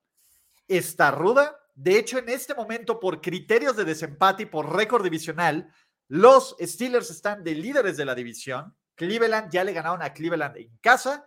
está 0.70 1.12
ruda. 1.12 1.60
De 1.76 2.00
hecho, 2.00 2.18
en 2.18 2.30
este 2.30 2.56
momento, 2.56 2.98
por 2.98 3.20
criterios 3.20 3.76
de 3.76 3.84
desempate 3.84 4.44
y 4.44 4.46
por 4.46 4.74
récord 4.74 5.04
divisional, 5.04 5.70
los 6.08 6.56
Steelers 6.60 7.10
están 7.10 7.44
de 7.44 7.56
líderes 7.56 7.98
de 7.98 8.06
la 8.06 8.16
división. 8.16 8.76
Cleveland 8.96 9.52
ya 9.52 9.64
le 9.64 9.74
ganaron 9.74 10.02
a 10.02 10.14
Cleveland 10.14 10.58
en 10.58 10.78
casa. 10.82 11.26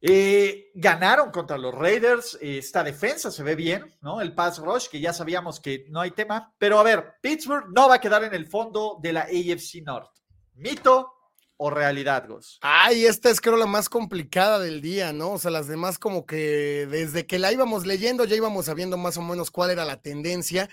Eh, 0.00 0.70
ganaron 0.74 1.30
contra 1.30 1.58
los 1.58 1.74
Raiders. 1.74 2.38
esta 2.40 2.84
defensa 2.84 3.30
se 3.30 3.42
ve 3.42 3.54
bien, 3.54 3.96
¿no? 4.00 4.20
El 4.20 4.34
pass 4.34 4.58
rush, 4.58 4.88
que 4.88 5.00
ya 5.00 5.12
sabíamos 5.12 5.60
que 5.60 5.86
no 5.88 6.00
hay 6.00 6.12
tema. 6.12 6.54
Pero 6.58 6.78
a 6.78 6.82
ver, 6.82 7.14
Pittsburgh 7.20 7.66
no 7.74 7.88
va 7.88 7.96
a 7.96 8.00
quedar 8.00 8.22
en 8.24 8.34
el 8.34 8.46
fondo 8.46 8.98
de 9.02 9.12
la 9.12 9.22
AFC 9.22 9.82
North. 9.84 10.10
¿Mito 10.54 11.12
o 11.56 11.70
realidad, 11.70 12.28
Gus? 12.28 12.58
Ay, 12.62 13.06
esta 13.06 13.30
es 13.30 13.40
creo 13.40 13.56
la 13.56 13.66
más 13.66 13.88
complicada 13.88 14.60
del 14.60 14.80
día, 14.80 15.12
¿no? 15.12 15.32
O 15.32 15.38
sea, 15.38 15.50
las 15.50 15.66
demás 15.66 15.98
como 15.98 16.26
que 16.26 16.86
desde 16.88 17.26
que 17.26 17.38
la 17.38 17.52
íbamos 17.52 17.84
leyendo 17.84 18.24
ya 18.24 18.36
íbamos 18.36 18.66
sabiendo 18.66 18.96
más 18.96 19.16
o 19.16 19.22
menos 19.22 19.50
cuál 19.50 19.70
era 19.70 19.84
la 19.84 20.00
tendencia. 20.00 20.68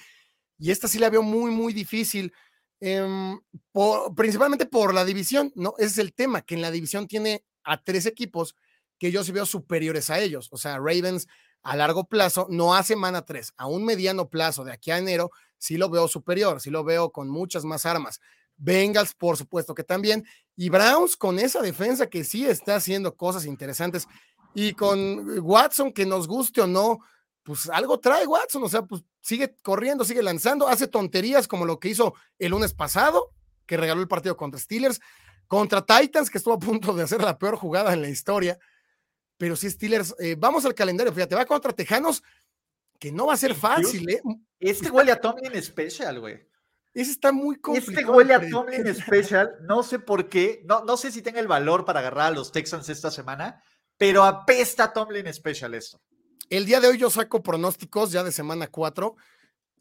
Y 0.58 0.72
esta 0.72 0.88
sí 0.88 1.00
la 1.00 1.10
veo 1.10 1.24
muy, 1.24 1.52
muy 1.52 1.74
difícil. 1.74 2.34
Em, 2.88 3.40
principalmente 4.16 4.68
por 4.68 4.94
la 4.94 5.06
división, 5.06 5.52
¿no? 5.56 5.74
Ese 5.80 5.88
es 5.88 5.98
el 5.98 6.14
tema, 6.14 6.44
que 6.44 6.54
en 6.54 6.62
la 6.62 6.70
división 6.70 7.08
tiene 7.08 7.44
a 7.64 7.84
tres 7.84 8.06
equipos 8.06 8.56
que 9.00 9.12
yo 9.12 9.24
sí 9.24 9.32
veo 9.32 9.48
superiores 9.48 10.12
a 10.12 10.20
ellos. 10.20 10.50
O 10.52 10.58
sea, 10.58 10.78
Ravens 10.78 11.28
a 11.64 11.76
largo 11.76 12.04
plazo, 12.04 12.46
no 12.48 12.76
a 12.76 12.84
semana 12.84 13.26
tres, 13.26 13.54
a 13.58 13.66
un 13.66 13.86
mediano 13.86 14.30
plazo 14.30 14.64
de 14.64 14.72
aquí 14.72 14.92
a 14.92 15.00
enero, 15.00 15.32
sí 15.58 15.78
lo 15.78 15.90
veo 15.90 16.08
superior, 16.08 16.62
sí 16.62 16.70
lo 16.70 16.84
veo 16.84 17.12
con 17.12 17.28
muchas 17.28 17.66
más 17.66 17.88
armas. 17.88 18.20
Bengals, 18.56 19.16
por 19.16 19.36
supuesto 19.36 19.74
que 19.74 19.84
también, 19.84 20.24
y 20.56 20.70
Browns 20.70 21.18
con 21.18 21.40
esa 21.40 21.64
defensa 21.64 22.06
que 22.06 22.24
sí 22.24 22.46
está 22.46 22.76
haciendo 22.76 23.16
cosas 23.16 23.48
interesantes, 23.48 24.08
y 24.54 24.74
con 24.74 25.40
Watson, 25.40 25.92
que 25.92 26.06
nos 26.06 26.28
guste 26.28 26.62
o 26.62 26.68
no, 26.68 27.00
pues 27.46 27.70
algo 27.70 28.00
trae 28.00 28.26
Watson, 28.26 28.64
o 28.64 28.70
sea, 28.70 28.82
pues 28.82 29.04
sigue 29.22 29.56
corriendo, 29.62 30.04
sigue 30.04 30.24
lanzando, 30.24 30.68
hace 30.68 30.88
tonterías 30.88 31.48
como 31.48 31.64
lo 31.64 31.80
que 31.80 31.90
hizo 31.90 32.16
el 32.40 32.50
lunes 32.50 32.74
pasado, 32.74 33.34
que 33.68 33.78
regaló 33.78 34.02
el 34.02 34.08
partido 34.08 34.36
contra 34.36 34.60
Steelers, 34.60 35.00
contra 35.48 35.86
Titans, 35.86 36.32
que 36.32 36.40
estuvo 36.40 36.56
a 36.56 36.60
punto 36.60 36.92
de 36.94 37.04
hacer 37.04 37.22
la 37.22 37.38
peor 37.38 37.56
jugada 37.56 37.94
en 37.94 38.02
la 38.02 38.10
historia. 38.10 38.58
Pero 39.38 39.56
sí, 39.56 39.70
Steelers, 39.70 40.16
eh, 40.18 40.36
vamos 40.36 40.66
al 40.66 40.74
calendario, 40.74 41.14
fíjate, 41.14 41.36
va 41.36 41.46
contra 41.46 41.72
Tejanos, 41.72 42.24
que 42.98 43.12
no 43.12 43.28
va 43.28 43.36
a 43.36 43.38
ser 43.38 43.54
fácil, 43.54 44.10
¿eh? 44.10 44.22
Este 44.60 44.90
huele 44.90 45.12
a 45.12 45.22
Tomlin 45.22 45.62
Special, 45.62 46.20
güey. 46.20 46.50
Ese 46.96 47.12
está 47.12 47.32
muy 47.32 47.58
complicado. 47.58 48.00
Este 48.00 48.06
huele 48.06 48.34
a 48.34 48.50
Tomlin 48.50 48.96
Special, 48.96 49.58
no 49.62 49.84
sé 49.84 50.00
por 50.00 50.30
qué, 50.30 50.64
no, 50.66 50.84
no 50.84 50.98
sé 50.98 51.12
si 51.12 51.22
tenga 51.22 51.40
el 51.40 51.48
valor 51.48 51.86
para 51.86 52.00
agarrar 52.00 52.28
a 52.28 52.36
los 52.36 52.52
Texans 52.52 52.90
esta 52.90 53.12
semana, 53.12 53.62
pero 54.00 54.24
apesta 54.24 54.92
Tomlin 54.92 55.32
Special 55.32 55.76
esto. 55.76 56.02
El 56.50 56.66
día 56.66 56.80
de 56.80 56.88
hoy 56.88 56.98
yo 56.98 57.10
saco 57.10 57.42
pronósticos 57.42 58.12
ya 58.12 58.24
de 58.24 58.32
semana 58.32 58.68
4. 58.68 59.16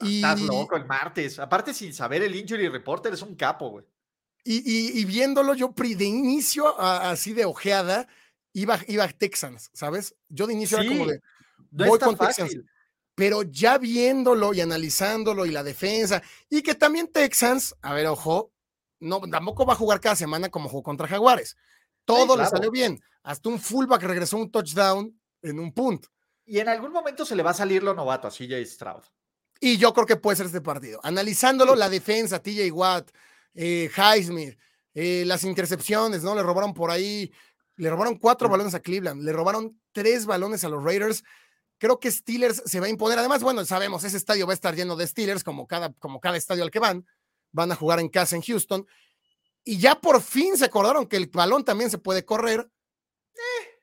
Y... 0.01 0.17
Estás 0.17 0.41
loco 0.41 0.77
el 0.77 0.87
martes. 0.87 1.39
Aparte, 1.39 1.75
sin 1.75 1.93
saber 1.93 2.23
el 2.23 2.35
injury 2.35 2.69
report, 2.69 3.07
eres 3.07 3.23
un 3.23 3.35
capo, 3.35 3.71
güey. 3.71 3.85
Y, 4.47 5.01
y, 5.01 5.05
viéndolo 5.07 5.55
yo 5.55 5.73
de 5.75 6.05
inicio, 6.05 6.79
así 6.79 7.33
de 7.33 7.47
ojeada, 7.47 8.07
iba, 8.53 8.79
iba 8.89 9.05
a 9.05 9.09
Texans, 9.09 9.71
¿sabes? 9.73 10.15
Yo 10.29 10.47
de 10.47 10.53
inicio 10.53 10.79
era 10.79 10.87
como 10.87 11.07
de. 11.07 11.23
voy 11.71 11.99
con 11.99 12.15
Texans. 12.15 12.59
Pero 13.15 13.43
ya 13.43 13.79
viéndolo 13.79 14.53
y 14.53 14.61
analizándolo 14.61 15.47
y 15.47 15.51
la 15.51 15.63
defensa, 15.63 16.23
y 16.51 16.63
que 16.63 16.75
también 16.75 17.11
Texans, 17.11 17.75
a 17.81 17.95
ver, 17.95 18.07
ojo, 18.07 18.53
no, 19.01 19.21
tampoco 19.21 19.65
va 19.65 19.73
a 19.73 19.77
jugar 19.77 20.01
cada 20.01 20.17
semana 20.17 20.51
como 20.51 20.69
jugó 20.69 20.83
contra 20.83 21.09
Jaguares. 21.09 21.57
Todo 22.05 22.37
le 22.37 22.45
salió 22.45 22.71
bien. 22.71 23.01
Hasta 23.23 23.49
un 23.49 23.59
fullback 23.59 24.03
regresó 24.03 24.37
un 24.37 24.51
touchdown 24.51 25.19
en 25.41 25.59
un 25.59 25.73
punt. 25.73 26.05
Y 26.47 26.59
en 26.59 26.69
algún 26.69 26.93
momento 26.93 27.25
se 27.25 27.35
le 27.35 27.43
va 27.43 27.51
a 27.51 27.55
salir 27.55 27.83
lo 27.83 27.95
novato 27.95 28.29
a 28.29 28.31
CJ 28.31 28.65
Stroud. 28.67 29.03
Y 29.61 29.79
yo 29.79 29.95
creo 29.95 30.07
que 30.07 30.17
puede 30.17 30.37
ser 30.37 30.47
este 30.47 30.61
partido. 30.61 31.01
Analizándolo, 31.03 31.75
la 31.75 31.89
defensa, 31.89 32.43
TJ 32.43 32.71
Watt, 32.71 33.11
eh, 33.55 33.91
Highsmith, 33.97 34.59
eh, 34.93 35.25
las 35.27 35.45
intercepciones, 35.45 36.23
¿no? 36.23 36.35
Le 36.35 36.43
robaron 36.43 36.75
por 36.75 36.91
ahí, 36.91 37.33
le 37.77 37.89
robaron 37.89 38.19
cuatro 38.19 38.49
balones 38.49 38.75
a 38.75 38.81
Cleveland, 38.81 39.23
le 39.23 39.33
robaron 39.33 39.81
tres 39.93 40.27
balones 40.27 40.65
a 40.65 40.69
los 40.69 40.83
Raiders. 40.83 41.25
Creo 41.79 41.99
que 41.99 42.11
Steelers 42.11 42.63
se 42.67 42.81
va 42.81 42.87
a 42.87 42.91
imponer. 42.91 43.19
Además, 43.19 43.43
bueno, 43.43 43.65
sabemos, 43.65 44.05
ese 44.05 44.17
estadio 44.17 44.47
va 44.47 44.53
a 44.53 44.55
estar 44.55 44.75
lleno 44.75 44.97
de 44.97 45.07
Steelers, 45.07 45.45
como 45.45 45.67
cada, 45.67 45.93
como 45.95 46.21
cada 46.21 46.37
estadio 46.37 46.63
al 46.63 46.71
que 46.71 46.79
van. 46.79 47.07
Van 47.53 47.73
a 47.73 47.77
jugar 47.77 48.01
en 48.01 48.09
casa 48.09 48.37
en 48.37 48.43
Houston. 48.43 48.87
Y 49.65 49.79
ya 49.79 50.01
por 50.01 50.21
fin 50.21 50.57
se 50.59 50.67
acordaron 50.67 51.07
que 51.07 51.17
el 51.17 51.29
balón 51.29 51.65
también 51.65 51.91
se 51.91 51.99
puede 51.99 52.25
correr. 52.25 52.69
Eh, 53.35 53.74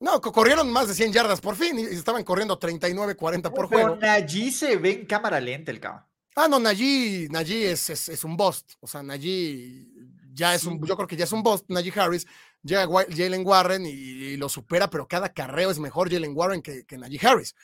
no, 0.00 0.20
corrieron 0.20 0.70
más 0.70 0.88
de 0.88 0.94
100 0.94 1.12
yardas 1.12 1.40
por 1.40 1.56
fin 1.56 1.78
y 1.78 1.82
estaban 1.82 2.22
corriendo 2.24 2.58
39, 2.58 3.16
40 3.16 3.50
por 3.50 3.66
juego. 3.66 3.98
Pero 3.98 4.00
Najee 4.00 4.52
se 4.52 4.76
ve 4.76 4.92
en 4.92 5.06
cámara 5.06 5.40
lenta 5.40 5.70
el 5.70 5.80
cabrón. 5.80 6.04
Ah, 6.36 6.46
no, 6.48 6.60
Najee, 6.60 7.28
Najee 7.30 7.72
es, 7.72 7.90
es, 7.90 8.24
un 8.24 8.36
bust. 8.36 8.74
O 8.80 8.86
sea, 8.86 9.02
Najee 9.02 9.86
ya 10.32 10.54
es 10.54 10.64
un, 10.64 10.80
yo 10.86 10.96
creo 10.96 11.08
que 11.08 11.16
ya 11.16 11.24
es 11.24 11.32
un 11.32 11.42
bust. 11.42 11.64
Najee 11.68 11.92
Harris 11.98 12.26
llega 12.62 12.86
Jalen 12.86 13.44
Warren 13.44 13.86
y, 13.86 14.36
lo 14.36 14.48
supera, 14.48 14.88
pero 14.88 15.08
cada 15.08 15.32
carreo 15.32 15.70
es 15.70 15.80
mejor 15.80 16.10
Jalen 16.10 16.36
Warren 16.36 16.62
que, 16.62 16.84
que 16.84 16.96
Najee 16.96 17.26
Harris. 17.26 17.56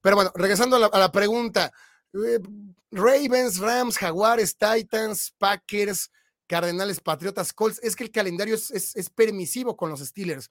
Pero 0.00 0.16
bueno, 0.16 0.30
regresando 0.34 0.76
a 0.76 0.98
la, 0.98 1.10
pregunta. 1.10 1.72
Eh, 2.12 2.38
Ravens, 2.92 3.58
Rams, 3.58 3.98
Jaguares, 3.98 4.56
Titans, 4.56 5.34
Packers, 5.38 6.10
Cardenales, 6.46 7.00
Patriotas, 7.00 7.52
Colts. 7.52 7.80
Es 7.82 7.96
que 7.96 8.04
el 8.04 8.12
calendario 8.12 8.54
es, 8.54 8.70
es, 8.70 9.10
permisivo 9.10 9.76
con 9.76 9.90
los 9.90 10.00
Steelers. 10.00 10.50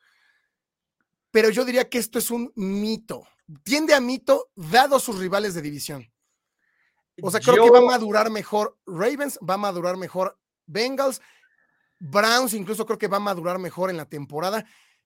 Pero 1.34 1.50
yo 1.50 1.66
diría 1.66 1.90
que 1.90 1.98
esto 1.98 2.20
es 2.20 2.30
un 2.30 2.54
mito. 2.56 3.28
Tiende 3.64 3.96
a 3.96 4.00
mito 4.00 4.52
dado 4.56 5.00
sus 5.00 5.18
rivales 5.18 5.56
de 5.56 5.64
división. 5.64 6.14
O 7.24 7.32
sea, 7.32 7.40
creo 7.40 7.64
que 7.64 7.72
va 7.72 7.80
a 7.80 7.82
madurar 7.82 8.30
mejor 8.30 8.78
Ravens, 8.86 9.40
va 9.40 9.56
a 9.56 9.58
madurar 9.58 9.98
mejor 9.98 10.40
Bengals, 10.68 11.22
Browns 12.00 12.54
incluso 12.54 12.86
creo 12.86 13.00
que 13.00 13.08
va 13.08 13.18
a 13.18 13.20
madurar 13.20 13.58
mejor 13.58 13.90
en 13.90 13.98
la 13.98 14.06
temporada. 14.06 14.64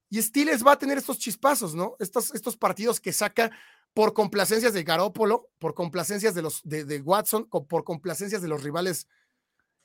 Y 0.10 0.22
Steelers 0.22 0.68
va 0.68 0.74
a 0.74 0.78
tener 0.78 0.98
estos 0.98 1.18
chispazos, 1.18 1.74
¿no? 1.76 1.96
Estos, 1.98 2.36
estos 2.36 2.58
partidos 2.58 3.00
que 3.00 3.14
saca 3.14 3.50
por 3.94 4.14
complacencias 4.14 4.74
de 4.74 4.84
Garópolo, 4.84 5.50
por 5.60 5.76
complacencias 5.76 6.36
de 6.36 6.42
los 6.42 6.62
de, 6.66 7.02
Watson, 7.06 7.48
por 7.48 7.86
complacencias 7.86 8.42
de 8.42 8.50
los 8.50 8.64
rivales 8.64 9.08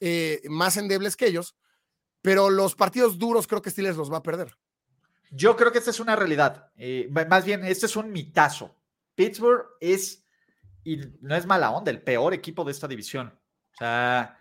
eh, 0.01 0.43
más 0.49 0.77
endebles 0.77 1.17
que 1.17 1.27
ellos. 1.27 1.55
Pero 2.21 2.51
los 2.51 2.75
partidos 2.75 3.17
duros 3.17 3.47
creo 3.47 3.63
que 3.63 3.71
Steelers 3.71 3.97
los 3.97 4.13
va 4.13 4.17
a 4.17 4.23
perder. 4.25 4.57
Yo 5.35 5.57
creo 5.57 5.73
que 5.73 5.79
esta 5.79 5.91
es 5.91 5.99
una 5.99 6.15
realidad. 6.15 6.71
Eh, 6.77 7.09
más 7.11 7.45
bien, 7.45 7.65
este 7.65 7.87
es 7.87 7.97
un 7.97 8.13
mitazo. 8.13 8.77
Pittsburgh 9.15 9.65
es, 9.81 10.27
y 10.85 10.99
no 11.23 11.35
es 11.35 11.47
mala 11.47 11.71
onda, 11.71 11.91
el 11.91 12.03
peor 12.03 12.35
equipo 12.35 12.65
de 12.65 12.73
esta 12.73 12.87
división. 12.87 13.29
O 13.29 13.77
sea, 13.79 14.39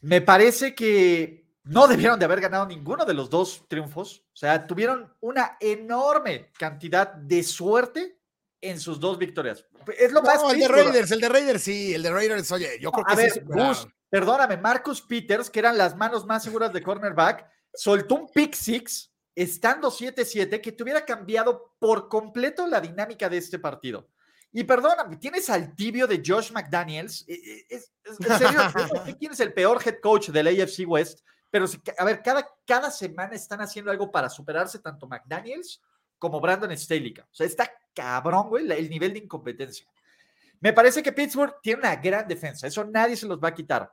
me 0.00 0.20
parece 0.20 0.76
que 0.76 1.42
no 1.64 1.88
debieron 1.88 2.20
de 2.20 2.24
haber 2.24 2.40
ganado 2.40 2.66
ninguno 2.66 3.04
de 3.04 3.14
los 3.14 3.28
dos 3.28 3.66
triunfos. 3.68 4.24
O 4.32 4.36
sea, 4.36 4.64
tuvieron 4.64 5.12
una 5.20 5.56
enorme 5.58 6.52
cantidad 6.56 7.12
de 7.12 7.42
suerte 7.42 8.20
en 8.60 8.78
sus 8.78 9.00
dos 9.00 9.18
victorias. 9.18 9.66
Es 9.98 10.12
lo 10.12 10.22
más. 10.22 10.40
el 10.52 10.60
de 10.60 10.68
Raiders, 10.68 11.10
el 11.10 11.20
de 11.20 11.28
Raiders 11.28 11.62
sí, 11.62 11.94
el 11.94 12.02
de 12.04 12.10
Raiders, 12.12 12.52
oye, 12.52 12.78
yo 12.80 12.92
creo 12.92 13.04
que 13.04 13.12
a 13.12 13.16
ver, 13.16 13.44
perdóname, 14.08 14.56
Marcus 14.56 15.02
Peters, 15.02 15.50
que 15.50 15.58
eran 15.58 15.76
las 15.76 15.96
manos 15.96 16.24
más 16.26 16.44
seguras 16.44 16.72
de 16.72 16.80
cornerback, 16.80 17.44
soltó 17.74 18.14
un 18.14 18.28
pick 18.28 18.54
six 18.54 19.11
estando 19.34 19.90
7-7 19.90 20.60
que 20.60 20.72
te 20.72 20.82
hubiera 20.82 21.04
cambiado 21.04 21.74
por 21.78 22.08
completo 22.08 22.66
la 22.66 22.80
dinámica 22.80 23.28
de 23.28 23.38
este 23.38 23.58
partido. 23.58 24.08
Y 24.52 24.64
perdóname, 24.64 25.16
tienes 25.16 25.48
al 25.48 25.74
tibio 25.74 26.06
de 26.06 26.22
Josh 26.24 26.52
McDaniels. 26.52 27.24
E, 27.26 27.34
e, 27.34 27.66
es, 27.70 27.90
en 28.04 28.38
serio, 28.38 28.60
quién 29.18 29.32
es 29.32 29.40
el 29.40 29.54
peor 29.54 29.80
head 29.84 30.00
coach 30.02 30.28
del 30.28 30.48
AFC 30.48 30.86
West, 30.86 31.20
pero 31.50 31.66
a 31.98 32.04
ver, 32.04 32.22
cada, 32.22 32.46
cada 32.66 32.90
semana 32.90 33.34
están 33.34 33.60
haciendo 33.60 33.90
algo 33.90 34.10
para 34.10 34.28
superarse 34.28 34.78
tanto 34.78 35.06
McDaniels 35.06 35.80
como 36.18 36.40
Brandon 36.40 36.76
Staley. 36.76 37.14
O 37.18 37.34
sea, 37.34 37.46
está 37.46 37.72
cabrón, 37.94 38.48
güey, 38.48 38.70
el 38.70 38.88
nivel 38.88 39.12
de 39.14 39.20
incompetencia. 39.20 39.86
Me 40.60 40.72
parece 40.72 41.02
que 41.02 41.12
Pittsburgh 41.12 41.56
tiene 41.62 41.80
una 41.80 41.96
gran 41.96 42.28
defensa, 42.28 42.66
eso 42.66 42.84
nadie 42.84 43.16
se 43.16 43.26
los 43.26 43.38
va 43.38 43.48
a 43.48 43.54
quitar. 43.54 43.92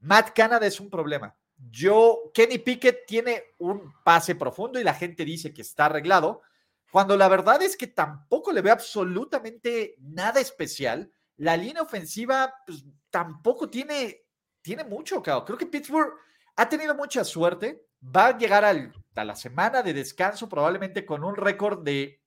Matt 0.00 0.32
Canada 0.34 0.66
es 0.66 0.78
un 0.78 0.90
problema. 0.90 1.34
Yo, 1.70 2.30
Kenny 2.34 2.58
Pickett 2.58 3.06
tiene 3.06 3.42
un 3.58 3.92
pase 4.04 4.34
profundo 4.34 4.80
y 4.80 4.84
la 4.84 4.94
gente 4.94 5.24
dice 5.24 5.54
que 5.54 5.62
está 5.62 5.86
arreglado, 5.86 6.42
cuando 6.90 7.16
la 7.16 7.28
verdad 7.28 7.62
es 7.62 7.76
que 7.76 7.86
tampoco 7.86 8.52
le 8.52 8.60
ve 8.60 8.70
absolutamente 8.70 9.94
nada 9.98 10.40
especial. 10.40 11.10
La 11.36 11.56
línea 11.56 11.82
ofensiva 11.82 12.52
pues, 12.66 12.84
tampoco 13.10 13.70
tiene, 13.70 14.26
tiene 14.60 14.84
mucho, 14.84 15.22
Creo 15.22 15.56
que 15.56 15.66
Pittsburgh 15.66 16.12
ha 16.56 16.68
tenido 16.68 16.94
mucha 16.94 17.24
suerte. 17.24 17.86
Va 18.04 18.26
a 18.26 18.38
llegar 18.38 18.64
a 18.64 19.24
la 19.24 19.36
semana 19.36 19.82
de 19.82 19.94
descanso 19.94 20.48
probablemente 20.48 21.06
con 21.06 21.24
un 21.24 21.36
récord 21.36 21.82
de 21.82 22.20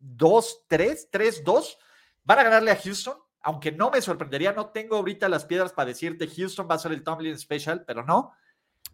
2-3, 0.00 1.10
3-2. 1.10 1.76
Van 2.22 2.38
a 2.38 2.44
ganarle 2.44 2.70
a 2.70 2.76
Houston, 2.76 3.18
aunque 3.40 3.72
no 3.72 3.90
me 3.90 4.02
sorprendería. 4.02 4.52
No 4.52 4.70
tengo 4.70 4.96
ahorita 4.96 5.28
las 5.28 5.46
piedras 5.46 5.72
para 5.72 5.88
decirte 5.88 6.28
Houston 6.28 6.68
va 6.70 6.74
a 6.76 6.78
ser 6.78 6.92
el 6.92 7.02
Tomlin 7.02 7.38
Special, 7.38 7.84
pero 7.86 8.04
no. 8.04 8.34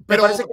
Pero 0.06 0.28
si, 0.36 0.44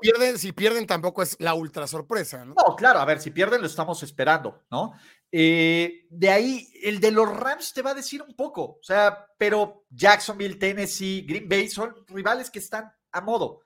pierden, 0.00 0.38
si 0.38 0.52
pierden 0.52 0.86
tampoco 0.86 1.22
es 1.22 1.36
la 1.38 1.54
ultra 1.54 1.86
sorpresa, 1.86 2.44
¿no? 2.44 2.54
No, 2.54 2.76
claro, 2.76 3.00
a 3.00 3.04
ver, 3.04 3.20
si 3.20 3.30
pierden 3.30 3.60
lo 3.60 3.66
estamos 3.66 4.02
esperando, 4.02 4.62
¿no? 4.70 4.94
Eh, 5.30 6.06
de 6.10 6.30
ahí, 6.30 6.68
el 6.82 6.98
de 6.98 7.12
los 7.12 7.28
Rams 7.28 7.72
te 7.72 7.82
va 7.82 7.90
a 7.90 7.94
decir 7.94 8.22
un 8.22 8.34
poco, 8.34 8.62
o 8.62 8.82
sea, 8.82 9.26
pero 9.38 9.84
Jacksonville, 9.90 10.56
Tennessee, 10.56 11.24
Green 11.26 11.48
Bay 11.48 11.68
son 11.68 11.94
rivales 12.08 12.50
que 12.50 12.58
están 12.58 12.92
a 13.12 13.20
modo. 13.20 13.60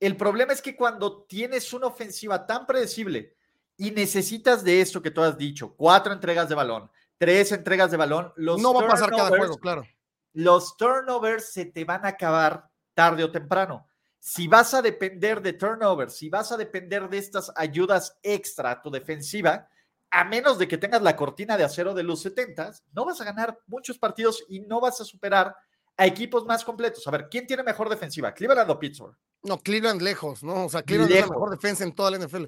El 0.00 0.16
problema 0.16 0.52
es 0.52 0.60
que 0.60 0.76
cuando 0.76 1.22
tienes 1.24 1.72
una 1.72 1.86
ofensiva 1.86 2.46
tan 2.46 2.66
predecible 2.66 3.36
y 3.76 3.92
necesitas 3.92 4.64
de 4.64 4.80
esto 4.80 5.00
que 5.00 5.10
tú 5.10 5.22
has 5.22 5.38
dicho, 5.38 5.74
cuatro 5.76 6.12
entregas 6.12 6.48
de 6.48 6.54
balón, 6.54 6.90
tres 7.18 7.52
entregas 7.52 7.90
de 7.90 7.96
balón, 7.96 8.32
los 8.36 8.60
no 8.60 8.74
va 8.74 8.82
a 8.82 8.88
pasar 8.88 9.10
cada 9.10 9.28
juego, 9.28 9.56
claro. 9.58 9.86
Los 10.32 10.76
turnovers 10.76 11.52
se 11.52 11.66
te 11.66 11.84
van 11.84 12.04
a 12.04 12.08
acabar 12.08 12.68
tarde 12.94 13.24
o 13.24 13.30
temprano 13.30 13.85
si 14.26 14.48
vas 14.48 14.74
a 14.74 14.82
depender 14.82 15.40
de 15.40 15.52
turnovers, 15.52 16.16
si 16.16 16.28
vas 16.28 16.50
a 16.50 16.56
depender 16.56 17.08
de 17.08 17.16
estas 17.16 17.52
ayudas 17.54 18.18
extra 18.24 18.72
a 18.72 18.82
tu 18.82 18.90
defensiva, 18.90 19.68
a 20.10 20.24
menos 20.24 20.58
de 20.58 20.66
que 20.66 20.78
tengas 20.78 21.00
la 21.00 21.14
cortina 21.14 21.56
de 21.56 21.62
acero 21.62 21.94
de 21.94 22.02
los 22.02 22.22
70, 22.22 22.72
no 22.92 23.04
vas 23.04 23.20
a 23.20 23.24
ganar 23.24 23.56
muchos 23.68 23.98
partidos 23.98 24.44
y 24.48 24.58
no 24.58 24.80
vas 24.80 25.00
a 25.00 25.04
superar 25.04 25.54
a 25.96 26.06
equipos 26.06 26.44
más 26.44 26.64
completos. 26.64 27.06
A 27.06 27.12
ver, 27.12 27.28
¿quién 27.30 27.46
tiene 27.46 27.62
mejor 27.62 27.88
defensiva? 27.88 28.34
¿Cleveland 28.34 28.68
o 28.68 28.76
Pittsburgh? 28.80 29.16
No, 29.44 29.60
Cleveland 29.60 30.02
lejos, 30.02 30.42
¿no? 30.42 30.64
O 30.64 30.68
sea, 30.68 30.82
Cleveland 30.82 31.12
es 31.12 31.20
la 31.20 31.28
mejor 31.28 31.50
defensa 31.50 31.84
en 31.84 31.94
toda 31.94 32.10
la 32.10 32.18
NFL. 32.18 32.46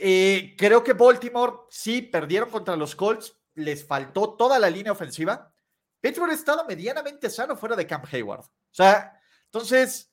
Eh, 0.00 0.54
creo 0.56 0.82
que 0.82 0.94
Baltimore 0.94 1.52
sí 1.68 2.00
perdieron 2.00 2.48
contra 2.48 2.76
los 2.76 2.96
Colts, 2.96 3.36
les 3.56 3.86
faltó 3.86 4.36
toda 4.36 4.58
la 4.58 4.70
línea 4.70 4.92
ofensiva. 4.92 5.52
Pittsburgh 6.00 6.30
ha 6.30 6.34
estado 6.34 6.64
medianamente 6.64 7.28
sano 7.28 7.56
fuera 7.56 7.76
de 7.76 7.86
Camp 7.86 8.06
Hayward. 8.10 8.40
O 8.40 8.74
sea, 8.74 9.20
entonces, 9.44 10.07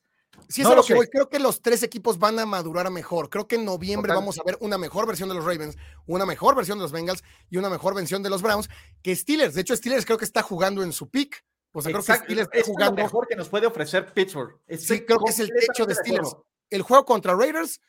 Sí, 0.48 0.62
es 0.62 0.68
lo 0.68 0.82
que 0.82 0.94
voy. 0.94 1.06
Creo 1.08 1.28
que 1.28 1.38
los 1.38 1.60
tres 1.60 1.82
equipos 1.82 2.18
van 2.18 2.38
a 2.38 2.46
madurar 2.46 2.90
mejor. 2.90 3.28
Creo 3.28 3.48
que 3.48 3.56
en 3.56 3.64
noviembre 3.64 4.12
vamos 4.12 4.38
a 4.38 4.42
ver 4.44 4.56
una 4.60 4.78
mejor 4.78 5.06
versión 5.06 5.28
de 5.28 5.34
los 5.34 5.44
Ravens, 5.44 5.76
una 6.06 6.24
mejor 6.24 6.54
versión 6.54 6.78
de 6.78 6.82
los 6.82 6.92
Bengals 6.92 7.24
y 7.50 7.56
una 7.56 7.68
mejor 7.68 7.94
versión 7.94 8.22
de 8.22 8.30
los 8.30 8.42
Browns 8.42 8.68
que 9.02 9.14
Steelers. 9.14 9.54
De 9.54 9.62
hecho, 9.62 9.76
Steelers 9.76 10.06
creo 10.06 10.18
que 10.18 10.24
está 10.24 10.42
jugando 10.42 10.82
en 10.82 10.92
su 10.92 11.08
pick. 11.08 11.44
O 11.72 11.82
sea, 11.82 11.92
creo 11.92 12.04
que 12.04 12.14
Steelers 12.14 12.48
está 12.52 12.66
jugando. 12.66 12.96
lo 12.96 13.04
mejor 13.04 13.26
que 13.26 13.36
nos 13.36 13.48
puede 13.48 13.66
ofrecer 13.66 14.12
Pittsburgh. 14.12 14.58
sí, 14.78 15.04
creo 15.04 15.18
que 15.18 15.30
es 15.30 15.40
el 15.40 15.50
techo 15.52 15.84
de 15.84 15.94
Steelers. 15.94 16.36
El 16.70 16.82
juego 16.82 17.04
contra 17.04 17.34
Raiders 17.34 17.80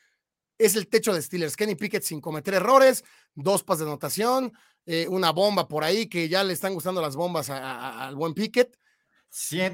es 0.58 0.76
el 0.76 0.88
techo 0.88 1.14
de 1.14 1.22
Steelers. 1.22 1.56
Kenny 1.56 1.74
Pickett 1.74 2.02
sin 2.02 2.20
cometer 2.20 2.54
errores, 2.54 3.04
dos 3.34 3.62
pas 3.62 3.78
de 3.78 3.84
anotación, 3.84 4.52
eh, 4.84 5.06
una 5.08 5.30
bomba 5.30 5.68
por 5.68 5.84
ahí 5.84 6.08
que 6.08 6.28
ya 6.28 6.42
le 6.44 6.52
están 6.52 6.74
gustando 6.74 7.00
las 7.00 7.16
bombas 7.16 7.50
al 7.50 8.14
buen 8.16 8.34
Pickett 8.34 8.76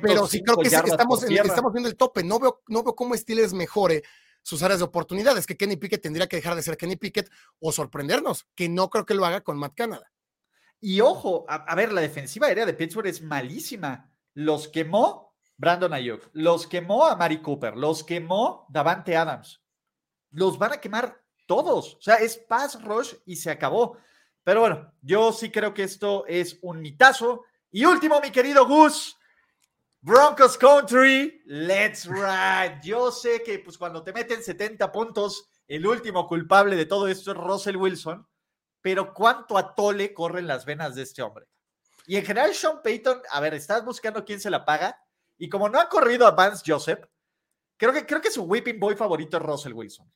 pero 0.01 0.27
sí 0.27 0.43
creo 0.43 0.57
que 0.57 0.69
estamos, 0.69 1.23
estamos 1.23 1.73
viendo 1.73 1.89
el 1.89 1.97
tope. 1.97 2.23
No 2.25 2.39
veo, 2.39 2.63
no 2.69 2.83
veo 2.83 2.95
cómo 2.95 3.17
Steelers 3.17 3.53
mejore 3.53 4.03
sus 4.43 4.63
áreas 4.63 4.81
de 4.81 4.85
oportunidades, 4.85 5.47
que 5.47 5.57
Kenny 5.57 5.77
Pickett 5.77 6.03
tendría 6.03 6.29
que 6.29 6.37
dejar 6.37 6.55
de 6.55 6.63
ser 6.63 6.77
Kenny 6.77 6.97
Pickett 6.97 7.31
o 7.61 7.73
sorprendernos, 7.73 8.47
que 8.55 8.69
no 8.69 8.91
creo 8.91 9.07
que 9.07 9.15
lo 9.15 9.25
haga 9.25 9.41
con 9.41 9.59
Matt 9.59 9.75
Canada. 9.75 10.13
Y 10.81 11.01
ojo, 11.01 11.47
a, 11.49 11.75
ver, 11.75 11.93
la 11.93 12.03
defensiva 12.03 12.47
aérea 12.47 12.67
de 12.67 12.75
Pittsburgh 12.75 13.07
es 13.07 13.23
malísima. 13.23 14.13
Los 14.35 14.69
quemó 14.69 15.35
Brandon 15.57 15.95
Ayuk, 15.95 16.29
los 16.35 16.67
quemó 16.67 17.07
a 17.07 17.17
Mari 17.17 17.41
Cooper, 17.41 17.75
los 17.75 18.05
quemó 18.05 18.67
Davante 18.69 19.17
Adams. 19.17 19.63
Los 20.31 20.59
van 20.59 20.75
a 20.75 20.81
quemar 20.81 21.23
todos. 21.47 21.95
O 21.95 22.03
sea, 22.03 22.17
es 22.17 22.37
pass 22.37 22.83
rush 22.83 23.15
y 23.25 23.37
se 23.37 23.51
acabó. 23.51 23.97
Pero 24.43 24.61
bueno, 24.61 24.93
yo 25.01 25.33
sí 25.33 25.51
creo 25.51 25.73
que 25.73 25.85
esto 25.85 26.27
es 26.27 26.59
un 26.61 26.83
mitazo. 26.83 27.45
Y 27.71 27.87
último, 27.87 28.21
mi 28.21 28.31
querido 28.31 28.67
Gus, 28.67 29.17
Broncos 30.05 30.59
Country, 30.59 31.41
let's 31.47 32.05
ride. 32.05 32.79
Yo 32.83 33.11
sé 33.11 33.43
que 33.43 33.59
pues 33.61 33.79
cuando 33.79 34.03
te 34.03 34.13
meten 34.13 34.43
70 34.43 34.93
puntos, 34.93 35.49
el 35.67 35.87
último 35.87 36.29
culpable 36.29 36.77
de 36.77 36.85
todo 36.85 37.09
esto 37.09 37.31
es 37.31 37.39
Russell 37.39 37.79
Wilson, 37.79 38.29
pero 38.83 39.15
cuánto 39.15 39.57
atole 39.57 40.13
corren 40.13 40.47
las 40.47 40.67
venas 40.67 40.95
de 40.95 41.05
este 41.05 41.23
hombre. 41.23 41.47
Y 42.07 42.17
en 42.17 42.27
general 42.27 42.55
Sean 42.55 42.83
Payton, 42.83 43.23
a 43.31 43.41
ver, 43.41 43.55
estás 43.55 43.83
buscando 43.83 44.27
quién 44.27 44.41
se 44.41 44.51
la 44.51 44.67
paga 44.67 45.03
y 45.39 45.49
como 45.49 45.71
no 45.71 45.81
ha 45.81 45.89
corrido 45.89 46.27
a 46.27 46.33
Vance 46.33 46.63
Joseph, 46.67 47.03
creo 47.79 47.95
que 47.95 48.05
creo 48.05 48.21
que 48.21 48.31
su 48.31 48.43
whipping 48.43 48.79
boy 48.79 48.97
favorito 48.97 49.39
es 49.39 49.43
Russell 49.43 49.73
Wilson. 49.73 50.13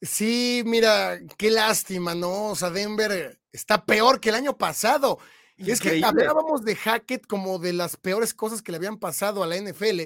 Sí, 0.00 0.64
mira, 0.66 1.20
qué 1.38 1.52
lástima, 1.52 2.16
¿no? 2.16 2.46
O 2.46 2.56
sea, 2.56 2.70
Denver 2.70 3.40
está 3.52 3.86
peor 3.86 4.18
que 4.18 4.30
el 4.30 4.34
año 4.34 4.58
pasado. 4.58 5.20
Y 5.64 5.70
es 5.70 5.80
que 5.80 6.04
hablábamos 6.04 6.64
de 6.64 6.74
Hackett 6.74 7.26
como 7.26 7.58
de 7.58 7.72
las 7.72 7.96
peores 7.96 8.34
cosas 8.34 8.62
que 8.62 8.72
le 8.72 8.76
habían 8.76 8.98
pasado 8.98 9.42
a 9.42 9.46
la 9.46 9.56
NFL. 9.56 10.02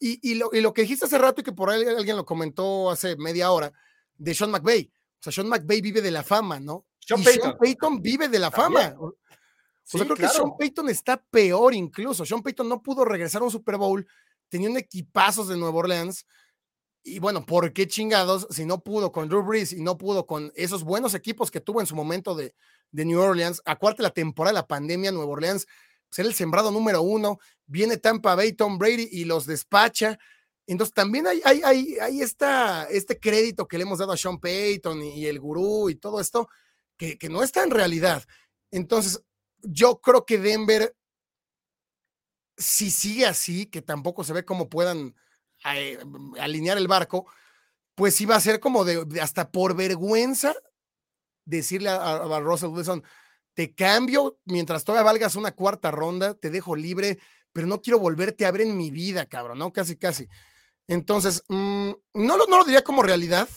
Y, 0.00 0.34
lo, 0.34 0.72
que 0.72 0.82
dijiste 0.82 1.06
hace 1.06 1.18
rato 1.18 1.40
y 1.40 1.44
que 1.44 1.52
por 1.52 1.70
ahí 1.70 1.84
alguien 1.84 2.16
lo 2.16 2.24
comentó 2.24 2.90
hace 2.90 3.16
media 3.16 3.50
hora, 3.50 3.72
de 4.16 4.34
Sean 4.34 4.50
McVay. 4.50 4.90
O 4.92 5.22
sea, 5.22 5.32
Sean 5.32 5.48
McVay 5.48 5.80
vive 5.80 6.00
de 6.00 6.10
la 6.10 6.22
fama, 6.22 6.60
¿no? 6.60 6.86
Sean, 7.00 7.22
Payton. 7.58 8.00
vive 8.00 8.28
de 8.28 8.38
la 8.38 8.50
fama. 8.50 8.94
O 8.98 9.16
sea, 9.84 10.04
creo 10.04 10.16
que 10.16 10.28
Sean 10.28 10.56
Payton 10.56 10.88
está 10.88 11.16
peor 11.16 11.74
incluso. 11.74 12.24
Sean 12.24 12.42
Payton 12.42 12.68
no 12.68 12.82
pudo 12.82 13.04
regresar 13.04 13.42
a 13.42 13.46
un 13.46 13.50
Super 13.50 13.76
Bowl 13.76 14.06
teniendo 14.48 14.78
equipazos 14.78 15.48
de 15.48 15.56
Nueva 15.56 15.78
Orleans. 15.78 16.26
Y 17.02 17.18
bueno, 17.18 17.44
¿por 17.44 17.72
qué 17.72 17.88
chingados 17.88 18.46
si 18.50 18.66
no 18.66 18.82
pudo 18.82 19.12
con 19.12 19.28
Drew 19.28 19.42
Brees 19.42 19.72
y 19.72 19.82
no 19.82 19.96
pudo 19.98 20.26
con 20.26 20.52
esos 20.54 20.84
buenos 20.84 21.14
equipos 21.14 21.50
que 21.50 21.60
tuvo 21.60 21.80
en 21.80 21.86
su 21.86 21.96
momento 21.96 22.34
de 22.34 22.54
de 22.90 23.04
New 23.04 23.20
Orleans. 23.20 23.62
Acuérdate 23.64 24.02
la 24.02 24.10
temporada 24.10 24.52
de 24.52 24.60
la 24.62 24.66
pandemia, 24.66 25.12
Nueva 25.12 25.32
Orleans 25.32 25.66
ser 26.10 26.26
el 26.26 26.34
sembrado 26.34 26.70
número 26.70 27.02
uno, 27.02 27.38
viene 27.66 27.96
Tampa 27.96 28.34
Bay, 28.34 28.52
Tom 28.52 28.78
Brady 28.78 29.08
y 29.10 29.24
los 29.24 29.46
despacha. 29.46 30.18
Entonces 30.66 30.94
también 30.94 31.26
hay, 31.26 31.40
hay, 31.44 31.62
hay, 31.64 31.98
hay 31.98 32.22
esta, 32.22 32.84
este 32.84 33.18
crédito 33.18 33.66
que 33.66 33.78
le 33.78 33.84
hemos 33.84 33.98
dado 33.98 34.12
a 34.12 34.16
Sean 34.16 34.38
Payton 34.38 35.02
y, 35.02 35.26
el 35.26 35.40
gurú 35.40 35.88
y 35.88 35.94
todo 35.94 36.20
esto, 36.20 36.48
que, 36.96 37.16
que, 37.18 37.28
no 37.28 37.42
está 37.42 37.62
en 37.62 37.70
realidad. 37.70 38.24
Entonces, 38.70 39.22
yo 39.62 40.00
creo 40.00 40.26
que 40.26 40.38
Denver, 40.38 40.94
si 42.56 42.90
sigue 42.90 43.24
así, 43.24 43.66
que 43.66 43.80
tampoco 43.80 44.24
se 44.24 44.34
ve 44.34 44.44
cómo 44.44 44.68
puedan 44.68 45.14
eh, 45.74 45.98
alinear 46.38 46.76
el 46.76 46.88
barco, 46.88 47.26
pues 47.94 48.14
sí 48.14 48.26
va 48.26 48.36
a 48.36 48.40
ser 48.40 48.60
como 48.60 48.84
de, 48.84 49.20
hasta 49.20 49.50
por 49.50 49.74
vergüenza 49.74 50.54
decirle 51.48 51.88
a, 51.88 52.14
a 52.14 52.40
Russell 52.40 52.70
Wilson, 52.70 53.02
te 53.54 53.74
cambio 53.74 54.38
mientras 54.44 54.84
todavía 54.84 55.04
valgas 55.04 55.34
una 55.34 55.52
cuarta 55.52 55.90
ronda, 55.90 56.34
te 56.34 56.50
dejo 56.50 56.76
libre, 56.76 57.18
pero 57.52 57.66
no 57.66 57.80
quiero 57.80 57.98
volverte 57.98 58.46
a 58.46 58.50
ver 58.50 58.62
en 58.62 58.76
mi 58.76 58.90
vida, 58.90 59.26
cabrón, 59.26 59.58
¿no? 59.58 59.72
Casi, 59.72 59.96
casi. 59.96 60.28
Entonces, 60.86 61.42
mm, 61.48 61.90
no, 62.14 62.36
lo, 62.36 62.46
no 62.46 62.58
lo 62.58 62.64
diría 62.64 62.84
como 62.84 63.02
realidad, 63.02 63.48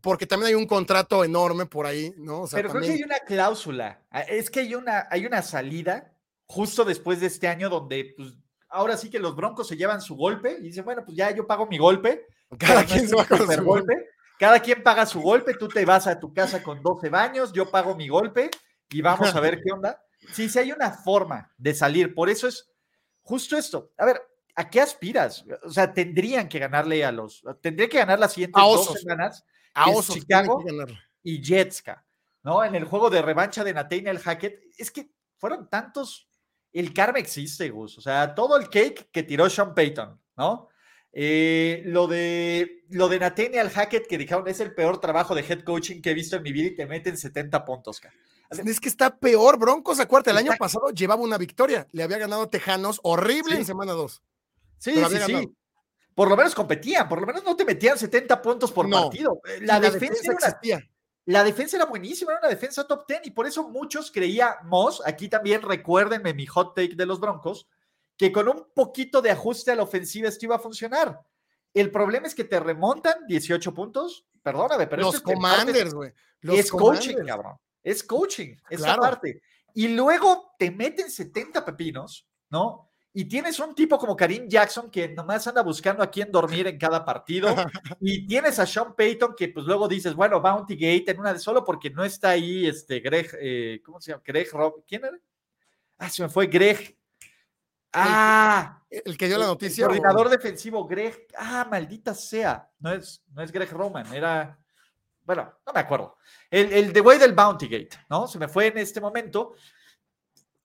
porque 0.00 0.26
también 0.26 0.48
hay 0.48 0.54
un 0.54 0.66
contrato 0.66 1.24
enorme 1.24 1.66
por 1.66 1.86
ahí, 1.86 2.14
¿no? 2.18 2.44
pero 2.52 2.70
creo 2.70 2.82
que 2.82 2.92
hay 2.92 3.02
una 3.02 3.18
cláusula, 3.20 4.02
es 4.28 4.50
que 4.50 4.60
hay 4.60 4.74
una, 4.74 5.08
hay 5.10 5.26
una 5.26 5.42
salida 5.42 6.12
justo 6.46 6.84
después 6.84 7.20
de 7.20 7.26
este 7.26 7.48
año 7.48 7.68
donde, 7.68 8.14
pues, 8.16 8.34
ahora 8.68 8.96
sí 8.96 9.10
que 9.10 9.18
los 9.18 9.34
Broncos 9.34 9.68
se 9.68 9.76
llevan 9.76 10.00
su 10.00 10.14
golpe 10.14 10.56
y 10.60 10.64
dicen, 10.64 10.84
bueno, 10.84 11.02
pues 11.04 11.16
ya 11.16 11.30
yo 11.30 11.46
pago 11.46 11.66
mi 11.66 11.78
golpe. 11.78 12.26
Cada 12.58 12.84
quien 12.84 13.08
se 13.08 13.16
va 13.16 13.24
con 13.24 13.38
su 13.38 13.64
golpe. 13.64 14.08
Cada 14.38 14.60
quien 14.60 14.82
paga 14.82 15.06
su 15.06 15.20
golpe, 15.20 15.54
tú 15.54 15.68
te 15.68 15.84
vas 15.84 16.06
a 16.06 16.18
tu 16.20 16.32
casa 16.32 16.62
con 16.62 16.82
12 16.82 17.08
baños, 17.08 17.52
yo 17.52 17.70
pago 17.70 17.94
mi 17.94 18.08
golpe 18.08 18.50
y 18.90 19.00
vamos 19.00 19.34
a 19.34 19.40
ver 19.40 19.60
qué 19.62 19.72
onda. 19.72 20.02
Sí, 20.32 20.48
sí 20.48 20.58
hay 20.58 20.72
una 20.72 20.90
forma 20.90 21.52
de 21.56 21.74
salir, 21.74 22.14
por 22.14 22.28
eso 22.28 22.48
es 22.48 22.70
justo 23.22 23.56
esto. 23.56 23.92
A 23.96 24.04
ver, 24.04 24.20
¿a 24.54 24.68
qué 24.68 24.80
aspiras? 24.80 25.44
O 25.62 25.70
sea, 25.70 25.92
tendrían 25.92 26.48
que 26.48 26.58
ganarle 26.58 27.04
a 27.04 27.12
los, 27.12 27.42
tendría 27.60 27.88
que 27.88 27.98
ganar 27.98 28.18
las 28.18 28.32
siguientes 28.32 28.62
dos 28.62 28.92
semanas, 29.00 29.44
a 29.74 29.90
Osos, 29.90 30.16
Chicago 30.16 30.62
y 31.22 31.42
Jetska, 31.42 32.04
¿no? 32.42 32.64
En 32.64 32.74
el 32.74 32.84
juego 32.84 33.10
de 33.10 33.22
revancha 33.22 33.64
de 33.64 33.74
Nathaniel 33.74 34.18
Hackett, 34.18 34.60
es 34.76 34.90
que 34.90 35.10
fueron 35.36 35.68
tantos, 35.68 36.28
el 36.72 36.92
karma 36.92 37.18
existe, 37.18 37.68
Gus, 37.70 37.98
o 37.98 38.00
sea, 38.00 38.34
todo 38.34 38.56
el 38.56 38.68
cake 38.68 39.10
que 39.10 39.22
tiró 39.22 39.48
Sean 39.48 39.74
Payton, 39.74 40.20
¿no? 40.36 40.68
Eh, 41.18 41.82
lo 41.86 42.06
de 42.06 42.84
lo 42.90 43.08
de 43.08 43.18
Nathaniel 43.18 43.70
Hackett 43.70 44.06
que 44.06 44.18
dijeron 44.18 44.46
es 44.48 44.60
el 44.60 44.74
peor 44.74 45.00
trabajo 45.00 45.34
de 45.34 45.40
head 45.40 45.62
coaching 45.62 46.02
que 46.02 46.10
he 46.10 46.14
visto 46.14 46.36
en 46.36 46.42
mi 46.42 46.52
vida 46.52 46.66
y 46.66 46.74
te 46.74 46.84
meten 46.84 47.16
70 47.16 47.64
puntos. 47.64 48.02
Es 48.50 48.78
que 48.80 48.88
está 48.90 49.16
peor, 49.16 49.58
Broncos. 49.58 49.98
Acuérdate, 49.98 50.32
el 50.32 50.36
año 50.36 50.52
pasado 50.58 50.90
llevaba 50.90 51.22
una 51.22 51.38
victoria. 51.38 51.86
Le 51.92 52.02
había 52.02 52.18
ganado 52.18 52.50
Tejanos 52.50 53.00
horrible 53.02 53.56
en 53.56 53.64
semana 53.64 53.92
2. 53.92 54.22
Sí, 54.76 54.94
sí, 55.08 55.16
sí. 55.24 55.56
Por 56.14 56.28
lo 56.28 56.36
menos 56.36 56.54
competían, 56.54 57.08
por 57.08 57.18
lo 57.18 57.26
menos 57.26 57.42
no 57.44 57.56
te 57.56 57.64
metían 57.64 57.98
70 57.98 58.42
puntos 58.42 58.70
por 58.70 58.88
partido. 58.90 59.40
Eh, 59.48 59.60
la, 59.62 59.80
defensa, 59.80 60.36
era, 60.62 60.80
la 61.24 61.44
defensa 61.44 61.78
era 61.78 61.86
buenísima, 61.86 62.32
era 62.32 62.40
una 62.40 62.50
defensa 62.50 62.86
top 62.86 63.06
10 63.08 63.22
y 63.24 63.30
por 63.30 63.46
eso 63.46 63.70
muchos 63.70 64.10
creíamos, 64.10 65.02
aquí 65.06 65.30
también 65.30 65.62
recuérdenme 65.62 66.34
mi 66.34 66.44
hot 66.44 66.74
take 66.74 66.94
de 66.94 67.06
los 67.06 67.20
Broncos, 67.20 67.66
que 68.16 68.32
con 68.32 68.48
un 68.48 68.66
poquito 68.74 69.20
de 69.20 69.30
ajuste 69.30 69.72
a 69.72 69.76
la 69.76 69.82
ofensiva 69.82 70.28
esto 70.28 70.46
iba 70.46 70.56
a 70.56 70.60
funcionar. 70.60 71.20
El 71.74 71.90
problema 71.90 72.26
es 72.26 72.34
que 72.34 72.44
te 72.44 72.58
remontan 72.58 73.26
18 73.26 73.74
puntos, 73.74 74.26
perdóname, 74.42 74.86
pero 74.86 75.02
los 75.02 75.20
commanders, 75.20 75.92
güey. 75.92 76.12
Es 76.42 76.70
coaching, 76.70 77.16
cabrón 77.26 77.56
es 77.86 78.02
coaching, 78.02 78.56
esa 78.68 78.96
parte. 78.96 79.40
Y 79.72 79.88
luego 79.88 80.54
te 80.58 80.72
meten 80.72 81.08
70 81.08 81.64
pepinos, 81.64 82.26
¿no? 82.50 82.90
Y 83.12 83.26
tienes 83.26 83.60
un 83.60 83.76
tipo 83.76 83.96
como 83.96 84.16
Karim 84.16 84.48
Jackson 84.48 84.90
que 84.90 85.08
nomás 85.08 85.46
anda 85.46 85.62
buscando 85.62 86.02
a 86.02 86.10
quién 86.10 86.32
dormir 86.32 86.66
en 86.66 86.78
cada 86.78 87.04
partido. 87.04 87.46
y 88.00 88.26
tienes 88.26 88.58
a 88.58 88.66
Sean 88.66 88.96
Payton 88.96 89.36
que 89.36 89.50
pues 89.50 89.64
luego 89.66 89.86
dices, 89.86 90.16
bueno, 90.16 90.40
Bounty 90.40 90.74
Gate 90.74 91.12
en 91.12 91.20
una 91.20 91.32
de 91.32 91.38
solo 91.38 91.64
porque 91.64 91.90
no 91.90 92.04
está 92.04 92.30
ahí 92.30 92.66
este 92.66 92.98
Greg, 92.98 93.30
eh, 93.40 93.80
¿cómo 93.84 94.00
se 94.00 94.10
llama? 94.10 94.22
Greg 94.26 94.50
Rob, 94.50 94.84
¿quién 94.84 95.04
era? 95.04 95.18
Ah, 95.96 96.10
se 96.10 96.24
me 96.24 96.28
fue 96.28 96.48
Greg. 96.48 96.98
Ah, 97.96 98.82
el, 98.90 99.16
que 99.16 99.26
dio 99.26 99.38
la 99.38 99.46
noticia. 99.46 99.84
El 99.84 99.88
coordinador 99.88 100.28
defensivo, 100.28 100.86
Greg. 100.86 101.26
Ah, 101.36 101.66
maldita 101.70 102.14
sea. 102.14 102.68
No 102.78 102.92
es, 102.92 103.22
no 103.32 103.42
es 103.42 103.50
Greg 103.50 103.70
Roman, 103.70 104.12
era 104.14 104.58
bueno, 105.26 105.52
no 105.66 105.72
me 105.72 105.80
acuerdo. 105.80 106.16
El, 106.48 106.72
el 106.72 106.92
The 106.92 107.00
Way 107.00 107.18
del 107.18 107.34
Bounty 107.34 107.66
Gate, 107.66 107.98
¿no? 108.08 108.28
Se 108.28 108.38
me 108.38 108.46
fue 108.46 108.68
en 108.68 108.78
este 108.78 109.00
momento. 109.00 109.54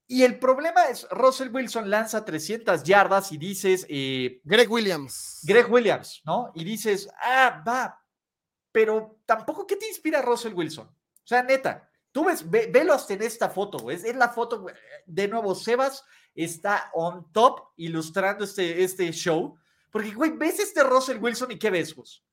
Y 0.07 0.23
el 0.23 0.37
problema 0.37 0.85
es, 0.85 1.07
Russell 1.09 1.49
Wilson 1.49 1.89
lanza 1.89 2.23
300 2.23 2.83
yardas 2.83 3.31
y 3.31 3.37
dices... 3.37 3.87
Eh, 3.89 4.39
Greg 4.43 4.69
Williams. 4.69 5.39
Greg 5.43 5.71
Williams, 5.71 6.21
¿no? 6.25 6.51
Y 6.53 6.63
dices, 6.63 7.09
ah, 7.23 7.63
va, 7.67 7.99
pero 8.71 9.19
tampoco, 9.25 9.65
¿qué 9.65 9.77
te 9.77 9.87
inspira 9.87 10.21
Russell 10.21 10.53
Wilson? 10.53 10.85
O 10.87 11.27
sea, 11.27 11.41
neta, 11.41 11.89
tú 12.11 12.25
ves, 12.25 12.49
velo 12.49 12.93
hasta 12.93 13.13
en 13.13 13.21
esta 13.23 13.49
foto, 13.49 13.89
es, 13.89 14.03
es 14.03 14.15
la 14.15 14.29
foto, 14.29 14.65
de 15.05 15.27
nuevo, 15.27 15.55
Sebas 15.55 16.03
está 16.35 16.89
on 16.93 17.31
top 17.31 17.71
ilustrando 17.77 18.43
este, 18.45 18.83
este 18.83 19.11
show, 19.11 19.57
porque, 19.91 20.13
güey, 20.13 20.31
ves 20.31 20.59
este 20.59 20.83
Russell 20.83 21.17
Wilson 21.17 21.51
y 21.51 21.59
¿qué 21.59 21.69
ves, 21.69 21.95
vos? 21.95 22.23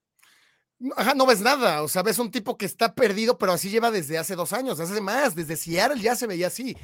Ajá, 0.97 1.13
no 1.15 1.27
ves 1.27 1.41
nada, 1.41 1.83
o 1.83 1.89
sea, 1.89 2.03
ves 2.03 2.19
un 2.19 2.31
tipo 2.31 2.57
que 2.57 2.67
está 2.67 2.95
perdido, 2.95 3.37
pero 3.37 3.53
así 3.53 3.69
lleva 3.69 3.91
desde 3.91 4.17
hace 4.17 4.37
dos 4.37 4.53
años, 4.53 4.79
hace 4.79 5.01
más, 5.01 5.35
desde 5.35 5.57
Seattle 5.57 6.01
ya 6.01 6.15
se 6.15 6.27
veía 6.27 6.47
así. 6.47 6.77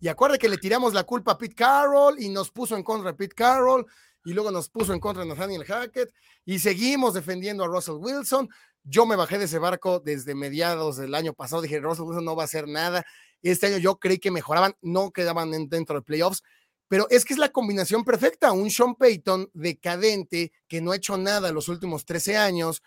Y 0.00 0.08
acuérdate 0.08 0.38
que 0.38 0.48
le 0.48 0.58
tiramos 0.58 0.94
la 0.94 1.04
culpa 1.04 1.32
a 1.32 1.38
Pete 1.38 1.54
Carroll 1.54 2.20
y 2.20 2.28
nos 2.28 2.50
puso 2.50 2.76
en 2.76 2.82
contra 2.82 3.10
de 3.10 3.16
Pete 3.16 3.34
Carroll 3.34 3.86
y 4.24 4.32
luego 4.32 4.50
nos 4.50 4.68
puso 4.68 4.92
en 4.92 5.00
contra 5.00 5.22
de 5.22 5.28
Nathaniel 5.28 5.64
Hackett 5.64 6.12
y 6.44 6.58
seguimos 6.58 7.14
defendiendo 7.14 7.64
a 7.64 7.66
Russell 7.66 7.96
Wilson. 7.96 8.48
Yo 8.84 9.06
me 9.06 9.16
bajé 9.16 9.38
de 9.38 9.44
ese 9.44 9.58
barco 9.58 10.00
desde 10.00 10.34
mediados 10.34 10.96
del 10.96 11.14
año 11.14 11.32
pasado, 11.32 11.62
dije, 11.62 11.80
Russell 11.80 12.04
Wilson 12.04 12.24
no 12.24 12.36
va 12.36 12.42
a 12.42 12.46
hacer 12.46 12.68
nada. 12.68 13.04
Este 13.42 13.66
año 13.66 13.78
yo 13.78 13.98
creí 13.98 14.18
que 14.18 14.30
mejoraban, 14.30 14.74
no 14.80 15.10
quedaban 15.10 15.68
dentro 15.68 15.96
de 15.96 16.02
playoffs, 16.02 16.42
pero 16.88 17.06
es 17.10 17.24
que 17.24 17.34
es 17.34 17.38
la 17.38 17.50
combinación 17.50 18.04
perfecta, 18.04 18.52
un 18.52 18.70
Sean 18.70 18.94
Payton 18.94 19.50
decadente 19.52 20.52
que 20.66 20.80
no 20.80 20.92
ha 20.92 20.96
hecho 20.96 21.16
nada 21.18 21.52
los 21.52 21.68
últimos 21.68 22.04
13 22.06 22.36
años, 22.38 22.82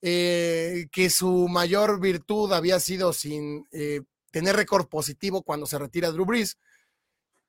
eh, 0.00 0.86
que 0.92 1.10
su 1.10 1.48
mayor 1.48 2.00
virtud 2.00 2.52
había 2.52 2.80
sido 2.80 3.12
sin 3.12 3.66
eh, 3.72 4.02
tener 4.30 4.56
récord 4.56 4.88
positivo 4.88 5.42
cuando 5.42 5.66
se 5.66 5.78
retira 5.78 6.10
Drew 6.10 6.24
Brees, 6.24 6.56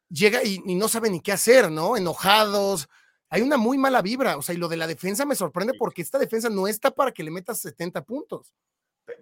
llega 0.09 0.43
y, 0.43 0.59
no 0.59 0.88
sabe 0.88 1.09
ni 1.09 1.21
qué 1.21 1.32
hacer, 1.32 1.71
¿no? 1.71 1.97
Enojados. 1.97 2.88
Hay 3.34 3.41
una 3.41 3.57
muy 3.57 3.79
mala 3.79 4.03
vibra, 4.03 4.38
o 4.38 4.43
sea, 4.43 4.53
y 4.53 4.59
lo 4.59 4.67
de 4.67 4.77
la 4.77 4.86
defensa 4.86 5.25
me 5.25 5.34
sorprende 5.34 5.73
porque 5.73 6.03
esta 6.03 6.19
defensa 6.19 6.49
no 6.49 6.67
está 6.67 6.91
para 6.91 7.11
que 7.11 7.23
le 7.23 7.31
metas 7.31 7.59
70 7.61 8.05
puntos. 8.05 8.53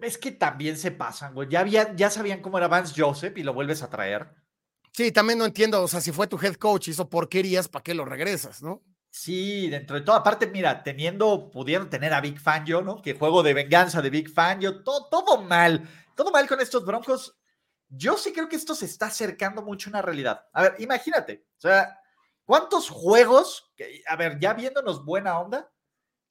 Es 0.02 0.18
que 0.18 0.32
también 0.32 0.76
se 0.76 0.90
pasan, 0.90 1.32
güey. 1.32 1.48
Ya, 1.48 1.60
había, 1.60 1.96
ya 1.96 2.10
sabían 2.10 2.42
cómo 2.42 2.58
era 2.58 2.68
Vance 2.68 2.92
Joseph 2.94 3.38
y 3.38 3.42
lo 3.42 3.54
vuelves 3.54 3.82
a 3.82 3.88
traer. 3.88 4.28
Sí, 4.92 5.12
también 5.12 5.38
no 5.38 5.46
entiendo, 5.46 5.82
o 5.82 5.88
sea, 5.88 6.02
si 6.02 6.12
fue 6.12 6.26
tu 6.26 6.38
head 6.38 6.56
coach, 6.56 6.88
hizo 6.88 7.08
porquerías, 7.08 7.68
¿para 7.68 7.82
qué 7.82 7.94
lo 7.94 8.04
regresas, 8.04 8.62
no? 8.62 8.82
Sí, 9.08 9.70
dentro 9.70 9.96
de 9.96 10.02
todo, 10.02 10.16
aparte, 10.16 10.46
mira, 10.46 10.82
teniendo, 10.82 11.50
pudiendo 11.50 11.88
tener 11.88 12.12
a 12.12 12.20
Big 12.20 12.38
Fan 12.38 12.66
yo, 12.66 12.82
¿no? 12.82 13.00
Que 13.00 13.14
juego 13.14 13.42
de 13.42 13.54
venganza 13.54 14.02
de 14.02 14.10
Big 14.10 14.28
Fan 14.30 14.60
yo, 14.60 14.82
todo, 14.82 15.08
todo 15.08 15.40
mal, 15.40 15.88
todo 16.14 16.30
mal 16.30 16.46
con 16.46 16.60
estos 16.60 16.84
broncos. 16.84 17.34
Yo 17.88 18.18
sí 18.18 18.30
creo 18.34 18.50
que 18.50 18.56
esto 18.56 18.74
se 18.74 18.84
está 18.84 19.06
acercando 19.06 19.62
mucho 19.62 19.88
a 19.88 19.92
una 19.92 20.02
realidad. 20.02 20.44
A 20.52 20.64
ver, 20.64 20.76
imagínate, 20.80 21.46
o 21.56 21.60
sea, 21.62 21.98
¿cuántos 22.44 22.90
juegos, 22.90 23.72
a 24.06 24.16
ver, 24.16 24.38
ya 24.40 24.54
viéndonos 24.54 25.04
buena 25.04 25.38
onda, 25.38 25.72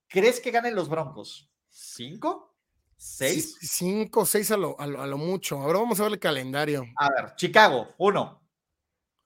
crees 0.08 0.40
que 0.40 0.52
ganen 0.52 0.76
los 0.76 0.90
broncos? 0.90 1.52
¿Cinco? 1.70 2.56
¿Seis? 2.98 3.58
cinco, 3.62 4.26
seis 4.26 4.52
a 4.52 4.58
lo, 4.58 4.80
a 4.80 4.86
lo 4.86 5.18
mucho. 5.18 5.60
Ahora 5.60 5.80
vamos 5.80 6.00
a 6.00 6.04
ver 6.04 6.14
el 6.14 6.20
calendario. 6.20 6.86
A 6.98 7.10
ver, 7.10 7.36
Chicago, 7.36 7.96
uno. 7.98 8.42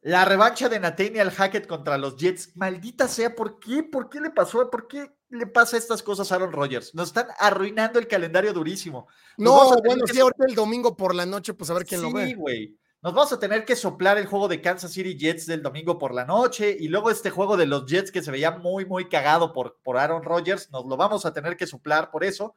La 0.06 0.24
revancha 0.24 0.70
de 0.70 0.80
Nathaniel 0.80 1.32
Hackett 1.32 1.66
contra 1.66 1.98
los 1.98 2.16
Jets. 2.16 2.56
Maldita 2.56 3.08
sea, 3.08 3.36
¿por 3.36 3.60
qué? 3.60 3.82
¿Por 3.82 4.08
qué 4.08 4.22
le 4.22 4.30
pasó? 4.30 4.70
¿Por 4.70 4.88
qué 4.88 5.12
le 5.30 5.48
pasa 5.48 5.78
estas 5.78 6.04
cosas 6.04 6.32
a 6.32 6.36
Aaron 6.36 6.52
Rodgers? 6.52 6.94
Nos 6.94 7.08
están 7.08 7.28
arruinando 7.40 7.98
el 7.98 8.08
calendario 8.08 8.54
durísimo. 8.54 9.08
no, 9.36 9.76
bueno, 9.84 10.06
sí, 10.06 10.20
ahorita 10.20 10.46
el 10.48 10.54
domingo 10.54 10.96
por 10.96 11.16
la 11.16 11.26
noche, 11.26 11.56
pues 11.56 11.72
a 11.72 11.74
ver 11.74 11.86
quién 11.86 12.04
lo 12.04 12.14
ve. 12.14 12.28
Sí, 12.28 12.34
güey. 12.36 12.80
Nos 13.06 13.14
vamos 13.14 13.32
a 13.34 13.40
tener 13.40 13.66
que 13.66 13.76
soplar 13.76 14.18
el 14.18 14.26
juego 14.26 14.48
de 14.48 14.62
Kansas 14.62 14.92
City 14.92 15.16
Jets 15.16 15.46
del 15.46 15.62
domingo 15.62 16.00
por 16.00 16.12
la 16.12 16.26
noche 16.26 16.76
y 16.80 16.88
luego 16.88 17.12
este 17.12 17.30
juego 17.30 17.56
de 17.56 17.68
los 17.68 17.86
Jets 17.86 18.12
que 18.12 18.24
se 18.24 18.32
veía 18.32 18.50
muy, 18.50 18.84
muy 18.84 19.08
cagado 19.08 19.54
por, 19.54 19.78
por 19.84 20.00
Aaron 20.00 20.24
Rodgers. 20.24 20.72
Nos 20.72 20.88
lo 20.88 20.98
vamos 20.98 21.24
a 21.24 21.32
tener 21.32 21.56
que 21.56 21.68
soplar 21.68 22.10
por 22.10 22.24
eso. 22.24 22.56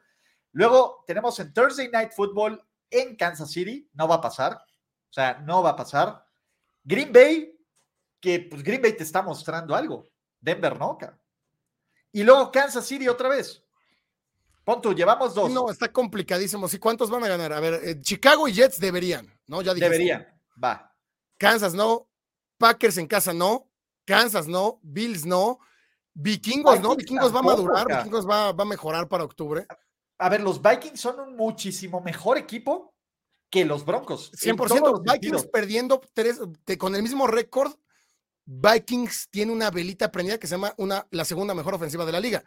Luego 0.53 1.05
tenemos 1.07 1.39
en 1.39 1.53
Thursday 1.53 1.91
Night 1.91 2.13
Football 2.17 2.65
en 2.89 3.15
Kansas 3.17 3.51
City. 3.51 3.91
No 3.93 4.09
va 4.09 4.15
a 4.15 4.21
pasar. 4.23 4.55
O 4.55 5.13
sea, 5.13 5.35
no 5.41 5.63
va 5.63 5.69
a 5.69 5.77
pasar. 5.77 6.25
Green 6.83 7.13
Bay, 7.13 7.55
que 8.19 8.41
pues 8.41 8.63
Green 8.63 8.81
Bay 8.81 8.95
te 8.95 9.03
está 9.03 9.21
mostrando 9.21 9.77
algo. 9.77 10.09
Denver 10.41 10.79
no, 10.79 10.97
Y 12.11 12.23
luego 12.23 12.51
Kansas 12.51 12.87
City 12.87 13.07
otra 13.07 13.29
vez. 13.29 13.63
Pon 14.65 14.81
tú, 14.81 14.95
llevamos 14.95 15.35
dos. 15.35 15.51
No, 15.51 15.71
está 15.71 15.93
complicadísimo. 15.93 16.69
¿Sí 16.69 16.79
cuántos 16.79 17.11
van 17.11 17.25
a 17.25 17.29
ganar? 17.29 17.53
A 17.53 17.61
ver, 17.61 17.81
eh, 17.85 18.01
Chicago 18.01 18.49
y 18.49 18.55
Jets 18.55 18.81
deberían, 18.81 19.39
¿no? 19.47 19.61
Ya 19.61 19.75
dijiste. 19.75 19.91
Deberían, 19.91 20.38
va. 20.63 20.95
Kansas 21.39 21.75
no, 21.75 22.09
Packers 22.59 22.99
en 22.99 23.07
casa 23.07 23.33
no, 23.33 23.71
Kansas 24.05 24.47
no, 24.49 24.81
Bills 24.83 25.25
no, 25.25 25.61
Vikingos 26.15 26.81
no, 26.81 26.91
Vikings 26.91 26.97
Vikingos 26.97 27.35
va 27.35 27.39
a 27.39 27.43
madurar, 27.43 27.87
cara. 27.87 27.99
Vikingos 27.99 28.29
va, 28.29 28.53
va 28.53 28.63
a 28.63 28.67
mejorar 28.67 29.09
para 29.09 29.25
octubre. 29.25 29.67
A 30.19 30.29
ver, 30.29 30.41
los 30.41 30.61
Vikings 30.61 31.01
son 31.01 31.21
un 31.21 31.37
muchísimo 31.37 32.01
mejor 32.01 32.39
equipo 32.39 32.95
que 33.51 33.65
los 33.65 33.85
Broncos. 33.85 34.33
en 34.43 34.57
100%. 34.57 34.69
todos 34.69 34.93
los 34.93 35.03
Vikings 35.03 35.47
perdiendo 35.47 36.01
tres, 36.13 36.41
te- 36.65 36.77
con 36.77 36.95
el 36.95 37.03
mismo 37.03 37.27
récord. 37.27 37.73
Vikings 38.45 39.29
tiene 39.31 39.53
una 39.53 39.71
velita 39.71 40.11
prendida 40.11 40.39
que 40.39 40.47
se 40.47 40.55
llama 40.55 40.73
una, 40.79 41.07
la 41.11 41.25
segunda 41.25 41.55
mejor 41.55 41.75
ofensiva 41.75 42.05
de 42.07 42.13
la 42.13 42.21
liga. 42.21 42.43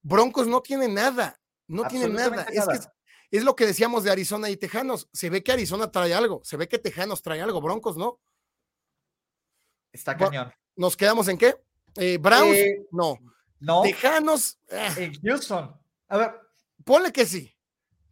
Broncos 0.00 0.46
no 0.46 0.62
tiene 0.62 0.86
nada, 0.88 1.40
no 1.66 1.86
tiene 1.88 2.08
nada. 2.08 2.42
Absolutamente 2.42 2.58
Es, 2.58 2.66
que 2.66 2.72
nada. 2.86 2.94
Es, 3.30 3.44
lo 3.44 3.56
que 3.56 3.66
decíamos 3.66 4.04
de 4.04 4.10
Arizona 4.10 4.50
y 4.50 4.56
Tejanos. 4.56 5.08
Se 5.12 5.30
ve 5.30 5.42
que 5.42 5.52
Arizona 5.52 5.90
trae 5.90 6.14
algo, 6.14 6.40
se 6.44 6.56
ve 6.56 6.68
que 6.68 6.78
Tejanos 6.78 7.22
trae 7.22 7.40
algo, 7.40 7.60
Broncos 7.60 7.96
no. 7.96 8.20
Está 9.92 10.16
cañón. 10.16 10.52
¿Nos 10.76 10.96
quedamos 10.96 11.28
en 11.28 11.38
qué? 11.38 11.56
Eh, 11.96 12.18
Browns, 12.18 12.56
Eh, 12.56 12.86
no. 12.92 13.18
No, 13.60 13.82
Tejanos, 13.82 14.58
ah, 14.70 14.94
Houston. 15.22 15.76
A 16.08 16.16
ver, 16.16 16.40
ponle 16.84 17.12
que 17.12 17.26
sí. 17.26 17.52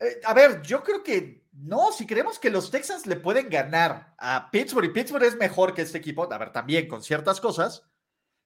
eh, 0.01 0.21
a 0.25 0.35
ver, 0.35 0.61
yo 0.63 0.83
creo 0.83 1.03
que 1.05 1.47
no, 1.53 1.93
si 1.93 2.07
creemos 2.07 2.39
que 2.39 2.51
los 2.51 2.71
Texans 2.71 3.07
le 3.07 3.17
pueden 3.17 3.49
ganar 3.49 4.15
a 4.19 4.51
Pittsburgh 4.51 4.87
y 4.87 4.93
Pittsburgh 4.93 5.23
es 5.23 5.37
mejor 5.37 5.73
que 5.73 5.83
este 5.83 5.99
equipo, 5.99 6.31
a 6.31 6.39
ver, 6.39 6.53
también 6.53 6.89
con 6.89 7.03
ciertas 7.03 7.41
cosas, 7.41 7.85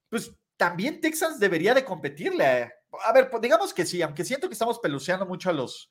pues 0.08 0.32
también 0.56 1.00
Texans 1.00 1.40
debería 1.40 1.74
de 1.74 1.84
competirle. 1.84 2.44
A, 2.44 2.72
a 3.04 3.12
ver, 3.12 3.30
pues, 3.30 3.40
digamos 3.40 3.72
que 3.72 3.86
sí, 3.86 4.02
aunque 4.02 4.24
siento 4.24 4.46
que 4.48 4.52
estamos 4.52 4.78
peluceando 4.78 5.26
mucho 5.26 5.50
a 5.50 5.54
los... 5.54 5.90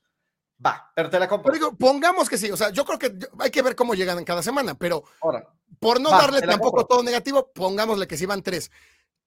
Va, 0.65 0.91
pero 0.93 1.09
te 1.09 1.17
la 1.19 1.27
compro. 1.27 1.51
Pero 1.53 1.65
digo, 1.67 1.77
pongamos 1.77 2.27
que 2.29 2.37
sí. 2.37 2.51
O 2.51 2.57
sea, 2.57 2.69
yo 2.69 2.83
creo 2.85 2.99
que 2.99 3.17
hay 3.39 3.49
que 3.49 3.61
ver 3.61 3.75
cómo 3.75 3.93
llegan 3.95 4.17
en 4.19 4.25
cada 4.25 4.43
semana, 4.43 4.75
pero 4.75 5.03
Ahora, 5.21 5.47
por 5.79 6.01
no 6.01 6.09
Va, 6.11 6.17
darle 6.21 6.41
tampoco 6.41 6.77
compro. 6.77 6.87
todo 6.87 7.03
negativo, 7.03 7.51
pongámosle 7.53 8.07
que 8.07 8.17
sí 8.17 8.25
van 8.25 8.43
tres. 8.43 8.69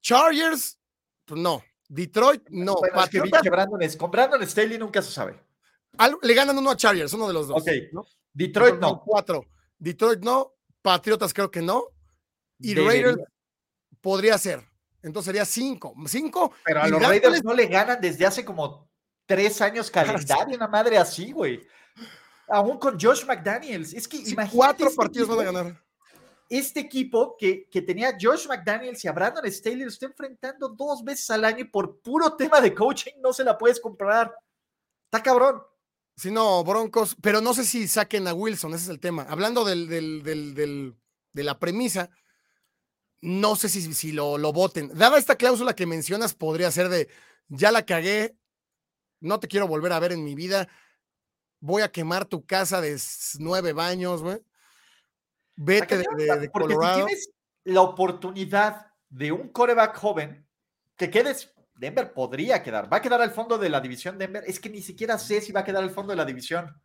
Chargers, 0.03 0.78
pues 1.24 1.41
no. 1.41 1.62
Detroit, 1.89 2.49
no. 2.51 2.74
bueno, 2.76 3.01
es 3.03 3.09
que 3.11 3.18
Patriotas, 3.18 3.43
Brandon 3.51 3.83
es- 3.83 3.97
con 3.97 4.11
Brandon 4.11 4.43
Staley 4.47 4.78
nunca 4.78 5.01
se 5.03 5.11
sabe. 5.12 5.39
al- 5.99 6.16
le 6.22 6.35
ganan 6.35 6.57
uno 6.57 6.70
a 6.70 6.76
Chargers, 6.76 7.12
uno 7.12 7.28
de 7.28 7.35
los 7.35 7.49
dos. 7.49 7.61
Ok, 7.62 7.68
¿no? 7.93 8.05
Detroit 8.33 8.76
no. 8.80 9.03
Cuatro. 9.05 9.47
Detroit 9.78 10.20
no. 10.24 10.55
Patriotas 10.80 11.33
creo 11.35 11.51
que 11.51 11.61
no. 11.62 11.85
Y 12.59 12.74
Debería. 12.74 13.07
Raiders 13.09 13.28
podría 14.01 14.39
ser. 14.39 14.64
Entonces 15.03 15.26
sería 15.26 15.45
cinco. 15.45 15.95
Cinco. 16.07 16.53
Pero 16.64 16.83
a 16.83 16.89
los 16.89 17.03
Raiders 17.03 17.45
no 17.45 17.53
le 17.55 17.66
ganan 17.66 18.01
desde 18.01 18.24
hace 18.24 18.45
como 18.45 18.89
tres 19.27 19.61
años 19.61 19.91
calendario, 19.91 20.57
una 20.57 20.68
madre 20.68 20.99
así, 20.99 21.33
güey. 21.33 21.61
Aún 22.49 22.79
con 22.79 22.99
Josh 23.01 23.25
McDaniels. 23.25 23.95
Es 23.95 24.07
que 24.07 24.18
sí, 24.18 24.33
imagínate 24.33 24.57
cuatro 24.57 24.87
este 24.87 24.97
partidos 24.97 25.29
van 25.29 25.39
a 25.39 25.43
equipo- 25.43 25.53
ganar. 25.59 25.85
Este 26.51 26.81
equipo 26.81 27.35
que, 27.39 27.66
que 27.70 27.81
tenía 27.81 28.11
a 28.11 28.16
Josh 28.20 28.47
McDaniels 28.47 29.03
y 29.05 29.09
a 29.09 29.12
Brandon 29.12 29.51
Staley 29.51 29.85
lo 29.85 29.89
está 29.89 30.05
enfrentando 30.05 30.68
dos 30.68 31.03
veces 31.03 31.31
al 31.31 31.47
año 31.47 31.61
y 31.61 31.64
por 31.64 32.01
puro 32.03 32.35
tema 32.37 32.61
de 32.61 32.75
coaching 32.75 33.12
no 33.23 33.33
se 33.33 33.43
la 33.43 33.57
puedes 33.57 33.81
comprar. 33.81 34.35
Está 35.07 35.23
cabrón. 35.23 35.62
Si 36.14 36.31
no, 36.31 36.62
Broncos, 36.62 37.16
pero 37.23 37.41
no 37.41 37.55
sé 37.55 37.64
si 37.64 37.89
saquen 37.89 38.29
a 38.29 38.35
Wilson, 38.35 38.75
ese 38.75 38.85
es 38.85 38.91
el 38.91 39.01
tema. 39.01 39.25
Hablando 39.31 39.64
del, 39.64 39.89
del- 39.89 40.23
del- 40.23 40.55
del- 40.55 40.95
de 41.33 41.43
la 41.43 41.59
premisa, 41.59 42.11
no 43.23 43.57
sé 43.57 43.70
si, 43.70 43.95
si 43.95 44.12
lo, 44.12 44.37
lo 44.37 44.53
voten. 44.53 44.91
Dada 44.95 45.16
esta 45.18 45.37
cláusula 45.37 45.75
que 45.75 45.87
mencionas, 45.87 46.35
podría 46.35 46.70
ser 46.70 46.91
de, 46.91 47.09
ya 47.49 47.73
la 47.73 47.87
cagué, 47.87 48.37
no 49.23 49.41
te 49.41 49.49
quiero 49.49 49.66
volver 49.66 49.93
a 49.93 49.99
ver 50.01 50.12
en 50.12 50.23
mi 50.25 50.35
vida, 50.35 50.68
voy 51.61 51.83
a 51.83 51.91
quemar 51.91 52.25
tu 52.27 52.45
casa 52.45 52.81
de 52.81 53.01
nueve 53.39 53.73
baños, 53.73 54.23
güey. 54.23 54.39
Vete 55.57 55.99
de, 55.99 56.05
de- 56.16 56.39
de 56.41 56.51
porque 56.51 56.75
Colorado. 56.75 57.01
si 57.01 57.07
tienes 57.07 57.31
la 57.64 57.83
oportunidad 57.83 58.87
de 59.09 59.33
un 59.33 59.49
coreback 59.49 59.97
joven 59.97 60.47
que 60.97 61.11
quedes, 61.11 61.53
Denver 61.75 62.12
podría 62.12 62.62
quedar. 62.62 62.93
Va 62.93 62.99
a 62.99 63.03
quedar 63.03 63.20
al 63.23 63.31
fondo 63.31 63.59
de 63.59 63.68
la 63.68 63.81
división 63.81 64.18
Denver. 64.18 64.45
Es 64.47 64.59
que 64.61 64.70
ni 64.70 64.83
siquiera 64.83 65.18
sé 65.18 65.41
si 65.41 65.53
va 65.53 65.61
a 65.61 65.64
quedar 65.64 65.83
al 65.83 65.91
fondo 65.91 66.11
de 66.12 66.16
la 66.16 66.25
división. 66.25 66.81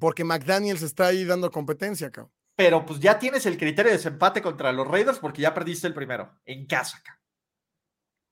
Porque 0.00 0.22
McDaniels 0.24 0.82
está 0.82 1.06
ahí 1.06 1.24
dando 1.24 1.50
competencia, 1.50 2.10
cabrón. 2.10 2.32
Pero 2.54 2.84
pues 2.84 2.98
ya 3.00 3.18
tienes 3.18 3.46
el 3.46 3.56
criterio 3.56 3.90
de 3.90 3.96
desempate 3.98 4.42
contra 4.42 4.72
los 4.72 4.86
Raiders 4.86 5.18
porque 5.18 5.42
ya 5.42 5.54
perdiste 5.54 5.86
el 5.86 5.94
primero 5.94 6.38
en 6.44 6.66
casa. 6.66 7.00
cabrón. 7.02 7.22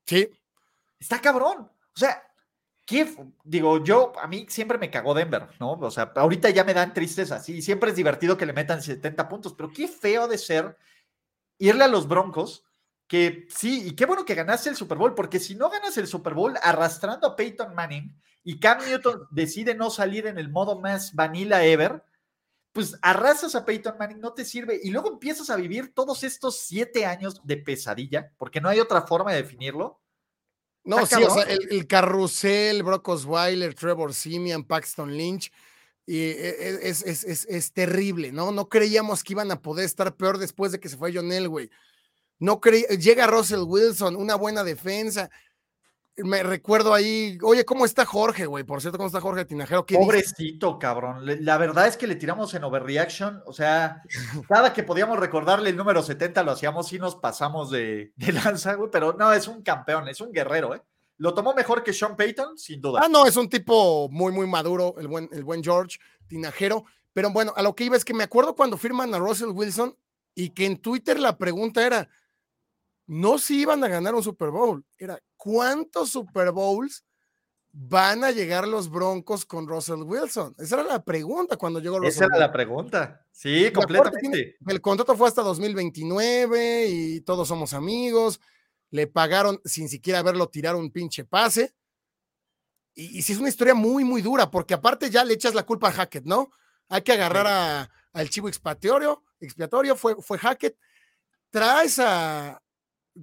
Sí, 0.05 0.29
Está 0.99 1.21
cabrón. 1.21 1.59
O 1.61 1.99
sea, 1.99 2.21
¿qué 2.87 3.01
f- 3.01 3.23
digo, 3.45 3.83
yo, 3.83 4.13
a 4.19 4.27
mí 4.27 4.47
siempre 4.49 4.79
me 4.79 4.91
cagó 4.91 5.13
Denver, 5.15 5.49
¿no? 5.59 5.73
O 5.73 5.91
sea, 5.91 6.13
ahorita 6.15 6.49
ya 6.51 6.65
me 6.65 6.73
dan 6.75 6.95
tristeza, 6.95 7.39
sí, 7.41 7.61
siempre 7.61 7.91
es 7.91 7.97
divertido 7.97 8.37
que 8.37 8.47
le 8.47 8.53
metan 8.53 8.81
70 8.83 9.29
puntos, 9.29 9.53
pero 9.55 9.71
qué 9.71 9.87
feo 9.89 10.27
de 10.29 10.39
ser 10.39 10.77
irle 11.59 11.83
a 11.85 11.87
los 11.87 12.07
Broncos, 12.07 12.63
que 13.07 13.47
sí, 13.49 13.87
y 13.87 13.95
qué 13.95 14.05
bueno 14.05 14.25
que 14.25 14.35
ganaste 14.35 14.69
el 14.69 14.75
Super 14.75 14.97
Bowl, 14.97 15.15
porque 15.15 15.39
si 15.39 15.55
no 15.55 15.69
ganas 15.69 15.97
el 15.97 16.07
Super 16.07 16.33
Bowl 16.33 16.55
arrastrando 16.61 17.27
a 17.27 17.35
Peyton 17.35 17.75
Manning 17.75 18.15
y 18.43 18.59
Cam 18.59 18.79
Newton 18.85 19.27
decide 19.31 19.75
no 19.75 19.89
salir 19.89 20.27
en 20.27 20.37
el 20.39 20.49
modo 20.49 20.79
más 20.81 21.13
vanilla 21.15 21.63
ever, 21.65 22.03
pues 22.73 22.97
arrasas 23.01 23.55
a 23.55 23.65
Peyton 23.65 23.97
Manning, 23.99 24.19
no 24.21 24.33
te 24.33 24.45
sirve, 24.45 24.79
y 24.83 24.91
luego 24.91 25.09
empiezas 25.11 25.49
a 25.49 25.55
vivir 25.55 25.93
todos 25.93 26.23
estos 26.23 26.59
siete 26.59 27.05
años 27.05 27.41
de 27.45 27.57
pesadilla, 27.57 28.31
porque 28.37 28.61
no 28.61 28.69
hay 28.69 28.79
otra 28.79 29.01
forma 29.03 29.31
de 29.33 29.43
definirlo. 29.43 29.99
No, 30.87 31.05
sí, 31.05 31.21
o 31.21 31.29
sea, 31.29 31.43
el 31.43 31.85
carrusel, 31.85 32.81
Brock 32.81 33.09
Osweiler, 33.09 33.73
Trevor 33.73 34.13
Simeon, 34.13 34.63
Paxton 34.63 35.15
Lynch, 35.17 35.51
y 36.05 36.19
e- 36.19 36.49
e- 36.49 36.79
es, 36.89 37.03
es, 37.03 37.25
es, 37.25 37.45
es 37.49 37.73
terrible, 37.73 38.31
¿no? 38.31 38.53
No 38.53 38.69
creíamos 38.69 39.21
que 39.21 39.33
iban 39.33 39.51
a 39.51 39.61
poder 39.61 39.83
estar 39.83 40.15
peor 40.15 40.37
después 40.37 40.71
de 40.71 40.79
que 40.79 40.87
se 40.87 40.95
fue 40.95 41.13
John 41.13 41.29
Elway. 41.33 41.69
No 42.39 42.61
creí, 42.61 42.85
llega 42.97 43.27
Russell 43.27 43.63
Wilson, 43.65 44.15
una 44.15 44.35
buena 44.35 44.63
defensa. 44.63 45.29
Me 46.17 46.41
recuerdo 46.41 46.93
ahí, 46.93 47.37
oye, 47.43 47.63
¿cómo 47.63 47.85
está 47.85 48.05
Jorge, 48.05 48.47
güey? 48.47 48.63
Por 48.63 48.81
cierto, 48.81 48.97
¿cómo 48.97 49.07
está 49.07 49.21
Jorge 49.21 49.45
Tinajero? 49.45 49.85
Pobrecito, 49.85 50.79
cabrón. 50.79 51.23
La 51.45 51.57
verdad 51.57 51.87
es 51.87 51.95
que 51.95 52.07
le 52.07 52.15
tiramos 52.15 52.53
en 52.55 52.63
overreaction. 52.63 53.43
O 53.45 53.53
sea, 53.53 54.01
cada 54.47 54.73
que 54.73 54.83
podíamos 54.83 55.19
recordarle 55.19 55.69
el 55.69 55.77
número 55.77 56.01
70 56.01 56.41
lo 56.43 56.51
hacíamos 56.51 56.91
y 56.91 56.97
nos 56.97 57.15
pasamos 57.15 57.69
de, 57.69 58.13
de 58.15 58.31
lanza, 58.31 58.73
güey. 58.73 58.89
Pero 58.91 59.13
no, 59.13 59.31
es 59.31 59.47
un 59.47 59.61
campeón, 59.61 60.07
es 60.07 60.19
un 60.19 60.31
guerrero, 60.31 60.73
¿eh? 60.73 60.81
Lo 61.17 61.33
tomó 61.33 61.53
mejor 61.53 61.83
que 61.83 61.93
Sean 61.93 62.15
Payton, 62.15 62.57
sin 62.57 62.79
duda. 62.79 63.01
Ah, 63.03 63.09
no, 63.09 63.25
es 63.25 63.35
un 63.37 63.49
tipo 63.49 64.07
muy, 64.09 64.31
muy 64.31 64.47
maduro, 64.47 64.95
el 64.99 65.07
buen, 65.07 65.29
el 65.31 65.43
buen 65.43 65.63
George, 65.63 65.97
tinajero. 66.27 66.85
Pero 67.13 67.31
bueno, 67.31 67.53
a 67.55 67.63
lo 67.63 67.75
que 67.75 67.85
iba 67.85 67.97
es 67.97 68.05
que 68.05 68.13
me 68.13 68.23
acuerdo 68.23 68.55
cuando 68.55 68.77
firman 68.77 69.13
a 69.13 69.19
Russell 69.19 69.49
Wilson 69.49 69.95
y 70.35 70.49
que 70.49 70.65
en 70.65 70.77
Twitter 70.77 71.19
la 71.19 71.37
pregunta 71.37 71.85
era, 71.85 72.07
no 73.07 73.37
si 73.39 73.61
iban 73.61 73.83
a 73.83 73.87
ganar 73.87 74.13
un 74.15 74.23
Super 74.23 74.49
Bowl, 74.51 74.85
era 74.97 75.19
¿cuántos 75.35 76.09
Super 76.09 76.51
Bowls 76.51 77.03
van 77.71 78.23
a 78.23 78.31
llegar 78.31 78.67
los 78.67 78.89
Broncos 78.89 79.45
con 79.45 79.67
Russell 79.67 80.01
Wilson? 80.03 80.55
Esa 80.57 80.75
era 80.81 80.83
la 80.83 81.03
pregunta 81.03 81.57
cuando 81.57 81.79
llegó 81.79 81.99
Russell 81.99 82.11
Esa 82.23 82.25
era 82.25 82.37
la 82.37 82.51
pregunta. 82.51 83.25
Sí, 83.31 83.71
completamente. 83.71 84.57
El 84.67 84.81
contrato 84.81 85.15
fue 85.15 85.27
hasta 85.27 85.41
2029 85.43 86.87
y 86.89 87.21
todos 87.21 87.47
somos 87.47 87.73
amigos. 87.73 88.39
Le 88.89 89.07
pagaron 89.07 89.61
sin 89.65 89.89
siquiera 89.89 90.21
verlo 90.23 90.49
tirar 90.49 90.75
un 90.75 90.91
pinche 90.91 91.23
pase. 91.25 91.73
Y, 92.95 93.19
y 93.19 93.21
sí 93.21 93.33
es 93.33 93.39
una 93.39 93.49
historia 93.49 93.75
muy, 93.75 94.03
muy 94.03 94.21
dura, 94.21 94.49
porque 94.49 94.73
aparte 94.73 95.09
ya 95.09 95.23
le 95.23 95.33
echas 95.35 95.53
la 95.53 95.63
culpa 95.63 95.89
a 95.89 95.91
Hackett, 95.91 96.25
¿no? 96.25 96.49
Hay 96.89 97.01
que 97.03 97.11
agarrar 97.11 97.45
a- 97.47 97.89
al 98.13 98.29
chivo 98.29 98.47
expiatorio, 98.47 99.23
expiatorio 99.39 99.95
fue, 99.95 100.15
fue 100.21 100.39
Hackett. 100.39 100.77
Traes 101.51 101.99
a, 101.99 102.59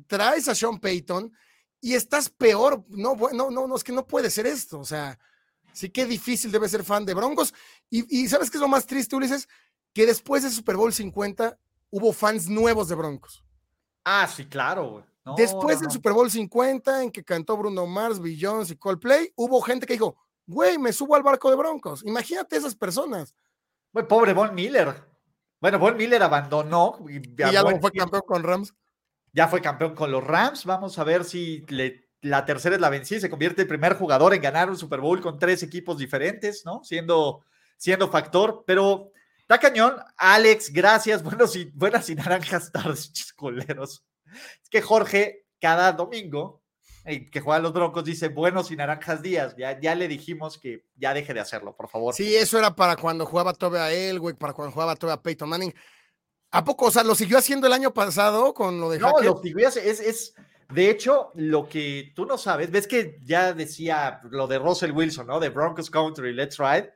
traes 0.07 0.49
a 0.49 0.55
Sean 0.55 0.78
Payton 0.78 1.32
y 1.80 1.95
estás 1.95 2.28
peor. 2.28 2.84
No, 2.88 3.14
no, 3.32 3.51
no, 3.51 3.66
no, 3.66 3.76
es 3.76 3.84
que 3.84 3.92
no 3.92 4.07
puede 4.07 4.30
ser 4.30 4.47
esto. 4.47 4.80
O 4.80 4.84
sea, 4.84 5.18
sí 5.72 5.90
que 5.90 6.07
difícil 6.07 6.51
debe 6.51 6.68
ser 6.68 6.84
fan 6.84 7.05
de 7.05 7.14
Broncos. 7.14 7.53
Y, 7.90 8.22
y 8.22 8.28
¿sabes 8.28 8.51
qué 8.51 8.57
es 8.57 8.62
lo 8.62 8.68
más 8.68 8.86
triste, 8.86 9.16
Ulises? 9.16 9.49
Que 9.92 10.07
después 10.07 10.42
de 10.42 10.51
Super 10.51 10.76
Bowl 10.76 10.92
50 10.92 11.59
hubo 11.90 12.12
fans 12.12 12.49
nuevos 12.49 12.88
de 12.88 12.95
Broncos. 12.95 13.45
Ah, 14.05 14.26
sí, 14.26 14.45
claro, 14.47 14.90
güey. 14.90 15.05
No, 15.24 15.34
Después 15.36 15.76
no, 15.76 15.82
del. 15.82 15.90
Super 15.90 16.12
Bowl 16.12 16.30
50, 16.30 17.03
en 17.03 17.11
que 17.11 17.24
cantó 17.24 17.57
Bruno 17.57 17.86
Mars, 17.86 18.20
Jones 18.38 18.70
y 18.70 18.76
Coldplay, 18.76 19.32
hubo 19.36 19.61
gente 19.62 19.86
que 19.86 19.95
dijo, 19.95 20.16
güey, 20.47 20.76
me 20.76 20.92
subo 20.92 21.14
al 21.14 21.22
barco 21.22 21.49
de 21.49 21.57
Broncos. 21.57 22.05
Imagínate 22.05 22.57
esas 22.57 22.74
personas. 22.74 23.34
Güey, 23.92 24.07
pobre 24.07 24.34
Von 24.34 24.55
Miller. 24.55 25.03
Bueno, 25.61 25.78
Von 25.78 25.97
Miller 25.97 26.22
abandonó. 26.22 26.99
Y, 27.09 27.16
Y 27.16 27.36
ya 27.36 27.62
luego 27.62 27.80
fue 27.80 27.92
campeón 27.92 28.22
con 28.26 28.42
Rams. 28.42 28.74
Ya 29.35 29.49
fue 29.49 29.61
campeón 29.61 29.95
con 29.95 30.11
los 30.12 30.24
Rams. 30.24 30.64
Vamos 30.64 30.99
a 30.99 31.05
ver 31.05 31.24
si 31.24 31.66
la 32.22 32.47
tercera 32.47 32.76
es 32.76 32.80
la 32.80 32.89
vencida 32.89 33.18
y 33.18 33.20
se 33.20 33.30
convierte 33.30 33.62
el 33.62 33.68
primer 33.68 33.95
jugador 33.95 34.32
en 34.32 34.41
ganar 34.41 34.70
un 34.70 34.78
Super 34.78 35.01
Bowl 35.01 35.20
con 35.20 35.39
tres 35.39 35.62
equipos 35.62 35.99
diferentes, 35.99 36.64
¿no? 36.64 36.82
Siendo, 36.85 37.43
factor. 38.11 38.62
Pero 38.64 39.11
está 39.41 39.59
cañón. 39.59 39.97
Alex, 40.16 40.72
gracias. 40.72 41.22
Buenos 41.24 41.57
y, 41.57 41.64
buenas 41.74 42.09
y 42.09 42.14
naranjas 42.14 42.70
tardes, 42.70 43.12
chiscoleros. 43.12 44.05
Es 44.62 44.70
que 44.70 44.80
Jorge, 44.80 45.47
cada 45.61 45.93
domingo, 45.93 46.62
que 47.05 47.41
juega 47.41 47.57
a 47.57 47.62
los 47.62 47.72
Broncos, 47.72 48.05
dice 48.05 48.28
buenos 48.28 48.70
y 48.70 48.76
naranjas 48.76 49.20
días. 49.20 49.57
Ya, 49.57 49.95
le 49.97 50.07
dijimos 50.07 50.59
que 50.59 50.87
ya 50.95 51.12
deje 51.12 51.35
de 51.35 51.41
hacerlo, 51.41 51.76
por 51.76 51.89
favor. 51.89 52.14
Sí, 52.14 52.37
eso 52.37 52.57
era 52.57 52.74
para 52.74 52.95
cuando 52.95 53.26
jugaba 53.26 53.53
todavía 53.53 53.93
Elway, 53.93 54.35
para 54.35 54.53
cuando 54.53 54.72
jugaba 54.72 54.95
todavía 54.95 55.22
Peyton 55.22 55.49
Manning. 55.49 55.74
¿A 56.55 56.64
poco? 56.64 56.86
O 56.86 56.90
sea, 56.90 57.02
lo 57.05 57.14
siguió 57.14 57.38
haciendo 57.38 57.66
el 57.66 57.72
año 57.72 57.92
pasado 57.92 58.55
con 58.55 58.80
lo 58.80 58.90
de 58.90 58.98
No, 58.98 59.20
lo 59.20 59.40
siguió 59.42 59.68
es, 59.68 59.76
es, 59.76 60.34
de 60.72 60.90
hecho, 60.90 61.30
lo 61.34 61.68
que 61.68 62.12
tú 62.14 62.26
no 62.26 62.38
sabes, 62.38 62.70
ves 62.70 62.86
que 62.86 63.18
ya 63.24 63.52
decía 63.52 64.20
lo 64.30 64.46
de 64.46 64.59
Russell 64.59 64.92
Wilson, 64.92 65.26
¿no? 65.26 65.40
De 65.40 65.48
Broncos 65.48 65.90
Country, 65.90 66.32
Let's 66.32 66.59
Ride 66.59 66.92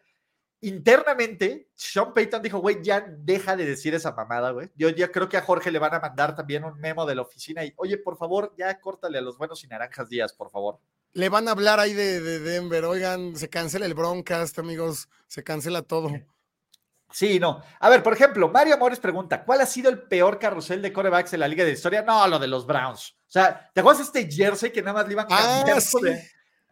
internamente, 0.61 1.69
Sean 1.75 2.13
Payton 2.13 2.43
dijo, 2.43 2.59
güey, 2.59 2.83
ya 2.83 3.01
deja 3.01 3.57
de 3.57 3.65
decir 3.65 3.95
esa 3.95 4.13
mamada, 4.13 4.51
güey. 4.51 4.71
Yo 4.75 4.89
ya 4.89 5.11
creo 5.11 5.29
que 5.29 5.37
a 5.37 5.43
Jorge 5.43 5.71
le 5.71 5.79
van 5.79 5.95
a 5.95 6.01
mandar 6.01 6.35
también 6.35 6.65
un 6.65 6.79
memo 6.81 7.07
de 7.07 7.15
la 7.15 7.23
oficina 7.23 7.65
y, 7.65 7.73
oye, 7.77 7.99
por 7.99 8.17
favor, 8.17 8.53
ya 8.57 8.81
córtale 8.81 9.19
a 9.19 9.23
los 9.23 9.39
buenos 9.39 9.63
y 9.65 9.69
naranjas 9.69 10.09
días, 10.09 10.33
por 10.33 10.51
favor. 10.51 10.81
Le 11.13 11.29
van 11.29 11.49
a 11.49 11.53
hablar 11.53 11.81
ahí 11.81 11.95
de, 11.95 12.21
Denver, 12.41 12.85
oigan, 12.85 13.37
se 13.37 13.49
cancela 13.49 13.87
el 13.87 13.95
Broncast, 13.95 14.59
amigos, 14.59 15.09
se 15.27 15.43
cancela 15.43 15.83
todo. 15.83 16.11
Sí, 17.11 17.39
no. 17.41 17.63
A 17.81 17.89
ver, 17.89 18.03
por 18.03 18.13
ejemplo, 18.13 18.49
Mario 18.49 18.75
Amores 18.75 19.01
pregunta, 19.01 19.45
¿cuál 19.45 19.61
ha 19.61 19.67
sido 19.67 19.91
el 19.91 20.03
peor 20.03 20.39
carrusel 20.39 20.83
de 20.83 20.93
corebacks 20.93 21.33
en 21.33 21.41
la 21.41 21.49
liga 21.49 21.65
de 21.65 21.73
historia? 21.73 22.03
No, 22.03 22.27
lo 22.29 22.39
de 22.39 22.49
los 22.49 22.67
Browns. 22.67 23.17
O 23.27 23.31
sea, 23.31 23.71
¿te 23.73 23.81
acuerdas 23.81 24.07
este 24.07 24.31
jersey 24.31 24.71
que 24.71 24.83
nada 24.83 24.95
más 24.95 25.07
le 25.07 25.13
iban 25.13 25.27
a? 25.31 25.61
Ah, 25.61 25.65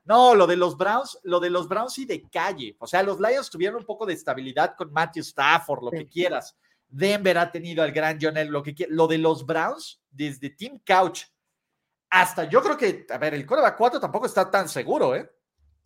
no, 0.05 0.35
lo 0.35 0.47
de 0.47 0.57
los 0.57 0.77
Browns, 0.77 1.19
lo 1.25 1.41
de 1.41 1.51
los 1.51 1.69
Browns 1.69 1.99
y 1.99 2.05
de 2.05 2.23
calle. 2.31 2.77
O 2.79 2.87
sea, 2.87 3.03
los 3.03 3.19
Lions 3.19 3.51
tuvieron 3.51 3.81
un 3.81 3.85
poco 3.85 4.07
de 4.07 4.15
estabilidad 4.15 4.75
con 4.77 4.93
Matthew 4.93 5.23
Stafford, 5.23 5.83
lo 5.83 5.91
que 5.91 6.07
quieras. 6.07 6.57
Denver 6.89 7.37
ha 7.39 7.51
tenido 7.51 7.83
al 7.83 7.91
gran 7.91 8.19
John 8.21 8.35
lo 8.51 8.63
que 8.63 8.75
quieras. 8.75 8.95
Lo 8.95 9.09
de 9.09 9.19
los 9.19 9.45
Browns, 9.45 10.01
desde 10.11 10.51
Team 10.51 10.81
Couch 10.87 11.25
hasta 12.09 12.45
yo 12.45 12.63
creo 12.63 12.77
que, 12.77 13.07
a 13.11 13.19
ver, 13.19 13.35
el 13.35 13.45
coreback 13.45 13.77
4 13.77 14.01
tampoco 14.01 14.27
está 14.27 14.51
tan 14.51 14.69
seguro, 14.69 15.15
¿eh? 15.15 15.31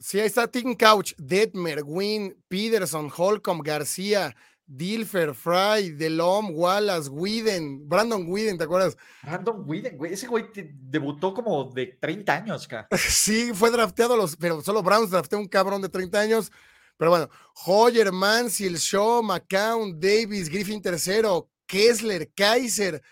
Sí, 0.01 0.19
ahí 0.19 0.27
está 0.27 0.51
Team 0.51 0.75
Couch, 0.75 1.13
Detmer, 1.19 1.83
Wynn, 1.85 2.35
Peterson, 2.49 3.11
Holcomb, 3.15 3.63
García, 3.63 4.35
Dilfer, 4.65 5.35
Fry, 5.35 5.91
Delom, 5.91 6.53
Wallace, 6.55 7.11
Whedon, 7.11 7.87
Brandon 7.87 8.25
Whedon, 8.27 8.57
¿te 8.57 8.65
acuerdas? 8.65 8.97
Brandon 9.23 9.63
Whedon, 9.67 9.99
güey, 9.99 10.15
ese 10.15 10.27
güey 10.27 10.47
debutó 10.55 11.35
como 11.35 11.65
de 11.65 11.99
30 12.01 12.35
años, 12.35 12.65
acá. 12.65 12.89
sí, 12.97 13.53
fue 13.53 13.71
drafteado, 13.71 14.17
los, 14.17 14.37
pero 14.37 14.63
solo 14.63 14.83
Browns 14.83 15.11
drafteó 15.11 15.39
un 15.39 15.49
cabrón 15.49 15.83
de 15.83 15.91
30 15.91 16.19
años. 16.19 16.51
Pero 16.97 17.11
bueno, 17.11 17.29
Hoyer, 17.67 18.11
Mansell, 18.11 18.77
Shaw, 18.77 19.23
McCown, 19.23 20.01
Davis, 20.01 20.49
Griffin 20.49 20.81
III, 20.83 21.45
Kessler, 21.67 22.31
Kaiser, 22.35 23.03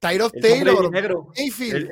Tyrod 0.00 0.32
Taylor, 0.40 0.90
Mayfield. 1.36 1.90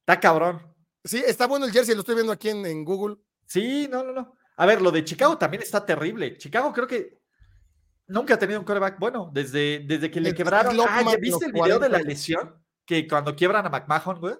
Está 0.00 0.20
cabrón. 0.20 0.75
Sí, 1.06 1.22
está 1.24 1.46
bueno 1.46 1.66
el 1.66 1.72
jersey, 1.72 1.94
lo 1.94 2.00
estoy 2.00 2.16
viendo 2.16 2.32
aquí 2.32 2.48
en, 2.48 2.66
en 2.66 2.84
Google. 2.84 3.16
Sí, 3.46 3.88
no, 3.90 4.02
no, 4.04 4.12
no. 4.12 4.34
A 4.56 4.66
ver, 4.66 4.82
lo 4.82 4.90
de 4.90 5.04
Chicago 5.04 5.38
también 5.38 5.62
está 5.62 5.84
terrible. 5.84 6.36
Chicago 6.38 6.72
creo 6.72 6.86
que 6.86 7.20
nunca 8.08 8.34
ha 8.34 8.38
tenido 8.38 8.58
un 8.58 8.64
quarterback 8.64 8.98
bueno 8.98 9.30
desde, 9.32 9.80
desde 9.86 10.10
que 10.10 10.20
le 10.20 10.34
quebraron. 10.34 10.76
Ah, 10.88 11.02
¿ya 11.02 11.16
viste 11.16 11.46
el 11.46 11.52
video 11.52 11.78
de 11.78 11.88
la 11.88 11.98
lesión? 11.98 12.54
Que 12.84 13.06
cuando 13.06 13.34
quiebran 13.34 13.66
a 13.66 13.68
McMahon, 13.68 14.20
güey. 14.20 14.34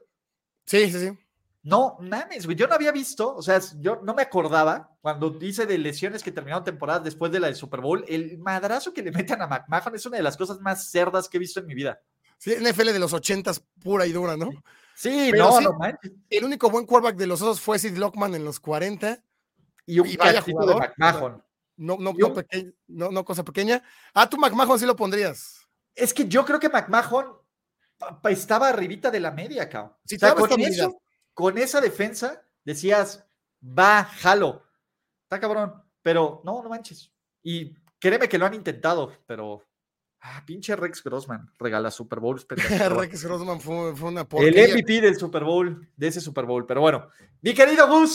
Sí, 0.64 0.90
sí, 0.90 0.98
sí. 1.00 1.18
No, 1.62 1.98
mames, 2.00 2.46
güey. 2.46 2.56
Yo 2.56 2.68
no 2.68 2.74
había 2.74 2.92
visto, 2.92 3.34
o 3.34 3.42
sea, 3.42 3.60
yo 3.80 4.00
no 4.04 4.14
me 4.14 4.22
acordaba 4.22 4.96
cuando 5.00 5.30
dice 5.30 5.66
de 5.66 5.78
lesiones 5.78 6.22
que 6.22 6.30
terminaron 6.30 6.62
temporadas 6.64 7.02
después 7.02 7.32
de 7.32 7.40
la 7.40 7.48
del 7.48 7.56
Super 7.56 7.80
Bowl. 7.80 8.04
El 8.06 8.38
madrazo 8.38 8.92
que 8.92 9.02
le 9.02 9.10
meten 9.10 9.42
a 9.42 9.48
McMahon 9.48 9.94
es 9.96 10.06
una 10.06 10.16
de 10.16 10.22
las 10.22 10.36
cosas 10.36 10.60
más 10.60 10.90
cerdas 10.90 11.28
que 11.28 11.38
he 11.38 11.40
visto 11.40 11.60
en 11.60 11.66
mi 11.66 11.74
vida. 11.74 12.00
Sí, 12.38 12.54
NFL 12.54 12.92
de 12.92 12.98
los 12.98 13.12
ochentas 13.12 13.64
pura 13.82 14.06
y 14.06 14.12
dura, 14.12 14.36
¿no? 14.36 14.50
Sí, 14.50 14.58
no, 15.36 15.60
no 15.60 15.72
manches. 15.74 16.12
El 16.30 16.44
único 16.44 16.70
buen 16.70 16.86
quarterback 16.86 17.16
de 17.16 17.26
los 17.26 17.42
osos 17.42 17.60
fue 17.60 17.78
Sid 17.78 17.96
Lockman 17.96 18.34
en 18.34 18.44
los 18.44 18.60
40 18.60 19.22
y 19.86 20.00
un 20.00 20.08
de 20.08 20.74
McMahon. 20.74 21.42
No, 21.76 21.98
no, 21.98 22.14
no, 22.88 23.10
no, 23.10 23.24
cosa 23.24 23.44
pequeña. 23.44 23.82
Ah, 24.14 24.28
tú 24.28 24.38
McMahon 24.38 24.78
sí 24.78 24.86
lo 24.86 24.96
pondrías. 24.96 25.60
Es 25.94 26.12
que 26.12 26.26
yo 26.26 26.44
creo 26.44 26.58
que 26.58 26.68
McMahon 26.68 27.36
estaba 28.24 28.68
arribita 28.68 29.10
de 29.10 29.20
la 29.20 29.30
media, 29.30 29.68
cabrón. 29.68 29.94
con, 30.48 30.96
con 31.34 31.58
esa 31.58 31.80
defensa 31.80 32.42
decías, 32.64 33.24
va, 33.62 34.04
jalo. 34.04 34.64
Está 35.24 35.38
cabrón. 35.38 35.82
Pero 36.02 36.40
no, 36.44 36.62
no 36.62 36.68
manches. 36.68 37.12
Y 37.42 37.74
créeme 37.98 38.28
que 38.28 38.38
lo 38.38 38.46
han 38.46 38.54
intentado, 38.54 39.12
pero 39.26 39.62
Ah, 40.28 40.42
pinche 40.44 40.74
Rex 40.74 41.04
Grossman 41.04 41.48
regala 41.56 41.88
Super 41.92 42.18
Bowls. 42.18 42.46
Rex 42.50 43.24
Grossman 43.24 43.60
fue, 43.60 43.94
fue, 43.94 44.08
una 44.08 44.28
porquería. 44.28 44.64
El 44.64 44.72
MVP 44.72 45.00
del 45.00 45.16
Super 45.16 45.44
Bowl, 45.44 45.88
de 45.96 46.08
ese 46.08 46.20
Super 46.20 46.46
Bowl. 46.46 46.66
Pero 46.66 46.80
bueno, 46.80 47.08
mi 47.42 47.54
querido 47.54 47.86
Gus, 47.88 48.12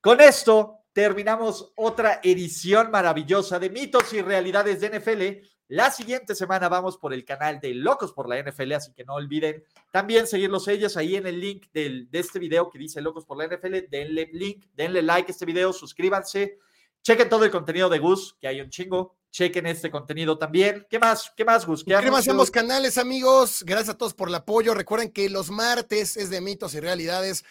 con 0.00 0.22
esto 0.22 0.78
terminamos 0.94 1.72
otra 1.76 2.20
edición 2.22 2.90
maravillosa 2.90 3.58
de 3.58 3.68
mitos 3.68 4.10
y 4.14 4.22
realidades 4.22 4.80
de 4.80 4.98
NFL. 4.98 5.46
La 5.68 5.90
siguiente 5.90 6.34
semana 6.34 6.70
vamos 6.70 6.96
por 6.96 7.12
el 7.12 7.26
canal 7.26 7.60
de 7.60 7.74
Locos 7.74 8.14
por 8.14 8.26
la 8.26 8.42
NFL, 8.42 8.72
así 8.72 8.94
que 8.94 9.04
no 9.04 9.14
olviden 9.14 9.62
también 9.92 10.26
seguirlos 10.26 10.66
ellos 10.66 10.96
ahí 10.96 11.16
en 11.16 11.26
el 11.26 11.40
link 11.40 11.66
del, 11.74 12.10
de 12.10 12.20
este 12.20 12.38
video 12.38 12.70
que 12.70 12.78
dice 12.78 13.02
Locos 13.02 13.26
por 13.26 13.36
la 13.36 13.46
NFL. 13.46 13.90
Denle 13.90 14.30
link, 14.32 14.64
denle 14.74 15.02
like 15.02 15.30
a 15.30 15.32
este 15.32 15.44
video, 15.44 15.74
suscríbanse, 15.74 16.58
chequen 17.02 17.28
todo 17.28 17.44
el 17.44 17.50
contenido 17.50 17.90
de 17.90 17.98
Gus, 17.98 18.38
que 18.40 18.48
hay 18.48 18.62
un 18.62 18.70
chingo. 18.70 19.19
Chequen 19.30 19.66
este 19.66 19.90
contenido 19.90 20.36
también. 20.36 20.86
¿Qué 20.90 20.98
más? 20.98 21.32
¿Qué 21.36 21.44
más, 21.44 21.64
Gus? 21.64 21.84
¿Qué 21.84 22.10
más 22.10 22.50
canales, 22.50 22.98
amigos. 22.98 23.62
Gracias 23.64 23.90
a 23.90 23.98
todos 23.98 24.14
por 24.14 24.28
el 24.28 24.34
apoyo. 24.34 24.74
Recuerden 24.74 25.12
que 25.12 25.30
los 25.30 25.50
martes 25.50 26.16
es 26.16 26.30
de 26.30 26.40
mitos 26.40 26.74
y 26.74 26.80
realidades 26.80 27.44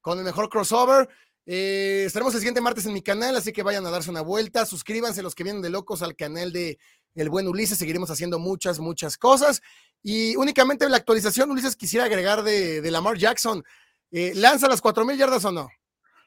con 0.00 0.18
el 0.18 0.24
mejor 0.24 0.48
crossover. 0.48 1.08
Eh, 1.44 2.04
estaremos 2.06 2.34
el 2.34 2.40
siguiente 2.40 2.60
martes 2.60 2.86
en 2.86 2.92
mi 2.92 3.02
canal, 3.02 3.36
así 3.36 3.52
que 3.52 3.62
vayan 3.62 3.86
a 3.86 3.90
darse 3.90 4.10
una 4.10 4.22
vuelta. 4.22 4.64
Suscríbanse 4.64 5.22
los 5.22 5.34
que 5.34 5.44
vienen 5.44 5.62
de 5.62 5.70
locos 5.70 6.02
al 6.02 6.16
canal 6.16 6.52
de 6.52 6.78
El 7.14 7.28
Buen 7.28 7.46
Ulises. 7.46 7.78
Seguiremos 7.78 8.10
haciendo 8.10 8.38
muchas, 8.38 8.78
muchas 8.78 9.18
cosas. 9.18 9.62
Y 10.02 10.36
únicamente 10.36 10.88
la 10.88 10.96
actualización, 10.96 11.50
Ulises, 11.50 11.76
quisiera 11.76 12.06
agregar 12.06 12.42
de, 12.42 12.80
de 12.80 12.90
Lamar 12.90 13.18
Jackson. 13.18 13.62
Eh, 14.10 14.32
¿Lanza 14.34 14.68
las 14.68 14.82
4.000 14.82 15.16
yardas 15.16 15.44
o 15.44 15.52
no? 15.52 15.68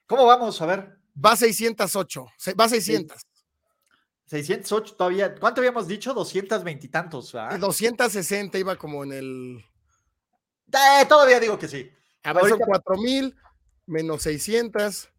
¿Cómo 0.05 0.26
vamos? 0.26 0.62
A 0.62 0.66
ver. 0.66 0.99
Va 1.24 1.36
608. 1.36 2.26
Va 2.60 2.70
600. 2.70 3.22
608 4.30 4.95
todavía. 4.95 5.34
¿Cuánto 5.36 5.61
habíamos 5.61 5.88
dicho? 5.88 6.13
220 6.13 6.86
y 6.86 6.89
tantos. 6.89 7.32
260 7.32 8.57
iba 8.59 8.75
como 8.75 9.03
en 9.03 9.13
el. 9.13 9.65
Eh, 10.71 11.05
todavía 11.07 11.39
digo 11.39 11.57
que 11.57 11.67
sí. 11.67 11.91
A 12.23 12.34
ver, 12.34 12.47
son 12.49 12.59
4000 12.59 13.36
menos 13.88 14.21
600 14.21 15.09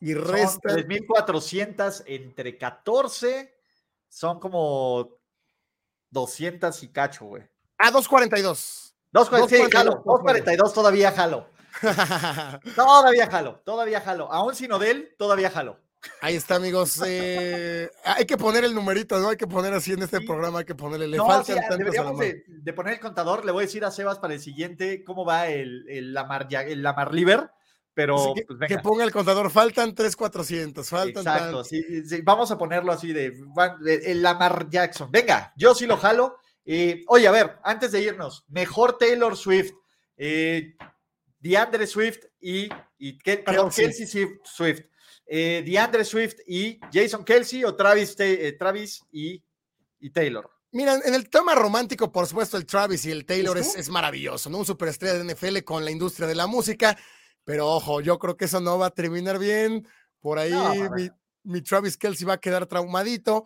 y 0.00 0.14
resta. 0.14 0.70
3.400 0.70 2.02
entre 2.06 2.58
14 2.58 3.54
son 4.08 4.40
como 4.40 5.16
200 6.10 6.82
y 6.82 6.88
cacho, 6.88 7.26
güey. 7.26 7.44
Ah, 7.78 7.92
242. 7.92 8.96
242, 9.12 10.74
todavía 10.74 11.12
jalo. 11.12 11.48
todavía 12.74 13.30
jalo, 13.30 13.60
todavía 13.64 14.00
jalo. 14.00 14.32
Aún 14.32 14.56
sin 14.56 14.72
Odell, 14.72 15.14
todavía 15.16 15.48
jalo. 15.48 15.78
Ahí 16.20 16.36
está, 16.36 16.56
amigos. 16.56 17.02
Eh, 17.06 17.90
hay 18.04 18.24
que 18.24 18.36
poner 18.36 18.64
el 18.64 18.74
numerito, 18.74 19.18
¿no? 19.18 19.30
Hay 19.30 19.36
que 19.36 19.46
poner 19.46 19.72
así 19.74 19.92
en 19.92 20.02
este 20.02 20.20
programa, 20.20 20.60
hay 20.60 20.64
que 20.64 20.74
ponerle. 20.74 21.08
Le 21.08 21.16
no, 21.16 21.42
deberíamos 21.42 22.18
de, 22.18 22.72
poner 22.72 22.94
el 22.94 23.00
contador. 23.00 23.44
Le 23.44 23.52
voy 23.52 23.64
a 23.64 23.66
decir 23.66 23.84
a 23.84 23.90
Sebas 23.90 24.18
para 24.18 24.34
el 24.34 24.40
siguiente 24.40 25.02
cómo 25.04 25.24
va 25.24 25.48
el, 25.48 25.88
el 25.88 26.14
Lamar, 26.14 26.48
el 26.50 26.82
Lamar 26.82 27.12
Liver 27.12 27.50
pero 27.98 28.32
que, 28.32 28.44
pues, 28.44 28.80
ponga 28.80 29.02
el 29.02 29.10
contador, 29.10 29.50
faltan 29.50 29.92
3,400, 29.92 30.88
faltan. 30.88 31.20
Exacto, 31.20 31.64
sí, 31.64 31.82
vamos 32.22 32.48
a 32.52 32.56
ponerlo 32.56 32.92
así 32.92 33.12
de, 33.12 33.36
el 34.04 34.22
Lamar 34.22 34.70
Jackson. 34.70 35.10
Venga, 35.10 35.52
yo 35.56 35.74
sí 35.74 35.84
lo 35.84 35.96
jalo. 35.96 36.36
Eh, 36.64 37.02
oye, 37.08 37.26
a 37.26 37.32
ver, 37.32 37.58
antes 37.64 37.90
de 37.90 38.00
irnos, 38.00 38.44
mejor 38.50 38.98
Taylor 38.98 39.36
Swift, 39.36 39.72
eh, 40.16 40.76
DeAndre 41.40 41.88
Swift 41.88 42.20
y, 42.40 42.68
y 42.98 43.18
Kelsey 43.18 44.06
Swift, 44.44 44.82
eh, 45.26 45.62
DeAndre 45.64 46.04
Swift 46.04 46.36
y 46.46 46.78
Jason 46.92 47.24
Kelsey 47.24 47.64
o 47.64 47.74
Travis, 47.74 48.14
eh, 48.18 48.56
Travis 48.58 49.02
y, 49.10 49.42
y 50.00 50.10
Taylor. 50.10 50.50
Mira, 50.70 50.96
en 51.02 51.14
el 51.14 51.30
tema 51.30 51.54
romántico, 51.54 52.12
por 52.12 52.26
supuesto, 52.26 52.56
el 52.56 52.66
Travis 52.66 53.06
y 53.06 53.10
el 53.10 53.24
Taylor 53.24 53.56
es, 53.56 53.74
es, 53.74 53.88
maravilloso, 53.88 54.50
¿no? 54.50 54.58
Un 54.58 54.66
superestrella 54.66 55.14
de 55.14 55.34
NFL 55.34 55.60
con 55.64 55.84
la 55.84 55.90
industria 55.90 56.28
de 56.28 56.34
la 56.34 56.46
música. 56.46 56.96
Pero 57.44 57.66
ojo, 57.66 58.02
yo 58.02 58.18
creo 58.18 58.36
que 58.36 58.44
eso 58.44 58.60
no 58.60 58.78
va 58.78 58.86
a 58.86 58.90
terminar 58.90 59.38
bien. 59.38 59.88
Por 60.20 60.38
ahí 60.38 60.52
mi, 61.44 61.62
Travis 61.62 61.96
Kelsey 61.96 62.26
va 62.26 62.34
a 62.34 62.40
quedar 62.40 62.66
traumadito. 62.66 63.44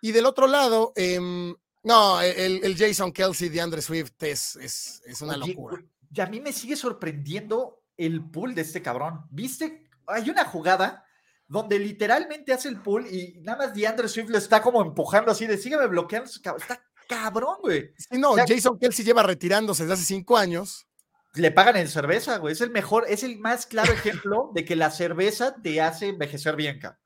Y 0.00 0.12
del 0.12 0.24
otro 0.24 0.46
lado, 0.46 0.94
em, 0.96 1.54
no, 1.82 2.20
el, 2.22 2.64
el, 2.64 2.76
Jason 2.76 3.12
Kelsey 3.12 3.50
de 3.50 3.60
Andre 3.60 3.82
Swift 3.82 4.14
es, 4.20 4.56
es, 4.56 5.20
una 5.20 5.36
locura. 5.36 5.84
Y 6.10 6.20
a 6.22 6.26
mí 6.26 6.40
me 6.40 6.52
sigue 6.52 6.76
sorprendiendo 6.76 7.82
el 7.98 8.24
pull 8.24 8.54
de 8.54 8.62
este 8.62 8.80
cabrón. 8.80 9.26
¿Viste? 9.30 9.90
Hay 10.12 10.30
una 10.30 10.44
jugada 10.44 11.04
donde 11.46 11.78
literalmente 11.78 12.52
hace 12.52 12.68
el 12.68 12.80
pull 12.80 13.06
y 13.06 13.40
nada 13.42 13.58
más 13.58 13.74
DeAndre 13.74 14.08
Swift 14.08 14.30
lo 14.30 14.38
está 14.38 14.62
como 14.62 14.80
empujando 14.82 15.30
así 15.30 15.46
de 15.46 15.58
sígueme 15.58 15.86
bloqueando. 15.86 16.28
Está 16.30 16.82
cabrón, 17.08 17.56
güey. 17.60 17.92
Sí, 17.98 18.18
no, 18.18 18.34
Jason 18.34 18.78
Kelsey 18.78 19.04
lleva 19.04 19.22
retirándose 19.22 19.82
desde 19.82 19.94
hace 19.94 20.04
cinco 20.04 20.36
años 20.36 20.86
le 21.34 21.50
pagan 21.50 21.76
en 21.76 21.88
cerveza, 21.88 22.38
güey. 22.38 22.52
Es 22.52 22.60
el 22.60 22.70
mejor, 22.70 23.04
es 23.08 23.22
el 23.22 23.38
más 23.38 23.66
claro 23.66 23.92
ejemplo 23.92 24.50
de 24.54 24.64
que 24.64 24.76
la 24.76 24.90
cerveza 24.90 25.56
te 25.62 25.80
hace 25.80 26.08
envejecer 26.08 26.56
bien, 26.56 26.78
cabrón. 26.78 27.00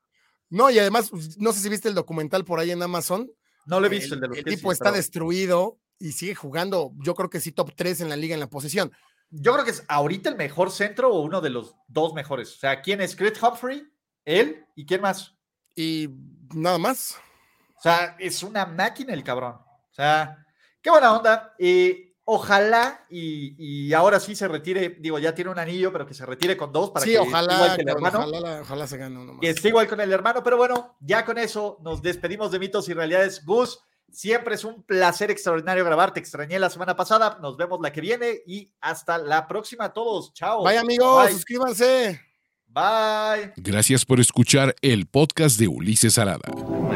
No, 0.49 0.69
y 0.69 0.79
además, 0.79 1.09
pues, 1.09 1.37
no 1.37 1.51
sé 1.51 1.59
si 1.61 1.69
viste 1.69 1.89
el 1.89 1.95
documental 1.95 2.45
por 2.45 2.59
ahí 2.59 2.71
en 2.71 2.81
Amazon. 2.81 3.29
No 3.65 3.79
lo 3.79 3.87
he 3.87 3.89
visto 3.89 4.15
el, 4.15 4.21
de 4.21 4.27
los 4.27 4.37
El 4.37 4.45
tipo 4.45 4.69
sí, 4.69 4.73
está 4.73 4.85
pero 4.85 4.97
destruido 4.97 5.79
y 5.99 6.13
sigue 6.13 6.35
jugando, 6.35 6.93
yo 7.03 7.15
creo 7.15 7.29
que 7.29 7.41
sí, 7.41 7.51
top 7.51 7.71
3 7.75 8.01
en 8.01 8.09
la 8.09 8.15
liga 8.15 8.33
en 8.33 8.39
la 8.39 8.49
posesión. 8.49 8.91
Yo 9.29 9.53
creo 9.53 9.65
que 9.65 9.71
es 9.71 9.83
ahorita 9.87 10.29
el 10.29 10.35
mejor 10.35 10.71
centro 10.71 11.13
o 11.13 11.21
uno 11.21 11.41
de 11.41 11.49
los 11.49 11.75
dos 11.87 12.13
mejores. 12.13 12.55
O 12.55 12.59
sea, 12.59 12.81
¿quién 12.81 13.01
es? 13.01 13.15
Chris 13.15 13.41
Humphrey, 13.41 13.83
él 14.25 14.65
y 14.75 14.85
quién 14.85 15.01
más. 15.01 15.35
Y 15.75 16.09
nada 16.53 16.77
más. 16.77 17.17
O 17.77 17.81
sea, 17.81 18.15
es 18.19 18.41
una 18.43 18.65
máquina 18.65 19.13
el 19.13 19.23
cabrón. 19.23 19.53
O 19.53 19.93
sea, 19.93 20.45
qué 20.81 20.89
buena 20.89 21.15
onda. 21.15 21.53
Eh, 21.59 22.15
ojalá 22.23 23.05
y, 23.09 23.55
y 23.87 23.93
ahora 23.93 24.19
sí 24.19 24.35
se 24.35 24.47
retire, 24.47 24.97
digo, 24.99 25.17
ya 25.19 25.33
tiene 25.35 25.51
un 25.51 25.59
anillo, 25.59 25.91
pero 25.91 26.05
que 26.05 26.13
se 26.13 26.25
retire 26.25 26.57
con 26.57 26.71
dos 26.73 26.91
para 26.91 27.05
Sí, 27.05 27.11
que 27.11 27.17
esté 27.17 27.27
igual 27.27 27.47
ojalá, 27.49 27.75
que 27.75 27.81
el 27.83 27.89
hermano. 27.89 28.19
ojalá, 28.19 28.61
ojalá 28.61 28.87
se 28.87 28.97
gane 28.97 29.17
uno 29.17 29.33
más. 29.33 29.41
que 29.41 29.49
esté 29.49 29.67
igual 29.69 29.87
con 29.87 30.01
el 30.01 30.11
hermano, 30.11 30.43
pero 30.43 30.57
bueno, 30.57 30.97
ya 30.99 31.23
con 31.23 31.37
eso 31.37 31.77
nos 31.81 32.01
despedimos 32.01 32.51
de 32.51 32.59
mitos 32.59 32.89
y 32.89 32.93
realidades. 32.93 33.45
Gus, 33.45 33.79
siempre 34.11 34.55
es 34.55 34.63
un 34.63 34.83
placer 34.83 35.31
extraordinario 35.31 35.85
grabar. 35.85 36.13
Te 36.13 36.19
extrañé 36.19 36.59
la 36.59 36.69
semana 36.69 36.95
pasada. 36.95 37.37
Nos 37.41 37.57
vemos 37.57 37.79
la 37.81 37.91
que 37.91 38.01
viene 38.01 38.41
y 38.45 38.71
hasta 38.81 39.17
la 39.17 39.47
próxima 39.47 39.85
a 39.85 39.93
todos. 39.93 40.33
Chao. 40.33 40.63
Vaya 40.63 40.81
amigos, 40.81 41.25
Bye. 41.25 41.33
suscríbanse. 41.33 42.21
Bye. 42.67 43.53
Gracias 43.57 44.05
por 44.05 44.19
escuchar 44.19 44.75
el 44.81 45.07
podcast 45.07 45.59
de 45.59 45.67
Ulises 45.67 46.17
Arada. 46.17 46.47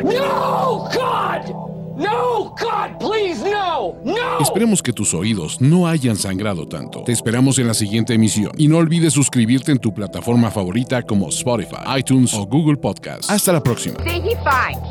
No, 0.03 0.89
God! 0.93 1.71
No, 1.97 2.55
God, 2.59 2.97
please, 2.99 3.43
no! 3.43 3.95
No! 4.03 4.39
Esperemos 4.39 4.81
que 4.81 4.93
tus 4.93 5.13
oídos 5.13 5.59
no 5.61 5.87
hayan 5.87 6.15
sangrado 6.15 6.67
tanto. 6.67 7.03
Te 7.03 7.11
esperamos 7.11 7.59
en 7.59 7.67
la 7.67 7.73
siguiente 7.73 8.13
emisión 8.13 8.51
y 8.57 8.67
no 8.67 8.77
olvides 8.77 9.13
suscribirte 9.13 9.71
en 9.71 9.77
tu 9.79 9.93
plataforma 9.93 10.49
favorita 10.49 11.03
como 11.03 11.29
Spotify, 11.29 11.77
iTunes 11.97 12.33
o 12.33 12.45
Google 12.45 12.77
Podcast. 12.77 13.29
Hasta 13.29 13.51
la 13.53 13.61
próxima. 13.61 13.97
See, 14.03 14.19
he 14.19 14.35
fine. 14.37 14.81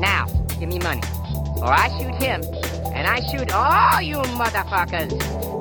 Now, 0.00 0.26
give 0.58 0.68
me 0.68 0.78
money. 0.78 1.00
Or 1.62 1.72
I 1.72 1.88
shoot 1.98 2.14
him, 2.14 2.42
and 2.94 3.06
I 3.06 3.20
shoot 3.30 3.52
all 3.52 4.00
you 4.00 4.16
motherfuckers. 4.16 5.59